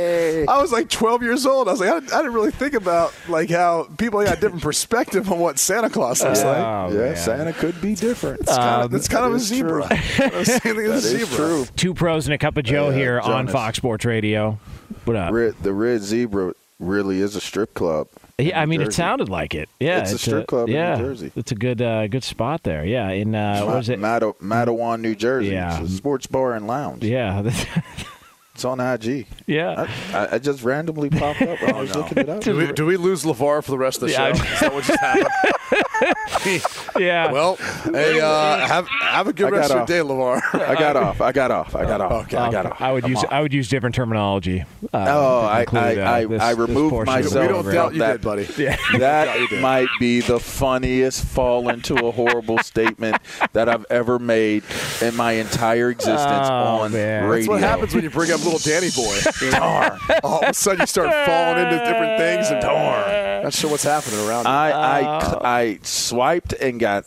I 0.49 0.61
was 0.61 0.71
like 0.71 0.91
12 0.91 1.23
years 1.23 1.47
old. 1.47 1.67
I 1.67 1.71
was 1.71 1.81
like, 1.81 1.89
I, 1.89 1.97
I 1.97 2.01
didn't 2.21 2.35
really 2.35 2.51
think 2.51 2.75
about 2.75 3.15
like 3.27 3.49
how 3.49 3.85
people 3.97 4.23
got 4.23 4.37
a 4.37 4.41
different 4.41 4.63
perspective 4.63 5.33
on 5.33 5.39
what 5.39 5.59
Santa 5.59 5.89
Claus 5.89 6.23
looks 6.23 6.45
like. 6.45 6.59
Oh, 6.59 6.89
yeah, 6.93 6.99
man. 6.99 7.17
Santa 7.17 7.53
could 7.55 7.81
be 7.81 7.95
different. 7.95 8.41
It's 8.41 8.55
kind 8.55 8.83
of, 8.83 8.93
it's 8.93 9.09
kind 9.09 9.25
of 9.25 9.33
a 9.33 9.39
zebra. 9.39 9.89
true. 9.89 9.97
Same 10.45 10.61
thing 10.61 10.77
That 10.77 10.91
as 10.97 11.11
a 11.15 11.17
is 11.17 11.21
zebra. 11.31 11.37
true. 11.37 11.65
Two 11.75 11.95
pros 11.95 12.27
and 12.27 12.35
a 12.35 12.39
cup 12.39 12.59
of 12.59 12.65
Joe 12.65 12.89
Uh, 12.89 12.91
here 12.91 13.19
on 13.19 13.49
Fox 13.49 13.79
Sports 13.79 14.05
Radio. 14.05 14.59
What 15.05 15.17
up? 15.17 15.33
Red, 15.33 15.55
the 15.63 15.73
Red 15.73 16.03
Zebra 16.03 16.55
really 16.79 17.21
is 17.21 17.37
a 17.37 17.41
strip 17.41 17.75
club. 17.75 18.09
Yeah, 18.39 18.61
I 18.61 18.67
mean, 18.67 18.83
it 18.83 18.93
sounded 18.93 19.31
like 19.31 19.55
it. 19.55 19.69
Yeah, 19.81 20.01
It's 20.03 20.13
a 20.13 20.19
strip 20.19 20.47
club 20.47 20.69
in 20.69 20.75
New 20.75 21.05
Jersey. 21.07 21.33
It's 21.35 21.53
a 21.53 21.55
good, 21.55 21.81
uh, 21.81 22.07
good 22.07 22.23
spot 22.23 22.65
there. 22.65 22.85
Yeah, 22.85 23.09
in 23.09 23.35
uh, 23.35 23.63
what 23.65 23.77
was 23.77 23.89
it? 23.89 23.99
Matawan, 23.99 25.01
New 25.01 25.15
Jersey. 25.15 25.49
Yeah. 25.49 25.81
It's 25.81 25.91
a 25.93 25.97
sports 25.97 26.27
bar 26.27 26.53
and 26.55 26.67
lounge. 26.67 27.03
Yeah, 27.03 27.43
It's 28.57 28.65
on 28.65 28.81
IG. 28.81 29.27
yeah. 29.47 29.87
I, 30.15 30.17
I, 30.19 30.29
I 30.33 30.39
just 30.39 30.63
randomly 30.63 31.11
popped 31.11 31.43
up 31.43 31.61
when 31.61 31.75
I 31.75 31.81
was 31.83 31.95
looking 31.95 32.17
it 32.17 32.29
up. 32.31 32.41
Do 32.41 32.57
we, 32.57 32.73
do 32.73 32.87
we 32.87 32.97
lose 32.97 33.23
LaVar 33.23 33.63
for 33.63 33.71
the 33.71 33.77
rest 33.77 34.01
of 34.03 34.09
the 34.09 34.13
Yeah, 34.15 34.33
show? 34.33 34.43
I- 34.43 34.55
Is 34.55 34.61
that 34.61 34.73
what 34.73 34.85
just 34.85 34.99
happened? 34.99 36.63
yeah. 36.99 37.31
well, 37.33 37.57
hey, 37.85 38.19
uh, 38.21 38.67
have, 38.67 38.87
have 39.03 39.27
a 39.27 39.33
good 39.35 39.51
rest 39.53 39.69
got 39.71 39.83
of 39.83 39.89
your 39.91 40.03
day, 40.05 40.09
LaVar. 40.09 40.41
I 40.69 40.75
got 40.75 40.97
off. 40.97 41.21
I 41.21 41.33
got 41.33 41.51
off. 41.51 41.75
I 41.77 41.85
got 41.85 42.01
off. 42.01 42.13
Okay. 42.27 42.37
I 42.39 42.51
got 42.51 42.65
off. 42.67 42.81
I 42.81 42.93
would 42.93 43.05
I'm 43.05 43.11
use 43.11 43.19
off. 43.25 43.31
I 43.33 43.43
would 43.43 43.53
use 43.53 43.69
different 43.69 43.95
terminology. 43.95 44.63
Uh, 44.93 45.05
Oh, 45.09 45.43
to 45.43 45.49
I 45.49 45.65
conclude, 45.67 45.99
uh, 45.99 46.03
I, 46.03 46.17
I, 46.19 46.25
this- 46.25 46.43
I 46.43 46.51
removed 46.53 46.91
portion 46.91 47.15
of 47.15 47.25
the 47.25 47.29
myself. 47.41 47.47
We 47.47 47.53
don't 47.53 47.75
doubt 47.75 47.93
you 47.93 47.99
that, 48.01 48.13
did, 48.13 48.21
buddy. 48.23 48.49
Yeah. 48.57 48.77
That 48.99 49.51
might 49.61 49.89
be 50.01 50.21
the 50.23 50.41
funniest 50.41 51.25
fall 51.27 51.69
into 51.69 51.95
a 52.07 52.11
horrible 52.11 52.59
statement 52.59 53.17
that 53.53 53.69
I've 53.69 53.85
ever 53.91 54.19
made 54.19 54.63
in 55.03 55.15
my 55.15 55.33
entire 55.33 55.91
existence 55.91 56.49
Oh, 56.49 56.81
on 56.83 56.93
man. 56.93 57.25
radio. 57.29 57.37
That's 57.39 57.49
what 57.49 57.61
happens 57.61 57.95
when 57.95 58.05
you 58.05 58.11
bring 58.11 58.31
up 58.31 58.41
little 58.47 58.59
Danny 58.61 58.91
boy. 58.91 59.19
Darn. 59.51 59.99
All 60.25 60.43
of 60.43 60.51
a 60.51 60.55
sudden 60.55 60.81
you 60.81 60.87
start 60.87 61.11
falling 61.27 61.59
into 61.65 61.79
different 61.85 62.19
things 62.19 62.49
and 62.51 62.61
darn. 62.63 63.43
Not 63.45 63.53
sure 63.53 63.71
what's 63.71 63.85
happening 63.85 64.21
around 64.27 64.45
you. 64.45 64.51
I, 64.51 64.71
Uh, 65.03 65.41
I 65.43 65.61
I 65.61 65.79
swiped 65.83 66.53
and 66.55 66.81
got 66.81 67.05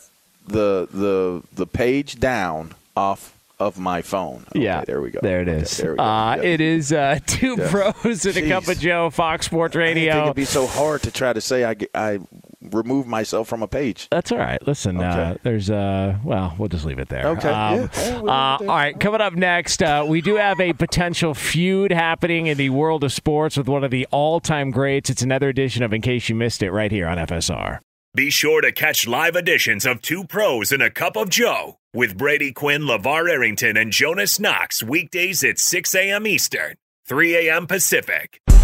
the 0.47 0.87
the 0.91 1.41
the 1.53 1.65
page 1.67 2.19
down 2.19 2.73
off 2.95 3.33
of 3.59 3.77
my 3.77 4.01
phone. 4.01 4.45
Okay, 4.55 4.61
Yeah, 4.63 4.85
there 4.85 5.01
we 5.01 5.11
go. 5.11 5.19
There 5.21 5.41
it 5.41 5.47
is. 5.49 5.73
Okay, 5.79 5.83
there 5.83 5.91
we 5.91 5.97
go. 5.97 6.03
Uh, 6.03 6.35
yep. 6.37 6.45
It 6.45 6.61
is 6.61 6.93
uh, 6.93 7.19
two 7.27 7.55
Yeah. 7.59 7.69
pros 7.69 8.25
and 8.25 8.37
a 8.37 8.47
cup 8.47 8.67
of 8.69 8.79
Joe. 8.79 9.09
Fox 9.09 9.47
Sports 9.47 9.75
Radio. 9.75 9.91
I 9.91 9.93
didn't 9.93 10.05
think 10.05 10.13
Radio. 10.13 10.23
it'd 10.27 10.35
be 10.37 10.45
so 10.45 10.65
hard 10.65 11.01
to 11.03 11.11
try 11.11 11.33
to 11.33 11.41
say 11.41 11.65
I, 11.65 11.73
get- 11.73 11.91
I 11.93 12.19
removed 12.61 13.07
myself 13.07 13.47
from 13.47 13.63
a 13.63 13.67
page. 13.67 14.07
That's 14.11 14.31
all 14.31 14.37
right. 14.37 14.65
Listen, 14.67 14.97
uh, 14.97 15.09
Okay. 15.31 15.39
there's 15.43 15.69
uh, 15.69 16.17
well, 16.23 16.55
we'll 16.57 16.69
just 16.69 16.85
leave 16.85 16.99
it 16.99 17.09
there. 17.09 17.27
Okay, 17.27 17.49
Um, 17.49 17.75
yeah. 17.75 17.87
Yeah, 17.95 18.11
we'll 18.11 18.15
leave 18.15 18.23
it 18.23 18.29
uh, 18.29 18.57
all 18.61 18.65
right. 18.67 18.99
Coming 18.99 19.21
up 19.21 19.33
next, 19.33 19.81
uh, 19.81 20.05
we 20.07 20.21
do 20.21 20.35
have 20.35 20.59
a 20.59 20.73
potential 20.73 21.33
feud 21.33 21.91
happening 21.91 22.47
in 22.47 22.57
the 22.57 22.69
world 22.69 23.03
of 23.03 23.13
sports 23.13 23.55
with 23.57 23.67
one 23.67 23.83
of 23.83 23.91
the 23.91 24.07
all-time 24.11 24.71
greats. 24.71 25.09
It's 25.09 25.21
another 25.21 25.49
edition 25.49 25.83
of 25.83 25.93
In 25.93 26.01
Case 26.01 26.27
You 26.29 26.35
Missed 26.35 26.61
It 26.63 26.71
right 26.71 26.91
here 26.91 27.07
on 27.07 27.17
FSR. 27.17 27.79
Be 28.15 28.29
sure 28.31 28.61
to 28.61 28.71
catch 28.71 29.07
live 29.07 29.35
editions 29.35 29.85
of 29.85 30.01
Two 30.01 30.23
Pros 30.25 30.71
and 30.71 30.81
a 30.81 30.89
Cup 30.89 31.15
of 31.15 31.29
Joe 31.29 31.77
with 31.93 32.17
Brady 32.17 32.51
Quinn, 32.51 32.81
LaVar 32.81 33.29
Arrington, 33.29 33.77
and 33.77 33.91
Jonas 33.91 34.39
Knox 34.39 34.81
weekdays 34.81 35.43
at 35.43 35.59
6 35.59 35.93
a.m. 35.95 36.25
Eastern, 36.25 36.73
3 37.07 37.47
a.m. 37.47 37.67
Pacific. 37.67 38.41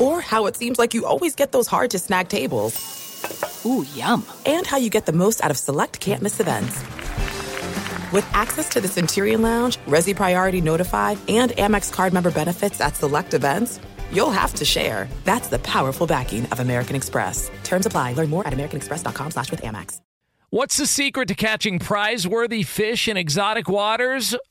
Or 0.00 0.20
how 0.20 0.46
it 0.46 0.56
seems 0.56 0.78
like 0.78 0.94
you 0.94 1.06
always 1.06 1.34
get 1.34 1.52
those 1.52 1.66
hard 1.66 1.90
to 1.90 1.98
snag 1.98 2.28
tables. 2.28 3.62
Ooh, 3.64 3.84
yum. 3.94 4.26
And 4.44 4.66
how 4.66 4.76
you 4.76 4.90
get 4.90 5.06
the 5.06 5.12
most 5.12 5.42
out 5.42 5.50
of 5.50 5.58
select 5.58 6.00
can't 6.00 6.22
miss 6.22 6.38
events. 6.38 6.78
With 8.12 8.26
access 8.32 8.68
to 8.70 8.80
the 8.80 8.88
Centurion 8.88 9.42
Lounge, 9.42 9.78
Resy 9.86 10.14
Priority 10.14 10.60
Notified, 10.60 11.18
and 11.28 11.50
Amex 11.52 11.92
card 11.92 12.12
member 12.12 12.30
benefits 12.30 12.80
at 12.80 12.96
select 12.96 13.34
events, 13.34 13.80
you'll 14.12 14.30
have 14.30 14.54
to 14.54 14.64
share. 14.64 15.08
That's 15.24 15.48
the 15.48 15.58
powerful 15.58 16.06
backing 16.06 16.46
of 16.46 16.60
American 16.60 16.94
Express. 16.94 17.50
Terms 17.64 17.86
apply. 17.86 18.12
Learn 18.12 18.30
more 18.30 18.46
at 18.46 18.52
americanexpress.com 18.52 19.32
slash 19.32 19.50
with 19.50 19.62
Amex. 19.62 20.00
What's 20.50 20.76
the 20.76 20.86
secret 20.86 21.26
to 21.28 21.34
catching 21.34 21.80
prize 21.80 22.26
worthy 22.26 22.62
fish 22.62 23.08
in 23.08 23.16
exotic 23.16 23.68
waters? 23.68 24.36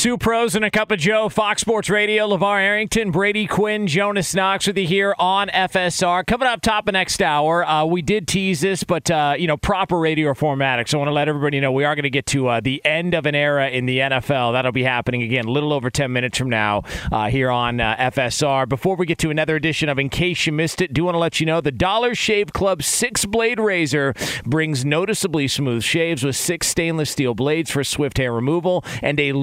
Two 0.00 0.16
pros 0.16 0.54
and 0.54 0.64
a 0.64 0.70
cup 0.70 0.90
of 0.90 0.98
Joe, 0.98 1.28
Fox 1.28 1.60
Sports 1.60 1.90
Radio, 1.90 2.26
LaVar 2.26 2.58
Arrington, 2.58 3.10
Brady 3.10 3.46
Quinn, 3.46 3.86
Jonas 3.86 4.34
Knox 4.34 4.66
with 4.66 4.78
you 4.78 4.86
here 4.86 5.14
on 5.18 5.48
FSR. 5.48 6.26
Coming 6.26 6.48
up 6.48 6.62
top 6.62 6.88
of 6.88 6.94
next 6.94 7.20
hour, 7.20 7.68
uh, 7.68 7.84
we 7.84 8.00
did 8.00 8.26
tease 8.26 8.62
this, 8.62 8.82
but, 8.82 9.10
uh, 9.10 9.34
you 9.38 9.46
know, 9.46 9.58
proper 9.58 9.98
radio 9.98 10.32
formatic. 10.32 10.88
So 10.88 10.96
I 10.96 11.00
want 11.00 11.08
to 11.10 11.12
let 11.12 11.28
everybody 11.28 11.60
know 11.60 11.70
we 11.70 11.84
are 11.84 11.94
going 11.94 12.04
to 12.04 12.08
get 12.08 12.24
to 12.28 12.48
uh, 12.48 12.60
the 12.60 12.82
end 12.82 13.12
of 13.12 13.26
an 13.26 13.34
era 13.34 13.68
in 13.68 13.84
the 13.84 13.98
NFL. 13.98 14.54
That'll 14.54 14.72
be 14.72 14.84
happening 14.84 15.20
again 15.20 15.44
a 15.44 15.50
little 15.50 15.70
over 15.70 15.90
10 15.90 16.10
minutes 16.10 16.38
from 16.38 16.48
now 16.48 16.84
uh, 17.12 17.28
here 17.28 17.50
on 17.50 17.78
uh, 17.78 17.94
FSR. 17.96 18.70
Before 18.70 18.96
we 18.96 19.04
get 19.04 19.18
to 19.18 19.28
another 19.28 19.54
edition 19.54 19.90
of 19.90 19.98
In 19.98 20.08
Case 20.08 20.46
You 20.46 20.54
Missed 20.54 20.80
It, 20.80 20.94
do 20.94 21.04
want 21.04 21.14
to 21.14 21.18
let 21.18 21.40
you 21.40 21.44
know 21.44 21.60
the 21.60 21.70
Dollar 21.70 22.14
Shave 22.14 22.54
Club 22.54 22.82
six 22.82 23.26
blade 23.26 23.60
razor 23.60 24.14
brings 24.46 24.82
noticeably 24.82 25.46
smooth 25.46 25.82
shaves 25.82 26.24
with 26.24 26.36
six 26.36 26.68
stainless 26.68 27.10
steel 27.10 27.34
blades 27.34 27.70
for 27.70 27.84
swift 27.84 28.16
hair 28.16 28.32
removal 28.32 28.82
and 29.02 29.20
a 29.20 29.34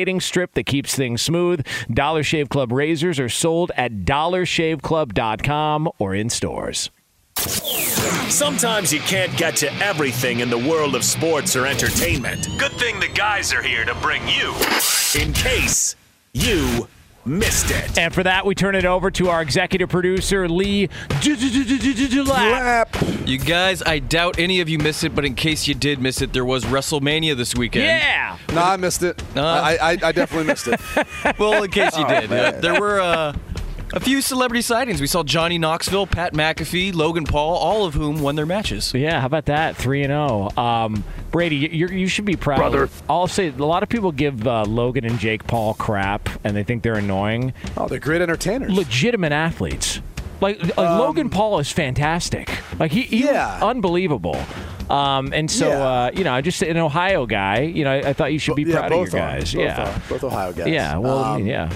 lubricating 0.00 0.20
strip 0.20 0.54
that 0.54 0.64
keeps 0.64 0.94
things 0.94 1.20
smooth. 1.22 1.64
Dollar 1.92 2.22
Shave 2.22 2.48
Club 2.48 2.72
razors 2.72 3.18
are 3.18 3.28
sold 3.28 3.70
at 3.76 4.04
dollarshaveclub.com 4.04 5.90
or 5.98 6.14
in 6.14 6.30
stores. 6.30 6.90
Sometimes 8.28 8.92
you 8.92 9.00
can't 9.00 9.34
get 9.36 9.56
to 9.56 9.72
everything 9.82 10.40
in 10.40 10.50
the 10.50 10.58
world 10.58 10.94
of 10.94 11.04
sports 11.04 11.56
or 11.56 11.66
entertainment. 11.66 12.48
Good 12.58 12.72
thing 12.72 13.00
the 13.00 13.08
guys 13.08 13.52
are 13.52 13.62
here 13.62 13.84
to 13.84 13.94
bring 13.96 14.22
you 14.28 14.54
in 15.20 15.32
case 15.32 15.96
you 16.32 16.88
missed 17.24 17.70
it. 17.70 17.98
And 17.98 18.12
for 18.14 18.22
that, 18.22 18.46
we 18.46 18.54
turn 18.54 18.74
it 18.74 18.84
over 18.84 19.10
to 19.12 19.28
our 19.28 19.42
executive 19.42 19.88
producer, 19.88 20.48
Lee 20.48 20.88
Lapp. 22.26 22.96
You 23.26 23.38
guys, 23.38 23.82
I 23.82 23.98
doubt 23.98 24.38
any 24.38 24.60
of 24.60 24.68
you 24.68 24.78
missed 24.78 25.04
it, 25.04 25.14
but 25.14 25.24
in 25.24 25.34
case 25.34 25.68
you 25.68 25.74
did 25.74 26.00
miss 26.00 26.20
it, 26.22 26.32
there 26.32 26.44
was 26.44 26.64
WrestleMania 26.64 27.36
this 27.36 27.54
weekend. 27.54 27.84
Yeah. 27.86 28.38
No, 28.52 28.62
I 28.62 28.76
missed 28.76 29.02
it. 29.02 29.22
Uh, 29.36 29.42
I, 29.42 29.76
I, 29.76 29.90
I 29.90 30.12
definitely 30.12 30.46
missed 30.46 30.68
it. 30.68 30.80
Well, 31.38 31.62
in 31.62 31.70
case 31.70 31.96
you 31.96 32.04
Oh, 32.04 32.08
did, 32.20 32.32
uh, 32.32 32.52
there 32.60 32.80
were 32.80 33.00
uh, 33.00 33.34
a 33.92 34.00
few 34.00 34.20
celebrity 34.20 34.62
sightings. 34.62 35.00
We 35.00 35.06
saw 35.06 35.22
Johnny 35.22 35.58
Knoxville, 35.58 36.06
Pat 36.06 36.32
McAfee, 36.32 36.94
Logan 36.94 37.24
Paul, 37.24 37.54
all 37.56 37.84
of 37.84 37.94
whom 37.94 38.20
won 38.20 38.36
their 38.36 38.46
matches. 38.46 38.92
Yeah, 38.94 39.20
how 39.20 39.26
about 39.26 39.46
that? 39.46 39.76
Three 39.76 40.02
and 40.02 40.10
zero. 40.10 40.50
Um, 40.56 41.04
Brady, 41.30 41.56
you 41.56 41.88
you 41.88 42.06
should 42.08 42.24
be 42.24 42.36
proud. 42.36 42.58
Brother. 42.58 42.88
I'll 43.08 43.26
say 43.26 43.48
a 43.48 43.52
lot 43.52 43.82
of 43.82 43.88
people 43.88 44.12
give 44.12 44.46
uh, 44.46 44.64
Logan 44.64 45.04
and 45.04 45.18
Jake 45.18 45.46
Paul 45.46 45.74
crap, 45.74 46.28
and 46.44 46.56
they 46.56 46.62
think 46.64 46.82
they're 46.82 46.94
annoying. 46.94 47.52
Oh, 47.76 47.88
they're 47.88 47.98
great 47.98 48.20
entertainers. 48.22 48.70
Legitimate 48.72 49.32
athletes. 49.32 50.00
Like, 50.40 50.62
like 50.62 50.78
Um, 50.78 50.98
Logan 50.98 51.28
Paul 51.28 51.58
is 51.58 51.70
fantastic. 51.70 52.50
Like 52.78 52.92
he, 52.92 53.02
he 53.02 53.24
Yeah. 53.26 53.58
unbelievable. 53.62 54.38
Um, 54.88 55.32
and 55.34 55.50
so 55.50 55.68
Yeah. 55.68 55.74
uh, 55.84 56.10
you 56.14 56.24
know, 56.24 56.32
I 56.32 56.40
just 56.40 56.62
an 56.62 56.78
Ohio 56.78 57.26
guy. 57.26 57.60
You 57.60 57.84
know, 57.84 57.92
I, 57.92 58.08
I 58.08 58.12
thought 58.14 58.32
you 58.32 58.38
should 58.38 58.56
be 58.56 58.62
yeah, 58.62 58.78
proud 58.78 58.84
of 58.92 58.98
both 58.98 59.12
your 59.12 59.20
guys. 59.20 59.52
Both 59.54 59.62
yeah. 59.62 59.88
are. 59.94 60.02
both 60.08 60.24
Ohio 60.24 60.52
guys. 60.52 60.66
Yeah. 60.68 60.96
Well, 60.96 61.18
Um, 61.24 61.46
yeah. 61.46 61.70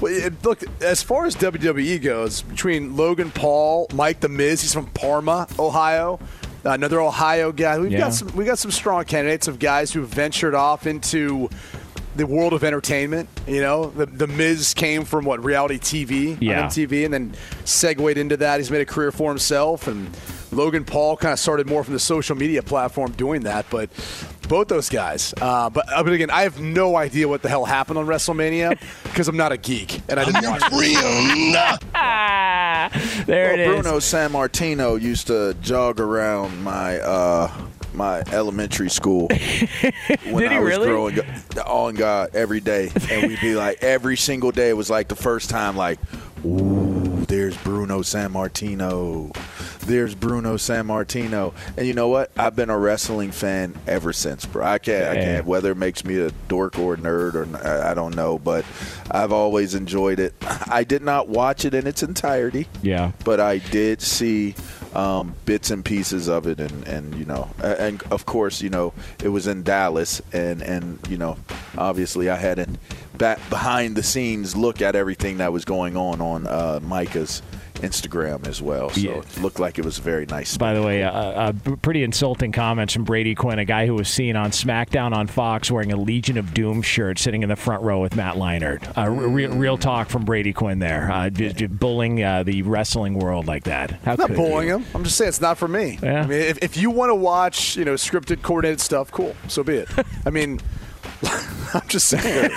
Look, 0.00 0.62
as 0.82 1.02
far 1.02 1.26
as 1.26 1.36
WWE 1.36 2.00
goes, 2.02 2.42
between 2.42 2.96
Logan 2.96 3.30
Paul, 3.30 3.86
Mike 3.92 4.20
the 4.20 4.28
Miz, 4.28 4.62
he's 4.62 4.72
from 4.74 4.86
Parma, 4.86 5.46
Ohio. 5.58 6.18
Another 6.64 7.00
Ohio 7.00 7.52
guy. 7.52 7.78
We've 7.78 7.92
Yeah. 7.92 8.00
got 8.00 8.14
some. 8.14 8.28
We 8.34 8.44
got 8.44 8.58
some 8.58 8.70
strong 8.70 9.04
candidates 9.04 9.48
of 9.48 9.58
guys 9.58 9.92
who 9.92 10.02
ventured 10.04 10.54
off 10.54 10.86
into 10.86 11.48
the 12.16 12.26
world 12.26 12.52
of 12.52 12.62
entertainment. 12.64 13.28
You 13.46 13.62
know, 13.62 13.86
the 13.96 14.04
the 14.06 14.26
Miz 14.26 14.74
came 14.74 15.04
from 15.06 15.24
what 15.24 15.42
reality 15.42 15.78
TV 15.78 16.36
Yeah. 16.38 16.58
on 16.64 16.68
MTV, 16.68 17.04
and 17.06 17.14
then 17.14 17.34
segued 17.64 18.18
into 18.18 18.36
that. 18.38 18.58
He's 18.60 18.70
made 18.70 18.82
a 18.82 18.86
career 18.86 19.10
for 19.10 19.30
himself, 19.30 19.86
and 19.86 20.10
Logan 20.52 20.84
Paul 20.84 21.16
kind 21.16 21.32
of 21.32 21.38
started 21.38 21.66
more 21.66 21.82
from 21.82 21.94
the 21.94 22.00
social 22.00 22.36
media 22.36 22.62
platform 22.62 23.12
doing 23.12 23.42
that. 23.42 23.64
But 23.70 23.88
both 24.50 24.66
those 24.68 24.88
guys. 24.88 25.32
Uh, 25.40 25.70
but, 25.70 25.90
uh, 25.90 26.02
but 26.02 26.12
again, 26.12 26.28
I 26.28 26.42
have 26.42 26.60
no 26.60 26.96
idea 26.96 27.28
what 27.28 27.40
the 27.40 27.48
hell 27.48 27.64
happened 27.64 27.98
on 27.98 28.06
WrestleMania 28.06 28.78
because 29.04 29.28
I'm 29.28 29.36
not 29.36 29.52
a 29.52 29.56
geek 29.56 30.00
and 30.08 30.18
I 30.18 30.24
didn't 30.24 30.44
watch 30.44 30.62
it. 30.70 31.84
Ah, 31.94 32.90
there 33.26 33.46
well, 33.46 33.54
it 33.54 33.60
is. 33.60 33.82
Bruno 33.82 33.98
Sammartino 33.98 35.00
used 35.00 35.28
to 35.28 35.54
jog 35.62 36.00
around 36.00 36.62
my 36.64 36.98
uh, 36.98 37.50
my 37.94 38.22
elementary 38.32 38.90
school 38.90 39.28
when 40.30 40.42
Did 40.42 40.50
he 40.50 40.56
I 40.56 40.60
was 40.60 40.68
really? 40.76 40.88
growing 40.88 41.20
up. 41.20 41.26
On 41.68 41.94
God, 41.94 42.30
every 42.34 42.60
day, 42.60 42.90
and 43.10 43.28
we'd 43.28 43.40
be 43.40 43.54
like 43.54 43.82
every 43.82 44.16
single 44.16 44.50
day. 44.50 44.70
It 44.70 44.76
was 44.76 44.90
like 44.90 45.08
the 45.08 45.16
first 45.16 45.48
time, 45.50 45.76
like, 45.76 45.98
ooh, 46.44 47.24
there's 47.26 47.56
Bruno 47.58 48.00
Sammartino. 48.00 49.36
There's 49.80 50.14
Bruno 50.14 50.56
Sammartino, 50.56 51.54
and 51.76 51.86
you 51.86 51.94
know 51.94 52.08
what? 52.08 52.30
I've 52.36 52.54
been 52.54 52.70
a 52.70 52.78
wrestling 52.78 53.30
fan 53.32 53.74
ever 53.86 54.12
since, 54.12 54.44
bro. 54.46 54.64
I 54.64 54.78
can't, 54.78 55.08
I 55.08 55.14
can't. 55.14 55.46
Whether 55.46 55.72
it 55.72 55.76
makes 55.76 56.04
me 56.04 56.18
a 56.18 56.30
dork 56.48 56.78
or 56.78 56.94
a 56.94 56.96
nerd, 56.96 57.34
or 57.34 57.66
I 57.90 57.94
don't 57.94 58.14
know, 58.14 58.38
but 58.38 58.64
I've 59.10 59.32
always 59.32 59.74
enjoyed 59.74 60.18
it. 60.20 60.34
I 60.70 60.84
did 60.84 61.02
not 61.02 61.28
watch 61.28 61.64
it 61.64 61.74
in 61.74 61.86
its 61.86 62.02
entirety 62.02 62.66
Yeah. 62.82 63.12
but 63.24 63.40
I 63.40 63.58
did 63.58 64.00
see 64.02 64.54
um, 64.94 65.34
bits 65.46 65.70
and 65.70 65.84
pieces 65.84 66.28
of 66.28 66.46
it, 66.46 66.60
and, 66.60 66.86
and 66.86 67.14
you 67.14 67.24
know, 67.24 67.48
and 67.62 68.02
of 68.10 68.26
course, 68.26 68.60
you 68.60 68.70
know, 68.70 68.92
it 69.22 69.28
was 69.28 69.46
in 69.46 69.62
Dallas, 69.62 70.20
and 70.32 70.62
and 70.62 70.98
you 71.08 71.16
know, 71.16 71.36
obviously, 71.78 72.28
I 72.28 72.36
had 72.36 72.58
a 72.58 72.66
back 73.16 73.38
behind 73.50 73.96
the 73.96 74.02
scenes 74.02 74.56
look 74.56 74.80
at 74.82 74.96
everything 74.96 75.38
that 75.38 75.52
was 75.52 75.64
going 75.64 75.96
on 75.96 76.20
on 76.20 76.46
uh, 76.46 76.80
Micah's 76.82 77.42
Instagram 77.82 78.46
as 78.46 78.60
well. 78.62 78.90
So 78.90 79.00
Yeah. 79.00 79.10
it 79.18 79.40
looked 79.40 79.58
like 79.60 79.78
it 79.78 79.84
was 79.84 79.98
a 79.98 80.02
very 80.02 80.26
nice. 80.26 80.56
By 80.56 80.74
the 80.74 80.82
way, 80.82 81.02
uh, 81.02 81.10
uh, 81.10 81.52
pretty 81.82 82.02
insulting 82.02 82.52
comments 82.52 82.94
from 82.94 83.04
Brady 83.04 83.34
Quinn, 83.34 83.58
a 83.58 83.64
guy 83.64 83.86
who 83.86 83.94
was 83.94 84.08
seen 84.08 84.36
on 84.36 84.50
SmackDown 84.50 85.12
on 85.14 85.26
Fox 85.26 85.70
wearing 85.70 85.92
a 85.92 85.96
Legion 85.96 86.38
of 86.38 86.52
Doom 86.54 86.82
shirt, 86.82 87.18
sitting 87.18 87.42
in 87.42 87.48
the 87.48 87.56
front 87.56 87.82
row 87.82 88.00
with 88.00 88.16
Matt 88.16 88.36
Leinart. 88.36 88.82
Uh, 88.96 89.08
re- 89.10 89.46
real 89.46 89.78
talk 89.78 90.08
from 90.08 90.24
Brady 90.24 90.52
Quinn 90.52 90.78
there, 90.78 91.10
uh, 91.10 91.30
j- 91.30 91.52
j- 91.52 91.66
bullying 91.66 92.22
uh, 92.22 92.42
the 92.42 92.62
wrestling 92.62 93.14
world 93.14 93.46
like 93.46 93.64
that. 93.64 93.92
How 94.04 94.12
I'm 94.12 94.18
not 94.18 94.34
bullying 94.34 94.68
you? 94.68 94.76
him. 94.78 94.84
I'm 94.94 95.04
just 95.04 95.16
saying 95.16 95.28
it's 95.28 95.40
not 95.40 95.58
for 95.58 95.68
me. 95.68 95.98
Yeah. 96.02 96.22
I 96.22 96.26
mean, 96.26 96.40
if, 96.40 96.58
if 96.62 96.76
you 96.76 96.90
want 96.90 97.10
to 97.10 97.14
watch, 97.14 97.76
you 97.76 97.84
know, 97.84 97.94
scripted, 97.94 98.42
coordinated 98.42 98.80
stuff, 98.80 99.10
cool. 99.10 99.34
So 99.48 99.62
be 99.62 99.76
it. 99.76 99.88
I 100.26 100.30
mean, 100.30 100.60
I'm 101.74 101.86
just 101.88 102.08
saying. 102.08 102.50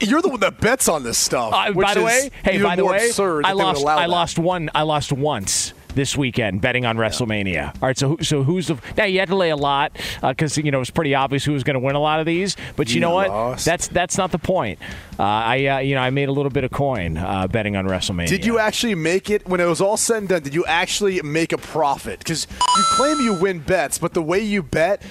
You're 0.00 0.22
the 0.22 0.28
one 0.28 0.40
that 0.40 0.60
bets 0.60 0.88
on 0.88 1.02
this 1.02 1.18
stuff. 1.18 1.52
Uh, 1.52 1.72
which 1.72 1.86
by 1.86 1.94
the 1.94 2.02
way, 2.02 2.30
hey, 2.44 2.62
by 2.62 2.76
the 2.76 2.84
way, 2.84 2.96
I 2.96 3.08
that 3.08 3.16
they 3.16 3.54
would 3.54 3.56
lost. 3.56 3.86
I 3.86 4.00
that. 4.02 4.10
lost 4.10 4.38
one. 4.38 4.70
I 4.74 4.82
lost 4.82 5.12
once 5.12 5.72
this 5.94 6.16
weekend 6.16 6.60
betting 6.60 6.86
on 6.86 6.96
WrestleMania. 6.96 7.68
All 7.74 7.88
right, 7.88 7.98
so 7.98 8.16
so 8.20 8.42
who's 8.42 8.68
the 8.68 8.76
now 8.96 9.04
you 9.04 9.18
had 9.18 9.28
to 9.28 9.36
lay 9.36 9.50
a 9.50 9.56
lot 9.56 9.92
because 10.22 10.56
you 10.56 10.70
know 10.70 10.78
it 10.78 10.80
was 10.80 10.90
pretty 10.90 11.14
obvious 11.14 11.44
who 11.44 11.52
was 11.52 11.64
going 11.64 11.74
to 11.74 11.80
win 11.80 11.94
a 11.94 12.00
lot 12.00 12.20
of 12.20 12.26
these. 12.26 12.56
But 12.76 12.88
you, 12.88 12.94
You 12.96 13.00
know 13.00 13.14
what? 13.14 13.28
lost. 13.28 13.64
That's 13.64 13.88
that's 13.88 14.16
not 14.18 14.30
the 14.32 14.38
point. 14.38 14.78
Uh, 15.18 15.22
I 15.22 15.66
uh, 15.66 15.78
you 15.78 15.94
know 15.94 16.00
I 16.00 16.10
made 16.10 16.28
a 16.28 16.32
little 16.32 16.50
bit 16.50 16.64
of 16.64 16.70
coin 16.70 17.16
uh, 17.16 17.46
betting 17.48 17.76
on 17.76 17.86
WrestleMania. 17.86 18.28
Did 18.28 18.44
you 18.44 18.58
actually 18.58 18.94
make 18.94 19.30
it 19.30 19.46
when 19.46 19.60
it 19.60 19.66
was 19.66 19.80
all 19.80 19.96
said 19.96 20.18
and 20.18 20.28
done? 20.28 20.42
Did 20.42 20.54
you 20.54 20.64
actually 20.66 21.20
make 21.22 21.52
a 21.52 21.58
profit? 21.58 22.18
Because 22.18 22.46
you 22.50 22.84
claim 22.96 23.20
you 23.20 23.34
win 23.34 23.58
bets, 23.60 23.98
but 23.98 24.14
the 24.14 24.22
way 24.22 24.40
you 24.40 24.62
bet, 24.62 25.02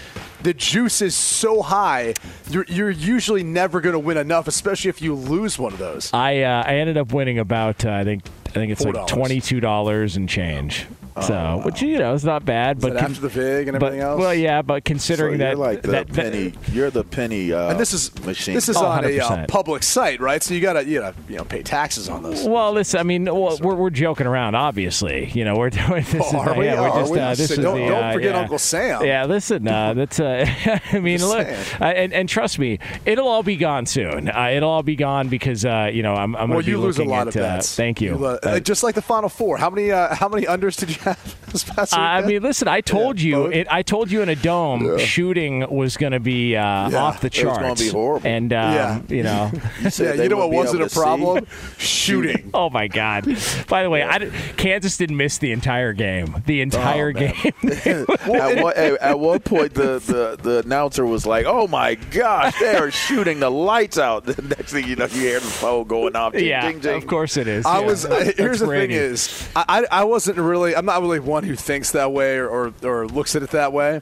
the 0.43 0.53
juice 0.53 1.01
is 1.01 1.15
so 1.15 1.61
high. 1.61 2.13
You're, 2.49 2.65
you're 2.67 2.89
usually 2.89 3.43
never 3.43 3.81
going 3.81 3.93
to 3.93 3.99
win 3.99 4.17
enough, 4.17 4.47
especially 4.47 4.89
if 4.89 5.01
you 5.01 5.15
lose 5.15 5.57
one 5.59 5.73
of 5.73 5.79
those. 5.79 6.11
I 6.13 6.41
uh, 6.41 6.63
I 6.65 6.75
ended 6.75 6.97
up 6.97 7.13
winning 7.13 7.39
about 7.39 7.85
uh, 7.85 7.91
I 7.91 8.03
think 8.03 8.23
I 8.47 8.49
think 8.51 8.71
it's 8.71 8.81
like 8.83 8.95
$4. 8.95 9.07
twenty 9.07 9.41
two 9.41 9.59
dollars 9.59 10.17
and 10.17 10.27
change. 10.27 10.85
So, 11.22 11.62
which 11.66 11.82
you 11.82 11.97
know 11.99 12.14
is 12.14 12.24
not 12.24 12.45
bad, 12.45 12.78
Is 12.78 12.84
but 12.84 12.93
that 12.93 13.03
after 13.03 13.22
the 13.22 13.30
vig 13.30 13.68
and 13.68 13.80
but- 13.80 13.88
everything 13.88 14.07
else? 14.07 14.20
Well, 14.20 14.34
yeah, 14.34 14.62
but 14.62 14.78
So 14.78 14.82
considering 14.86 15.39
you're 15.39 15.49
that 15.49 15.57
like 15.59 15.82
the 15.82 15.89
that, 15.91 16.07
that- 16.07 16.32
penny. 16.32 16.53
you're 16.72 16.89
the 16.89 17.03
penny. 17.03 17.51
Uh, 17.51 17.72
and 17.72 17.80
this 17.80 17.93
is 17.93 18.14
machine. 18.26 18.53
this 18.55 18.70
is 18.70 18.78
Oh, 18.78 18.86
on 18.86 19.03
a 19.05 19.20
uh, 19.20 19.45
public 19.47 19.84
site, 19.84 20.20
right? 20.22 20.41
So 20.41 20.53
you 20.53 20.62
gotta 20.62 20.86
you 20.86 20.99
gotta 20.99 21.16
you 21.28 21.38
know 21.38 21.43
pay 21.43 21.62
taxes 21.64 22.07
on 22.09 22.24
those. 22.24 22.45
Well, 22.47 22.72
listen. 22.72 22.99
I 22.99 23.03
mean, 23.03 23.26
well, 23.26 23.57
we're, 23.62 23.76
we're 23.76 23.89
joking 23.89 24.26
around. 24.28 24.55
Obviously, 24.55 25.30
you 25.32 25.43
know, 25.45 25.55
we're 25.55 25.70
doing 25.70 26.03
this. 26.03 26.14
is, 26.16 26.34
are 26.34 26.57
we? 26.57 26.66
yeah, 26.66 26.80
we're 26.82 26.89
Are 26.89 26.99
just, 27.01 27.12
we? 27.12 27.20
Uh, 27.20 27.30
this 27.36 27.47
So 27.49 27.53
is 27.53 27.59
don't- 27.59 27.80
the, 27.80 27.88
don't 27.88 28.03
uh, 28.03 28.14
forget 28.14 28.34
yeah. 28.36 28.39
Uncle 28.41 28.59
Sam. 28.59 29.05
Yeah, 29.05 29.26
listen. 29.26 29.68
Uh, 29.68 29.93
that's. 29.95 30.20
Uh, 30.20 30.45
I 30.91 30.99
mean, 30.99 31.18
Just 31.18 31.30
look, 31.34 31.47
uh, 31.82 31.84
and, 31.86 32.14
and 32.14 32.30
trust 32.30 32.57
me, 32.59 32.80
it'll 33.05 33.28
all 33.28 33.43
be 33.43 33.57
gone 33.57 33.86
soon. 33.86 34.30
Uh, 34.30 34.49
it'll 34.53 34.70
all 34.70 34.84
be 34.84 34.95
gone 34.95 35.28
because 35.30 35.66
uh, 35.66 35.89
you 35.91 36.03
know 36.03 36.14
I'm. 36.16 36.36
I'm 36.36 36.49
well, 36.49 36.62
you 36.62 36.80
lose 36.80 36.97
a 36.99 37.03
lot 37.03 37.28
at, 37.28 37.36
of 37.36 37.41
uh, 37.41 37.55
bets. 37.55 37.76
thank 37.76 37.99
you. 38.01 38.26
Uh, 38.26 38.39
uh, 38.43 38.59
just 38.59 38.84
like 38.84 38.95
the 38.95 39.01
Final 39.01 39.30
Four. 39.30 39.57
How 39.57 39.70
many 39.70 39.91
uh, 39.91 40.16
how 40.16 40.30
many 40.30 40.45
unders 40.45 40.78
did 40.80 40.89
you 40.89 41.00
have 41.01 41.35
this 41.51 41.63
past 41.63 41.93
I 41.93 42.21
mean, 42.25 42.41
listen. 42.41 42.67
I 42.67 42.81
told 42.81 43.19
Yeah, 43.19 43.29
you. 43.37 43.45
It, 43.47 43.67
I 43.69 43.81
told 43.81 44.09
you 44.11 44.21
in 44.21 44.29
a 44.29 44.35
dome, 44.35 44.97
shooting 44.99 45.69
was 45.69 45.97
going 45.97 46.13
to 46.13 46.19
be 46.19 46.55
uh, 46.55 46.89
Yeah, 46.89 46.97
off 47.03 47.21
the 47.21 47.27
it 47.27 47.33
was 47.33 47.41
charts. 47.41 47.59
gonna 47.59 47.75
be 47.75 47.89
horrible. 47.89 48.27
And 48.27 48.53
um, 48.53 48.73
Yeah. 48.73 49.01
you 49.09 49.23
know, 49.23 49.51
said 49.89 50.17
yeah, 50.17 50.23
you 50.23 50.29
know 50.29 50.37
what 50.37 50.51
wasn't 50.51 50.83
a 50.83 50.89
problem? 50.89 51.45
Shooting. 51.77 52.51
oh 52.53 52.69
my 52.69 52.87
God! 52.87 53.25
By 53.67 53.83
the 53.83 53.89
way, 53.89 54.03
I 54.03 54.19
Kansas 54.57 54.97
didn't 54.97 55.17
miss 55.17 55.37
the 55.39 55.51
entire 55.51 55.93
game. 55.93 56.41
The 56.45 56.61
entire 56.61 57.11
man. 57.13 57.33
game. 57.41 57.53
at, 57.85 58.63
one, 58.63 58.73
at, 58.75 58.93
at 59.01 59.19
one 59.19 59.39
point, 59.39 59.73
the, 59.73 59.99
the, 59.99 60.37
the 60.41 60.59
announcer 60.59 61.05
was 61.05 61.25
like, 61.25 61.45
"Oh 61.47 61.67
my 61.67 61.95
gosh, 61.95 62.57
they 62.59 62.75
are 62.75 62.91
shooting 62.91 63.39
the 63.39 63.49
lights 63.49 63.97
out." 63.97 64.25
The 64.25 64.41
next 64.41 64.71
thing 64.71 64.87
you 64.87 64.95
know, 64.95 65.05
you 65.05 65.21
hear 65.21 65.39
the 65.39 65.45
phone 65.47 65.87
going 65.87 66.15
off. 66.15 66.33
Ding, 66.33 66.45
yeah, 66.45 66.61
ding, 66.69 66.79
ding. 66.79 66.95
of 66.95 67.07
course 67.07 67.37
it 67.37 67.47
is. 67.47 67.65
I 67.65 67.79
Yeah. 67.79 67.85
was. 67.85 68.05
I, 68.05 68.23
That's 68.25 68.37
here's 68.37 68.59
the 68.59 68.65
Brady. 68.67 68.93
thing: 68.93 69.03
is 69.03 69.49
I, 69.55 69.65
I 69.91 70.01
I 70.01 70.03
wasn't 70.03 70.37
really. 70.37 70.75
I'm 70.75 70.85
not 70.85 70.90
really 70.99 71.19
one 71.19 71.43
who 71.43 71.55
thinks 71.55 71.91
that 71.91 72.11
way 72.11 72.37
or, 72.37 72.49
or 72.49 72.73
or 72.83 73.07
looks 73.07 73.35
at 73.35 73.43
it 73.43 73.51
that 73.51 73.71
way. 73.71 73.99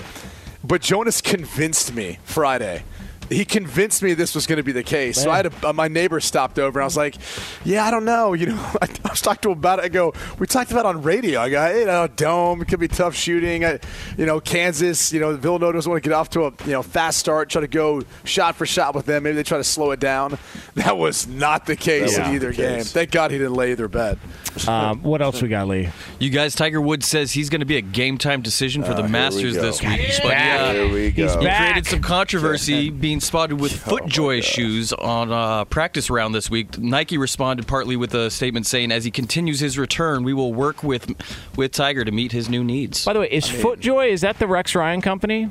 But 0.63 0.81
Jonas 0.81 1.21
convinced 1.21 1.93
me 1.93 2.19
Friday. 2.23 2.83
He 3.29 3.45
convinced 3.45 4.01
me 4.03 4.13
this 4.13 4.33
was 4.35 4.47
going 4.47 4.57
to 4.57 4.63
be 4.63 4.71
the 4.71 4.83
case. 4.83 5.21
So 5.21 5.29
I 5.31 5.37
had 5.37 5.45
a, 5.47 5.69
uh, 5.69 5.73
my 5.73 5.87
neighbor 5.87 6.19
stopped 6.19 6.57
over 6.59 6.79
and 6.79 6.83
I 6.83 6.87
was 6.87 6.97
like, 6.97 7.15
"Yeah, 7.63 7.85
I 7.85 7.91
don't 7.91 8.05
know. 8.05 8.33
You 8.39 8.47
know, 8.47 8.55
I, 8.81 8.87
I 9.05 9.09
was 9.09 9.21
talking 9.21 9.41
to 9.41 9.51
him 9.51 9.57
about 9.57 9.79
it. 9.79 9.85
I 9.85 9.89
go, 9.89 10.13
we 10.39 10.47
talked 10.47 10.71
about 10.71 10.81
it 10.85 10.89
on 10.89 11.01
radio. 11.03 11.41
I 11.41 11.49
go, 11.49 11.67
you 11.77 11.85
know, 11.85 12.07
dome 12.07 12.61
it 12.61 12.67
could 12.69 12.79
be 12.79 12.87
tough 12.87 13.15
shooting. 13.15 13.65
I, 13.65 13.79
you 14.17 14.25
know, 14.25 14.39
Kansas. 14.39 15.11
You 15.13 15.19
know, 15.19 15.35
Villanova 15.35 15.73
doesn't 15.73 15.89
want 15.89 16.01
to 16.03 16.09
get 16.09 16.15
off 16.15 16.29
to 16.31 16.45
a 16.45 16.51
you 16.65 16.71
know 16.71 16.81
fast 16.83 17.19
start. 17.19 17.49
Try 17.49 17.61
to 17.61 17.67
go 17.67 18.01
shot 18.23 18.55
for 18.55 18.65
shot 18.65 18.95
with 18.95 19.05
them. 19.05 19.23
Maybe 19.23 19.35
they 19.35 19.43
try 19.43 19.57
to 19.57 19.63
slow 19.63 19.91
it 19.91 19.99
down. 19.99 20.37
That 20.75 20.97
was 20.97 21.27
not 21.27 21.65
the 21.65 21.75
case 21.75 22.15
That 22.15 22.27
in 22.29 22.35
either 22.35 22.51
the 22.51 22.55
game. 22.55 22.83
Thank 22.83 23.11
God 23.11 23.31
he 23.31 23.37
didn't 23.37 23.55
lay 23.55 23.71
either 23.73 23.89
bet. 23.89 24.17
Um, 24.65 25.03
what 25.03 25.21
else 25.21 25.41
we 25.41 25.49
got, 25.49 25.67
Lee? 25.67 25.89
You 26.19 26.29
guys, 26.29 26.55
Tiger 26.55 26.79
Woods 26.79 27.05
says 27.05 27.33
he's 27.33 27.49
going 27.49 27.59
to 27.59 27.65
be 27.65 27.75
a 27.75 27.81
game 27.81 28.17
time 28.17 28.41
decision 28.41 28.83
for 28.83 28.91
Oh, 28.91 28.95
the 28.95 29.01
here 29.01 29.05
we 29.07 29.11
Masters 29.11 29.55
this 29.55 29.81
week. 29.81 29.99
He's 29.99 30.19
But 30.21 30.29
back. 30.29 30.59
yeah, 30.59 30.73
Here 30.83 30.93
we 30.93 31.09
He's 31.09 31.33
he 31.35 31.43
back. 31.43 31.71
created 31.73 31.85
some 31.87 32.01
controversy 32.01 32.89
being 32.89 33.18
spotted 33.19 33.59
with 33.59 33.73
Oh, 33.87 33.91
foot 33.91 34.09
shoes 34.41 34.93
on 34.93 35.31
a 35.31 35.65
practice 35.65 36.09
round 36.09 36.33
this 36.35 36.49
week. 36.49 36.77
Nike 36.77 37.17
responded 37.17 37.67
partly 37.67 37.95
with 37.95 38.13
a 38.13 38.29
statement 38.29 38.65
saying, 38.65 38.91
"As 38.91 39.05
he 39.05 39.11
continues 39.11 39.59
his 39.59 39.77
return, 39.77 40.23
we 40.23 40.33
will 40.33 40.53
work 40.53 40.83
with 40.83 41.13
with 41.55 41.71
Tiger 41.71 42.03
to 42.05 42.11
meet 42.11 42.31
his 42.31 42.49
new 42.49 42.63
needs." 42.63 43.05
By 43.05 43.13
the 43.13 43.19
way, 43.19 43.29
is 43.31 43.45
FootJoy 43.45 44.09
is 44.09 44.21
that 44.21 44.39
the 44.39 44.47
Rex 44.47 44.75
Ryan 44.75 45.01
company? 45.01 45.49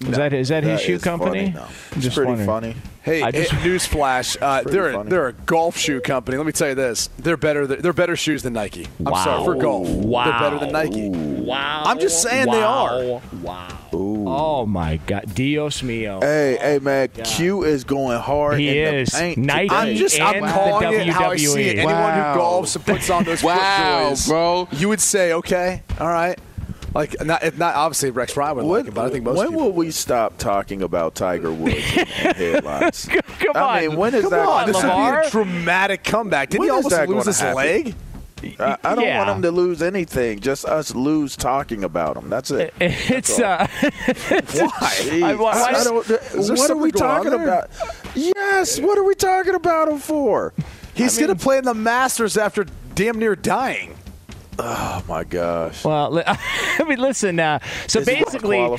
Is 0.00 0.16
that 0.16 0.32
is 0.32 0.48
that 0.48 0.64
his 0.64 0.80
shoe 0.80 0.94
is 0.94 1.02
company? 1.04 1.52
funny, 1.52 1.54
no. 1.54 1.66
It's 1.92 2.04
just 2.04 2.16
pretty 2.16 2.28
wondering. 2.30 2.46
funny. 2.48 2.76
Hey, 3.02 3.22
I 3.22 3.30
just- 3.30 3.50
hey, 3.52 3.68
newsflash! 3.68 4.36
Uh, 4.40 4.62
they're 4.62 4.90
a, 4.90 4.92
funny. 4.94 5.10
they're 5.10 5.28
a 5.28 5.32
golf 5.32 5.76
shoe 5.76 6.00
company. 6.00 6.36
Let 6.38 6.46
me 6.46 6.52
tell 6.52 6.68
you 6.70 6.74
this: 6.74 7.08
they're 7.18 7.36
better. 7.36 7.66
They're 7.66 7.92
better 7.92 8.16
shoes 8.16 8.42
than 8.42 8.54
Nike. 8.54 8.86
I'm 9.06 9.14
sorry 9.14 9.44
for 9.44 9.54
golf. 9.56 9.88
Wow. 9.88 10.24
They're 10.24 10.40
better 10.40 10.58
than 10.58 10.72
Nike. 10.72 11.08
Wow! 11.10 11.82
I'm 11.84 11.98
just 11.98 12.22
saying 12.22 12.46
they 12.46 12.60
wow. 12.62 13.20
Wow! 13.42 13.68
Oh 13.92 14.66
my 14.66 14.96
God, 15.06 15.34
Dios 15.34 15.82
mío! 15.82 16.22
Hey, 16.22 16.56
hey, 16.60 16.78
man, 16.78 17.08
Q 17.08 17.64
is 17.64 17.84
going 17.84 18.18
hard 18.20 18.58
He 18.58 18.78
in 18.78 18.94
is. 18.94 19.10
the 19.10 19.18
paint. 19.18 19.38
Nike 19.38 19.68
today. 19.68 19.76
I'm 19.76 19.96
just 19.96 20.20
I'm 20.20 20.34
and 20.36 20.44
the 20.46 20.50
calling 20.50 20.92
it 20.94 21.06
how 21.08 21.30
I 21.30 21.36
see 21.36 21.44
it. 21.62 21.76
WWE. 21.76 21.78
Anyone 21.78 21.94
Wow. 21.94 22.32
who 22.34 22.40
golfs 22.40 22.76
and 22.76 22.86
puts 22.86 23.10
on 23.10 23.24
those 23.24 23.42
Wow, 23.42 23.56
FootJoys, 24.12 24.28
bro. 24.28 24.68
you 24.72 24.88
would 24.88 25.00
say, 25.00 25.32
okay, 25.34 25.82
all 26.00 26.08
right. 26.08 26.38
Like 26.94 27.24
not, 27.24 27.42
if 27.44 27.56
not 27.56 27.76
obviously 27.76 28.10
Rex 28.10 28.36
Ryan 28.36 28.56
would 28.56 28.64
like 28.64 28.70
When, 28.84 28.86
it, 28.88 28.94
but 28.94 29.06
I 29.06 29.10
think 29.10 29.24
most 29.24 29.38
when 29.38 29.54
will 29.54 29.72
we 29.72 29.90
stop 29.92 30.38
talking 30.38 30.82
about 30.82 31.14
Tiger 31.14 31.52
Woods 31.52 31.76
in 31.76 32.06
headlines? 32.06 33.08
Come 33.08 33.52
I 33.54 33.60
on, 33.84 33.88
mean, 33.90 33.96
when 33.98 34.14
is 34.14 34.22
Come 34.22 34.30
that? 34.30 34.48
on, 34.48 34.66
this 34.66 34.76
would 34.82 34.82
be 34.82 35.26
a 35.26 35.30
dramatic 35.30 36.02
comeback. 36.02 36.50
Didn't 36.50 36.60
When 36.60 36.66
he 36.68 36.70
almost 36.74 37.08
lose 37.08 37.26
his 37.26 37.40
happen? 37.40 37.56
leg? 37.56 37.94
I, 38.58 38.76
I 38.82 38.94
don't 38.94 39.04
Yeah. 39.04 39.18
want 39.18 39.30
him 39.30 39.42
to 39.42 39.50
lose 39.50 39.82
anything. 39.82 40.40
Just 40.40 40.64
us 40.64 40.94
lose 40.94 41.36
talking 41.36 41.84
about 41.84 42.16
him. 42.16 42.30
That's 42.30 42.50
it. 42.50 42.72
It's 42.80 43.38
uh, 43.38 43.66
Why? 44.28 45.20
I- 45.22 45.34
why- 45.38 45.52
I 45.52 45.84
don't- 45.84 46.08
what 46.08 46.70
are 46.70 46.76
we 46.76 46.90
talking 46.90 47.34
about? 47.34 47.70
Yes, 48.14 48.80
what 48.80 48.98
are 48.98 49.04
we 49.04 49.14
talking 49.14 49.54
about 49.54 49.88
him 49.88 49.98
for? 49.98 50.54
He's 50.94 51.18
going 51.18 51.28
to 51.28 51.36
play 51.40 51.58
in 51.58 51.64
the 51.64 51.74
Masters 51.74 52.36
after 52.36 52.66
damn 52.94 53.18
near 53.18 53.36
dying. 53.36 53.94
Oh 54.62 55.02
my 55.08 55.24
gosh. 55.24 55.84
well. 55.84 56.22
I 56.26 56.84
mean, 56.86 56.98
listen. 57.00 57.38
Uh, 57.40 57.58
so 57.86 58.00
Is 58.00 58.06
basically, 58.06 58.76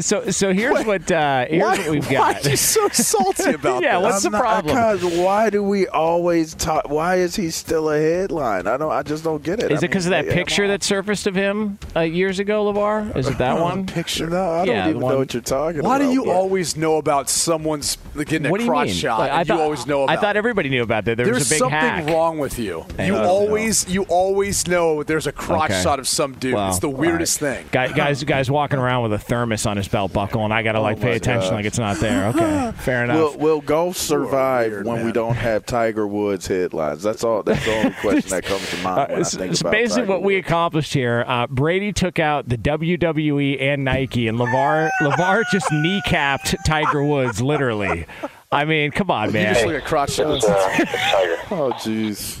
so 0.00 0.30
so 0.30 0.52
here's 0.52 0.84
what 0.86 1.10
uh, 1.10 1.46
here's 1.46 1.62
why, 1.62 1.76
what 1.78 1.90
we've 1.90 2.08
got. 2.08 2.34
why 2.34 2.40
are 2.40 2.50
you 2.50 2.56
so 2.56 2.88
salty 2.92 3.50
about 3.52 3.82
Yeah, 3.82 3.98
that? 4.00 4.02
what's 4.02 4.22
the 4.22 4.30
problem? 4.30 4.74
Because 4.74 5.04
why 5.04 5.50
do 5.50 5.62
we 5.62 5.86
always 5.88 6.54
talk? 6.54 6.88
Why 6.88 7.16
is 7.16 7.36
he 7.36 7.50
still 7.50 7.90
a 7.90 7.98
headline? 7.98 8.66
I 8.66 8.76
don't. 8.76 8.90
I 8.92 9.02
just 9.02 9.24
don't 9.24 9.42
get 9.42 9.62
it. 9.62 9.70
Is 9.70 9.82
I 9.82 9.86
it 9.86 9.88
because 9.88 10.06
of 10.06 10.10
that 10.10 10.26
yeah, 10.26 10.34
picture 10.34 10.66
that 10.68 10.82
surfaced 10.82 11.26
of 11.26 11.34
him 11.34 11.78
uh, 11.94 12.00
years 12.00 12.38
ago, 12.38 12.72
LaVar? 12.72 13.16
Is 13.16 13.28
it 13.28 13.38
that 13.38 13.60
one? 13.60 13.86
Picture. 13.86 14.28
No, 14.28 14.42
I 14.50 14.64
don't 14.64 14.74
Yeah, 14.74 14.88
even 14.88 15.00
one- 15.00 15.12
know 15.12 15.18
what 15.18 15.34
you're 15.34 15.42
talking 15.42 15.82
Why 15.82 15.96
about. 15.96 16.04
Why 16.06 16.06
do 16.06 16.12
you 16.12 16.24
but- 16.24 16.34
always 16.34 16.76
know 16.76 16.96
about 16.96 17.28
someone's 17.28 17.98
getting 18.16 18.46
a 18.46 18.50
What 18.50 18.58
do 18.60 18.64
you 18.64 18.72
mean? 18.72 18.88
shot? 18.88 19.18
Like, 19.20 19.30
I 19.30 19.44
thought 19.44 19.56
you 19.56 19.60
always 19.62 19.86
know 19.86 20.04
about. 20.04 20.16
I 20.16 20.20
thought 20.20 20.36
everybody 20.36 20.68
knew 20.68 20.82
about 20.82 21.04
that. 21.06 21.16
There 21.16 21.26
There's 21.26 21.38
was 21.40 21.48
a 21.48 21.54
big 21.54 21.58
something 21.58 21.78
hack. 21.78 22.06
wrong 22.08 22.38
with 22.38 22.58
you. 22.58 22.84
You 22.98 23.16
always, 23.16 23.88
you 23.88 24.02
always 24.04 24.66
know 24.68 25.02
there's 25.02 25.17
a 25.26 25.32
crotch 25.32 25.70
Okay. 25.70 25.82
shot 25.82 25.98
of 25.98 26.06
some 26.06 26.34
dude. 26.34 26.54
Well, 26.54 26.68
it's 26.68 26.78
the 26.78 26.88
weirdest 26.88 27.42
all 27.42 27.48
right. 27.48 27.56
thing. 27.58 27.66
Guy, 27.72 27.88
guys, 27.88 28.22
guys 28.24 28.50
walking 28.50 28.78
around 28.78 29.02
with 29.02 29.12
a 29.12 29.18
thermos 29.18 29.66
on 29.66 29.76
his 29.76 29.88
belt 29.88 30.12
buckle, 30.12 30.44
and 30.44 30.54
I 30.54 30.62
gotta 30.62 30.80
like 30.80 30.98
Oh 30.98 31.02
pay 31.02 31.16
attention 31.16 31.50
gosh. 31.50 31.56
like 31.56 31.64
it's 31.64 31.78
not 31.78 31.96
there. 31.98 32.28
Okay, 32.38 32.72
fair 32.78 33.04
enough. 33.04 33.16
Will, 33.36 33.38
will 33.38 33.60
golf 33.60 33.96
survive 33.96 34.70
weird, 34.70 34.86
when 34.86 35.04
we 35.04 35.12
don't 35.12 35.34
have 35.34 35.64
Tiger 35.66 36.06
Woods 36.06 36.46
headlines? 36.46 37.02
That's 37.02 37.24
all. 37.24 37.42
That's 37.42 37.64
the 37.64 37.74
only 37.76 37.90
question 38.00 38.30
that 38.30 38.44
comes 38.44 38.68
to 38.70 38.76
mind 38.82 39.08
when 39.10 39.16
Uh, 39.18 39.20
I 39.20 39.22
so- 39.22 39.38
think 39.38 39.56
so 39.56 39.60
about 39.62 39.72
basically, 39.72 40.02
Tiger 40.02 40.12
what 40.12 40.22
we 40.22 40.36
accomplished 40.36 40.92
here, 40.94 41.24
uh, 41.26 41.46
Brady 41.48 41.92
took 41.92 42.18
out 42.18 42.48
the 42.48 42.56
WWE 42.58 43.60
and 43.60 43.84
Nike, 43.84 44.28
and 44.28 44.38
LaVar 44.38 44.90
LaVar 45.02 45.44
just 45.50 45.70
kneecapped 45.70 46.54
Tiger 46.66 47.02
Woods, 47.02 47.40
literally. 47.42 48.06
I 48.50 48.64
mean, 48.64 48.90
come 48.92 49.10
on, 49.10 49.26
You 49.26 49.32
just 49.42 49.60
man. 49.60 49.66
look 49.72 49.82
at 49.82 49.86
crotch 49.86 50.12
shots. 50.12 50.44
Oh, 51.50 51.70
jeez. 51.78 52.40